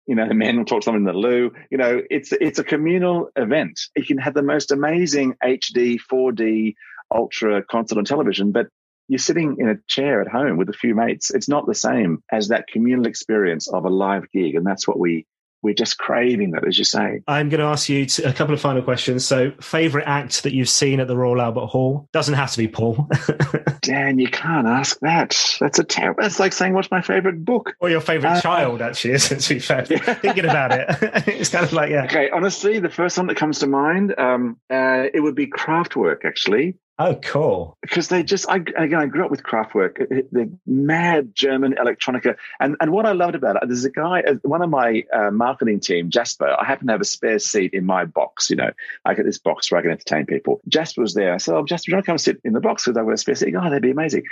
You 0.06 0.16
know, 0.16 0.26
the 0.26 0.34
men 0.34 0.56
will 0.56 0.64
talk 0.64 0.80
to 0.80 0.86
someone 0.86 1.02
in 1.02 1.06
the 1.06 1.12
loo. 1.12 1.52
You 1.70 1.78
know, 1.78 2.02
it's 2.10 2.32
it's 2.32 2.58
a 2.58 2.64
communal 2.64 3.30
event. 3.36 3.80
You 3.96 4.04
can 4.04 4.18
have 4.18 4.34
the 4.34 4.42
most 4.42 4.72
amazing 4.72 5.36
HD, 5.44 5.98
4D, 6.10 6.74
ultra 7.14 7.62
concert 7.62 7.98
on 7.98 8.04
television, 8.04 8.50
but 8.50 8.68
you're 9.08 9.18
sitting 9.18 9.56
in 9.58 9.68
a 9.68 9.76
chair 9.88 10.20
at 10.20 10.28
home 10.28 10.56
with 10.56 10.68
a 10.68 10.72
few 10.72 10.94
mates. 10.94 11.30
It's 11.30 11.48
not 11.48 11.66
the 11.66 11.74
same 11.74 12.22
as 12.30 12.48
that 12.48 12.68
communal 12.68 13.06
experience 13.06 13.68
of 13.68 13.84
a 13.84 13.90
live 13.90 14.30
gig. 14.32 14.54
And 14.54 14.64
that's 14.64 14.86
what 14.86 14.98
we 14.98 15.26
we're 15.62 15.74
just 15.74 15.98
craving 15.98 16.52
that, 16.52 16.66
as 16.66 16.78
you 16.78 16.84
say. 16.84 17.22
I'm 17.26 17.48
going 17.48 17.60
to 17.60 17.66
ask 17.66 17.88
you 17.88 18.06
a 18.24 18.32
couple 18.32 18.54
of 18.54 18.60
final 18.60 18.82
questions. 18.82 19.26
So, 19.26 19.52
favorite 19.60 20.04
act 20.06 20.42
that 20.42 20.54
you've 20.54 20.68
seen 20.68 21.00
at 21.00 21.08
the 21.08 21.16
Royal 21.16 21.40
Albert 21.40 21.66
Hall 21.66 22.08
doesn't 22.12 22.34
have 22.34 22.52
to 22.52 22.58
be 22.58 22.68
Paul. 22.68 23.08
Dan, 23.82 24.18
you 24.18 24.28
can't 24.28 24.66
ask 24.66 24.98
that. 25.00 25.56
That's 25.60 25.78
a 25.78 25.84
terrible. 25.84 26.22
That's 26.22 26.38
like 26.38 26.52
saying, 26.52 26.72
"What's 26.74 26.90
my 26.90 27.02
favorite 27.02 27.44
book?" 27.44 27.74
Or 27.80 27.90
your 27.90 28.00
favorite 28.00 28.30
uh, 28.30 28.40
child, 28.40 28.82
actually, 28.82 29.14
isn't 29.14 29.38
to 29.40 29.54
be 29.54 29.60
fair. 29.60 29.86
Yeah. 29.88 30.14
Thinking 30.14 30.44
about 30.44 30.72
it, 30.72 30.86
it's 31.28 31.50
kind 31.50 31.64
of 31.64 31.72
like 31.72 31.90
yeah. 31.90 32.04
Okay, 32.04 32.30
honestly, 32.30 32.78
the 32.78 32.90
first 32.90 33.16
one 33.16 33.26
that 33.28 33.36
comes 33.36 33.58
to 33.60 33.66
mind, 33.66 34.14
um, 34.18 34.58
uh, 34.70 35.04
it 35.12 35.20
would 35.20 35.34
be 35.34 35.46
Kraftwerk. 35.46 36.24
Actually, 36.24 36.76
Oh, 37.02 37.14
cool. 37.14 37.78
Because 37.80 38.08
they 38.08 38.22
just, 38.22 38.46
I, 38.50 38.56
again, 38.56 38.96
I 38.96 39.06
grew 39.06 39.24
up 39.24 39.30
with 39.30 39.42
Kraftwerk, 39.42 40.06
the 40.32 40.52
mad 40.66 41.34
German 41.34 41.76
electronica. 41.82 42.36
And, 42.60 42.76
and 42.78 42.92
what 42.92 43.06
I 43.06 43.12
loved 43.12 43.34
about 43.34 43.56
it, 43.56 43.62
there's 43.68 43.86
a 43.86 43.90
guy, 43.90 44.20
uh, 44.20 44.34
one 44.42 44.60
of 44.60 44.68
my 44.68 45.04
uh, 45.10 45.30
marketing 45.30 45.80
team, 45.80 46.10
Jasper, 46.10 46.54
I 46.60 46.66
happen 46.66 46.88
to 46.88 46.92
have 46.92 47.00
a 47.00 47.06
spare 47.06 47.38
seat 47.38 47.72
in 47.72 47.86
my 47.86 48.04
box. 48.04 48.50
You 48.50 48.56
know, 48.56 48.70
I 49.06 49.14
get 49.14 49.24
this 49.24 49.38
box 49.38 49.72
where 49.72 49.78
I 49.78 49.82
can 49.82 49.92
entertain 49.92 50.26
people. 50.26 50.60
Jasper 50.68 51.00
was 51.00 51.14
there. 51.14 51.32
I 51.32 51.38
said, 51.38 51.54
Oh, 51.54 51.64
Jasper, 51.64 51.86
do 51.86 51.92
you 51.92 51.96
want 51.96 52.04
to 52.04 52.10
come 52.10 52.18
sit 52.18 52.40
in 52.44 52.52
the 52.52 52.60
box? 52.60 52.84
Because 52.84 52.98
I've 52.98 53.06
got 53.06 53.14
a 53.14 53.16
spare 53.16 53.34
seat. 53.34 53.54
Oh, 53.56 53.62
that'd 53.62 53.80
be 53.80 53.92
amazing. 53.92 54.24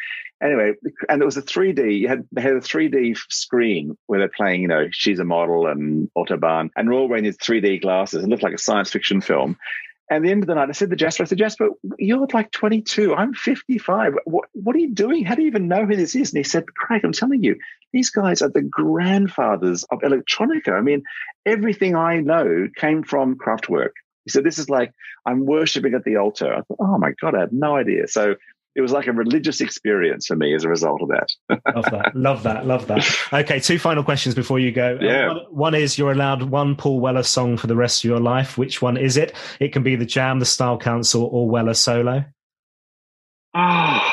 Anyway, 0.43 0.75
and 1.09 1.23
it 1.23 1.25
was 1.25 1.39
a 1.39 1.43
3D, 1.43 2.01
you 2.01 2.09
had, 2.09 2.29
they 2.33 2.43
had 2.43 2.53
a 2.53 2.61
3D 2.61 3.17
screen 3.31 3.97
where 4.09 4.19
they're 4.19 4.29
playing, 4.29 4.61
you 4.61 4.69
know, 4.69 4.89
She's 4.91 5.21
a 5.21 5.25
Model 5.25 5.69
and 5.69 6.11
Autobahn. 6.19 6.69
And 6.77 6.91
we're 6.91 6.97
all 6.97 7.09
wearing 7.09 7.25
these 7.25 7.39
3D 7.39 7.81
glasses. 7.81 8.23
It 8.23 8.29
looked 8.29 8.43
like 8.43 8.53
a 8.53 8.59
science 8.59 8.91
fiction 8.91 9.23
film. 9.23 9.57
At 10.11 10.23
the 10.23 10.31
end 10.31 10.43
of 10.43 10.47
the 10.47 10.55
night, 10.55 10.71
I 10.71 10.73
said 10.73 10.89
to 10.91 10.97
Jasper, 10.97 11.25
I 11.25 11.27
said, 11.27 11.39
Jasper, 11.39 11.69
you're 11.99 12.27
like 12.33 12.51
22. 12.51 13.15
I'm 13.15 13.35
55. 13.35 14.15
What, 14.25 14.49
what 14.53 14.75
are 14.75 14.79
you 14.79 14.95
doing? 14.95 15.25
How 15.25 15.35
do 15.35 15.43
you 15.43 15.49
even 15.49 15.69
know 15.69 15.85
who 15.85 15.97
this 15.97 16.15
is? 16.15 16.33
And 16.33 16.39
he 16.39 16.45
said, 16.45 16.65
Craig, 16.67 17.03
I'm 17.05 17.13
telling 17.13 17.45
you, 17.45 17.57
these 17.93 18.11
guys 18.11 18.41
are 18.41 18.49
the 18.49 18.63
grandfathers 18.63 19.85
of 19.85 20.01
electronica. 20.01 20.73
I 20.73 20.81
mean, 20.81 21.03
everything 21.45 21.95
I 21.95 22.21
know 22.21 22.69
came 22.75 23.03
from 23.03 23.37
Kraftwerk. 23.37 23.91
He 24.25 24.31
said, 24.31 24.45
this 24.45 24.59
is 24.59 24.71
like, 24.71 24.93
I'm 25.27 25.45
worshiping 25.45 25.95
at 25.95 26.05
the 26.05 26.17
altar. 26.17 26.53
I 26.53 26.63
thought, 26.63 26.79
oh 26.81 26.99
my 26.99 27.13
God, 27.21 27.35
I 27.35 27.41
had 27.41 27.53
no 27.53 27.77
idea. 27.77 28.09
So 28.09 28.37
it 28.75 28.81
was 28.81 28.93
like 28.93 29.07
a 29.07 29.13
religious 29.13 29.61
experience 29.61 30.27
for 30.27 30.37
me 30.37 30.55
as 30.55 30.65
a 30.65 30.69
result 30.69 31.03
of 31.03 31.09
that. 31.09 31.29
love 31.75 31.85
that. 31.91 32.15
Love 32.15 32.43
that. 32.45 32.67
Love 32.67 32.87
that. 32.87 33.05
Okay, 33.33 33.59
two 33.61 33.79
final 33.79 34.05
questions 34.05 34.35
before 34.35 34.59
you 34.59 34.71
go. 34.71 34.97
Uh, 35.01 35.05
yeah. 35.05 35.29
One, 35.29 35.39
one, 35.51 35.75
is 35.75 35.99
you're 35.99 36.13
allowed 36.13 36.45
one 36.45 36.77
Paul 36.77 37.01
Weller 37.01 37.23
song 37.23 37.57
for 37.57 37.67
the 37.67 37.77
rest 37.77 38.05
of 38.05 38.09
your 38.09 38.21
life. 38.21 38.57
Which 38.57 38.81
one 38.81 38.97
is 38.97 39.17
it? 39.17 39.35
It 39.59 39.73
can 39.73 39.83
be 39.83 39.97
the 39.97 40.07
Jam, 40.07 40.39
the 40.39 40.47
Style 40.47 40.79
Council, 40.79 41.25
or 41.25 41.49
Weller 41.49 41.75
solo. 41.75 42.25
Oh, 43.55 44.08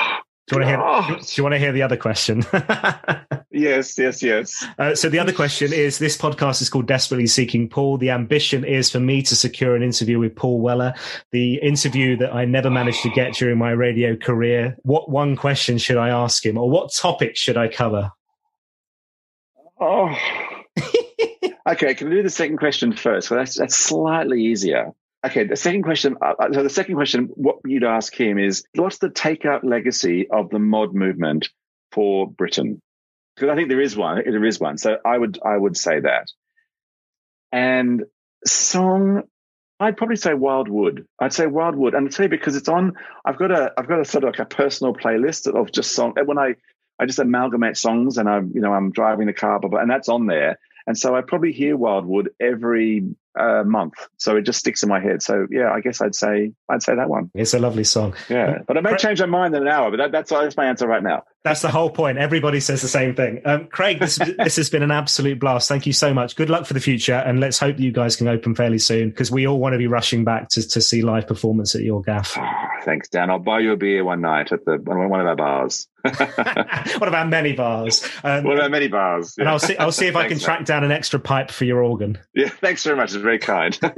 Do 0.47 0.55
you 0.55 0.62
want 0.62 1.08
to 1.08 1.15
hear? 1.15 1.19
Do 1.19 1.34
you 1.36 1.43
want 1.43 1.53
to 1.53 1.60
hear 1.60 1.71
the 1.71 1.81
other 1.81 1.97
question? 1.97 2.43
Yes, 3.55 3.97
yes, 3.97 4.21
yes. 4.21 4.67
Uh, 4.77 4.95
so 4.95 5.08
the 5.08 5.17
other 5.17 5.31
question 5.31 5.71
is: 5.71 5.97
This 5.97 6.17
podcast 6.17 6.62
is 6.62 6.69
called 6.69 6.88
"Desperately 6.88 7.25
Seeking 7.25 7.69
Paul." 7.69 7.97
The 7.97 8.10
ambition 8.10 8.65
is 8.65 8.91
for 8.91 8.99
me 8.99 9.21
to 9.21 9.34
secure 9.36 9.77
an 9.77 9.81
interview 9.81 10.19
with 10.19 10.36
Paul 10.36 10.60
Weller, 10.60 10.93
the 11.31 11.55
interview 11.62 12.17
that 12.17 12.36
I 12.36 12.43
never 12.43 12.69
managed 12.69 13.01
to 13.03 13.10
get 13.12 13.34
during 13.36 13.58
my 13.58 13.71
radio 13.71 14.17
career. 14.17 14.75
What 14.84 15.10
one 15.10 15.38
question 15.38 15.77
should 15.77 15.95
I 15.95 16.10
ask 16.10 16.45
him, 16.45 16.58
or 16.58 16.69
what 16.69 16.93
topic 16.93 17.38
should 17.38 17.55
I 17.55 17.69
cover? 17.69 18.12
Oh. 19.79 20.13
okay, 21.69 21.95
can 21.95 22.10
we 22.10 22.15
do 22.15 22.23
the 22.23 22.29
second 22.29 22.58
question 22.58 22.91
first? 22.91 23.31
Well, 23.31 23.39
that's, 23.39 23.58
that's 23.58 23.75
slightly 23.75 24.43
easier. 24.43 24.91
Okay, 25.26 25.46
the 25.46 25.56
second 25.56 25.82
question. 25.82 26.18
Uh, 26.22 26.34
uh, 26.38 26.54
so 26.54 26.62
the 26.62 26.70
second 26.70 26.96
question, 26.96 27.30
what 27.34 27.58
you'd 27.65 27.84
ask 27.84 28.13
him 28.13 28.38
is, 28.38 28.63
what's 28.76 29.00
the 29.00 29.10
takeout 29.10 29.63
legacy 29.63 30.28
of 30.30 30.52
the 30.52 30.60
mod 30.60 30.94
movement 30.94 31.50
for 31.92 32.30
Britain? 32.30 32.80
Because 33.36 33.50
I 33.50 33.56
think 33.56 33.69
there 33.69 33.82
is 33.82 33.98
one. 33.98 34.21
There 34.23 34.46
is 34.46 34.60
one. 34.60 34.78
So 34.78 34.98
I 35.04 35.17
would, 35.17 35.40
I 35.44 35.58
would 35.58 35.76
say 35.78 36.00
that. 36.00 36.28
And 37.52 38.04
song, 38.46 39.23
I'd 39.80 39.98
probably 39.98 40.15
say 40.17 40.36
Wildwood. 40.36 41.08
I'd 41.19 41.34
say 41.34 41.48
Wildwood, 41.48 41.96
and 41.96 42.08
I'd 42.08 42.13
say 42.13 42.28
because 42.28 42.56
it's 42.56 42.69
on. 42.69 42.94
I've 43.26 43.40
got 43.40 43.52
a, 43.52 43.73
I've 43.78 43.88
got 43.88 44.00
a 44.02 44.06
sort 44.06 44.26
of 44.26 44.30
like 44.30 44.40
a 44.40 44.46
personal 44.46 44.94
playlist 44.94 45.48
of 45.48 45.71
just 45.71 45.94
song. 45.94 46.13
When 46.23 46.38
I, 46.38 46.54
I 47.00 47.08
just 47.08 47.19
amalgamate 47.19 47.78
songs, 47.78 48.19
and 48.19 48.30
I'm, 48.30 48.52
you 48.54 48.62
know, 48.62 48.73
I'm 48.73 48.92
driving 48.92 49.26
the 49.26 49.34
car, 49.34 49.60
blah, 49.60 49.71
blah, 49.71 49.80
and 49.80 49.90
that's 49.90 50.08
on 50.08 50.28
there. 50.28 50.60
And 50.86 50.96
so 50.96 51.15
I 51.15 51.21
probably 51.21 51.52
hear 51.52 51.76
Wildwood 51.76 52.30
every 52.40 53.15
uh, 53.40 53.63
month. 53.65 53.94
So 54.17 54.36
it 54.38 54.44
just 54.44 54.60
sticks 54.60 54.83
in 54.83 54.90
my 54.90 55.00
head. 55.00 55.21
So 55.21 55.48
yeah, 55.50 55.71
I 55.71 55.81
guess 55.81 56.02
I'd 56.02 56.15
say 56.15 56.54
I'd 56.69 56.83
say 56.83 56.96
that 56.96 57.10
one. 57.10 57.31
It's 57.33 57.54
a 57.54 57.60
lovely 57.60 57.83
song. 57.83 58.15
Yeah, 58.29 58.60
but 58.67 58.77
I 58.77 58.81
may 58.81 58.96
change 58.96 59.19
my 59.19 59.25
mind 59.25 59.56
in 59.56 59.63
an 59.63 59.67
hour. 59.67 59.92
But 59.92 59.98
that, 59.98 60.12
that's 60.12 60.29
that's 60.29 60.58
my 60.58 60.65
answer 60.65 60.88
right 60.88 61.04
now. 61.04 61.23
That's 61.46 61.62
the 61.62 61.69
whole 61.69 61.91
point. 61.91 62.17
Everybody 62.17 62.60
says 62.60 62.81
the 62.81 62.87
same 62.87 63.13
thing. 63.13 63.39
Um, 63.46 63.67
Craig, 63.67 64.00
this, 64.00 64.15
this 64.15 64.56
has 64.56 64.71
been 64.71 64.81
an 64.81 64.89
absolute 64.89 65.39
blast. 65.39 65.69
Thank 65.69 65.85
you 65.85 65.93
so 65.93 66.12
much. 66.12 66.35
Good 66.35 66.50
luck 66.50 66.65
for 66.65 66.73
the 66.73 66.79
future, 66.79 67.13
and 67.13 67.39
let's 67.39 67.60
hope 67.60 67.77
that 67.77 67.83
you 67.83 67.91
guys 67.91 68.15
can 68.15 68.27
open 68.27 68.56
fairly 68.56 68.79
soon 68.79 69.12
because 69.12 69.29
we 69.29 69.46
all 69.46 69.60
want 69.60 69.73
to 69.73 69.77
be 69.77 69.85
rushing 69.85 70.23
back 70.23 70.50
to, 70.50 70.67
to 70.67 70.81
see 70.81 71.04
live 71.04 71.27
performance 71.27 71.75
at 71.75 71.81
your 71.81 72.02
gaff. 72.02 72.35
Thanks, 72.83 73.10
Dan. 73.10 73.29
I'll 73.29 73.37
buy 73.37 73.60
you 73.60 73.73
a 73.73 73.77
beer 73.77 74.04
one 74.04 74.21
night 74.21 74.52
at 74.52 74.65
the 74.65 74.77
one 74.77 75.21
of 75.21 75.27
our 75.27 75.35
bars. 75.35 75.87
what 76.04 77.08
about 77.08 77.29
many 77.29 77.54
bars? 77.54 78.08
Um, 78.23 78.43
what 78.43 78.58
about 78.58 78.71
many 78.71 78.87
bars? 78.87 79.35
And 79.37 79.48
I'll 79.48 79.60
see. 79.60 79.77
I'll 79.77 79.91
see 79.91 80.08
if 80.08 80.15
I 80.15 80.23
can 80.27 80.29
Thanks, 80.31 80.43
track 80.43 80.65
down 80.65 80.83
an 80.83 80.91
extra 80.91 81.19
pipe 81.19 81.52
for 81.52 81.65
your 81.65 81.83
organ. 81.83 82.17
Yeah, 82.33 82.50
thanks 82.50 82.83
very 82.83 82.96
much. 82.96 83.13
It's 83.13 83.21
very 83.21 83.39
kind. 83.39 83.77
no, 83.81 83.91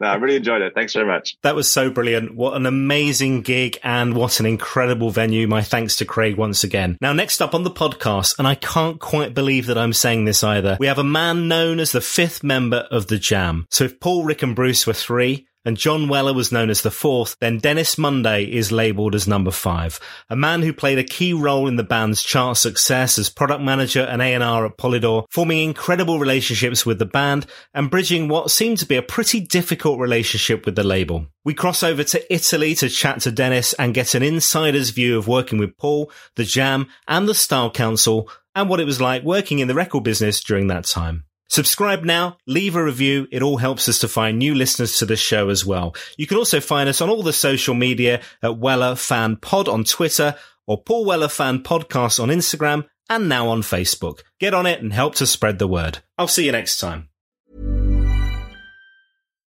I 0.00 0.14
really 0.16 0.36
enjoyed 0.36 0.62
it. 0.62 0.74
Thanks 0.74 0.94
very 0.94 1.06
much. 1.06 1.36
That 1.42 1.56
was 1.56 1.70
so 1.70 1.90
brilliant. 1.90 2.36
What 2.36 2.54
an 2.54 2.66
amazing 2.66 3.42
gig 3.42 3.78
and 3.82 4.14
what 4.14 4.38
an 4.38 4.46
incredible 4.46 5.10
venue. 5.10 5.46
My 5.48 5.62
thanks 5.62 5.96
to 5.96 6.04
Craig 6.04 6.36
once 6.36 6.64
again. 6.64 6.67
Now, 7.00 7.12
next 7.12 7.40
up 7.40 7.54
on 7.54 7.64
the 7.64 7.70
podcast, 7.70 8.38
and 8.38 8.46
I 8.46 8.54
can't 8.54 9.00
quite 9.00 9.34
believe 9.34 9.66
that 9.66 9.78
I'm 9.78 9.92
saying 9.92 10.24
this 10.24 10.44
either, 10.44 10.76
we 10.78 10.86
have 10.86 10.98
a 10.98 11.04
man 11.04 11.48
known 11.48 11.80
as 11.80 11.92
the 11.92 12.00
fifth 12.00 12.42
member 12.42 12.86
of 12.90 13.06
the 13.06 13.18
Jam. 13.18 13.66
So 13.70 13.84
if 13.84 14.00
Paul, 14.00 14.24
Rick, 14.24 14.42
and 14.42 14.54
Bruce 14.54 14.86
were 14.86 14.92
three, 14.92 15.46
and 15.68 15.76
John 15.76 16.08
Weller 16.08 16.32
was 16.32 16.50
known 16.50 16.70
as 16.70 16.80
the 16.80 16.90
fourth, 16.90 17.36
then 17.40 17.58
Dennis 17.58 17.98
Munday 17.98 18.44
is 18.44 18.72
labelled 18.72 19.14
as 19.14 19.28
number 19.28 19.50
five. 19.50 20.00
A 20.30 20.34
man 20.34 20.62
who 20.62 20.72
played 20.72 20.98
a 20.98 21.04
key 21.04 21.34
role 21.34 21.68
in 21.68 21.76
the 21.76 21.84
band's 21.84 22.22
chart 22.22 22.56
success 22.56 23.18
as 23.18 23.28
product 23.28 23.62
manager 23.62 24.00
and 24.00 24.22
A&R 24.22 24.64
at 24.64 24.78
Polydor, 24.78 25.26
forming 25.30 25.62
incredible 25.62 26.18
relationships 26.18 26.86
with 26.86 26.98
the 26.98 27.04
band 27.04 27.44
and 27.74 27.90
bridging 27.90 28.28
what 28.28 28.50
seemed 28.50 28.78
to 28.78 28.86
be 28.86 28.96
a 28.96 29.02
pretty 29.02 29.40
difficult 29.40 30.00
relationship 30.00 30.64
with 30.64 30.74
the 30.74 30.82
label. 30.82 31.26
We 31.44 31.52
cross 31.52 31.82
over 31.82 32.02
to 32.02 32.32
Italy 32.32 32.74
to 32.76 32.88
chat 32.88 33.20
to 33.20 33.30
Dennis 33.30 33.74
and 33.74 33.92
get 33.92 34.14
an 34.14 34.22
insider's 34.22 34.88
view 34.88 35.18
of 35.18 35.28
working 35.28 35.58
with 35.58 35.76
Paul, 35.76 36.10
the 36.36 36.44
Jam, 36.44 36.86
and 37.06 37.28
the 37.28 37.34
Style 37.34 37.70
Council, 37.70 38.30
and 38.54 38.70
what 38.70 38.80
it 38.80 38.86
was 38.86 39.02
like 39.02 39.22
working 39.22 39.58
in 39.58 39.68
the 39.68 39.74
record 39.74 40.02
business 40.02 40.42
during 40.42 40.68
that 40.68 40.86
time. 40.86 41.24
Subscribe 41.48 42.04
now, 42.04 42.36
leave 42.46 42.76
a 42.76 42.84
review. 42.84 43.26
It 43.32 43.42
all 43.42 43.56
helps 43.56 43.88
us 43.88 43.98
to 44.00 44.08
find 44.08 44.38
new 44.38 44.54
listeners 44.54 44.98
to 44.98 45.06
the 45.06 45.16
show 45.16 45.48
as 45.48 45.64
well. 45.64 45.94
You 46.16 46.26
can 46.26 46.36
also 46.36 46.60
find 46.60 46.88
us 46.88 47.00
on 47.00 47.08
all 47.08 47.22
the 47.22 47.32
social 47.32 47.74
media 47.74 48.20
at 48.42 48.58
Weller 48.58 48.94
Fan 48.94 49.36
Pod 49.36 49.68
on 49.68 49.84
Twitter 49.84 50.36
or 50.66 50.82
Paul 50.82 51.06
Weller 51.06 51.28
Fan 51.28 51.62
Podcast 51.62 52.22
on 52.22 52.28
Instagram 52.28 52.86
and 53.08 53.28
now 53.28 53.48
on 53.48 53.62
Facebook. 53.62 54.20
Get 54.38 54.52
on 54.52 54.66
it 54.66 54.82
and 54.82 54.92
help 54.92 55.14
to 55.16 55.26
spread 55.26 55.58
the 55.58 55.66
word. 55.66 56.00
I'll 56.18 56.28
see 56.28 56.44
you 56.44 56.52
next 56.52 56.78
time. 56.78 57.08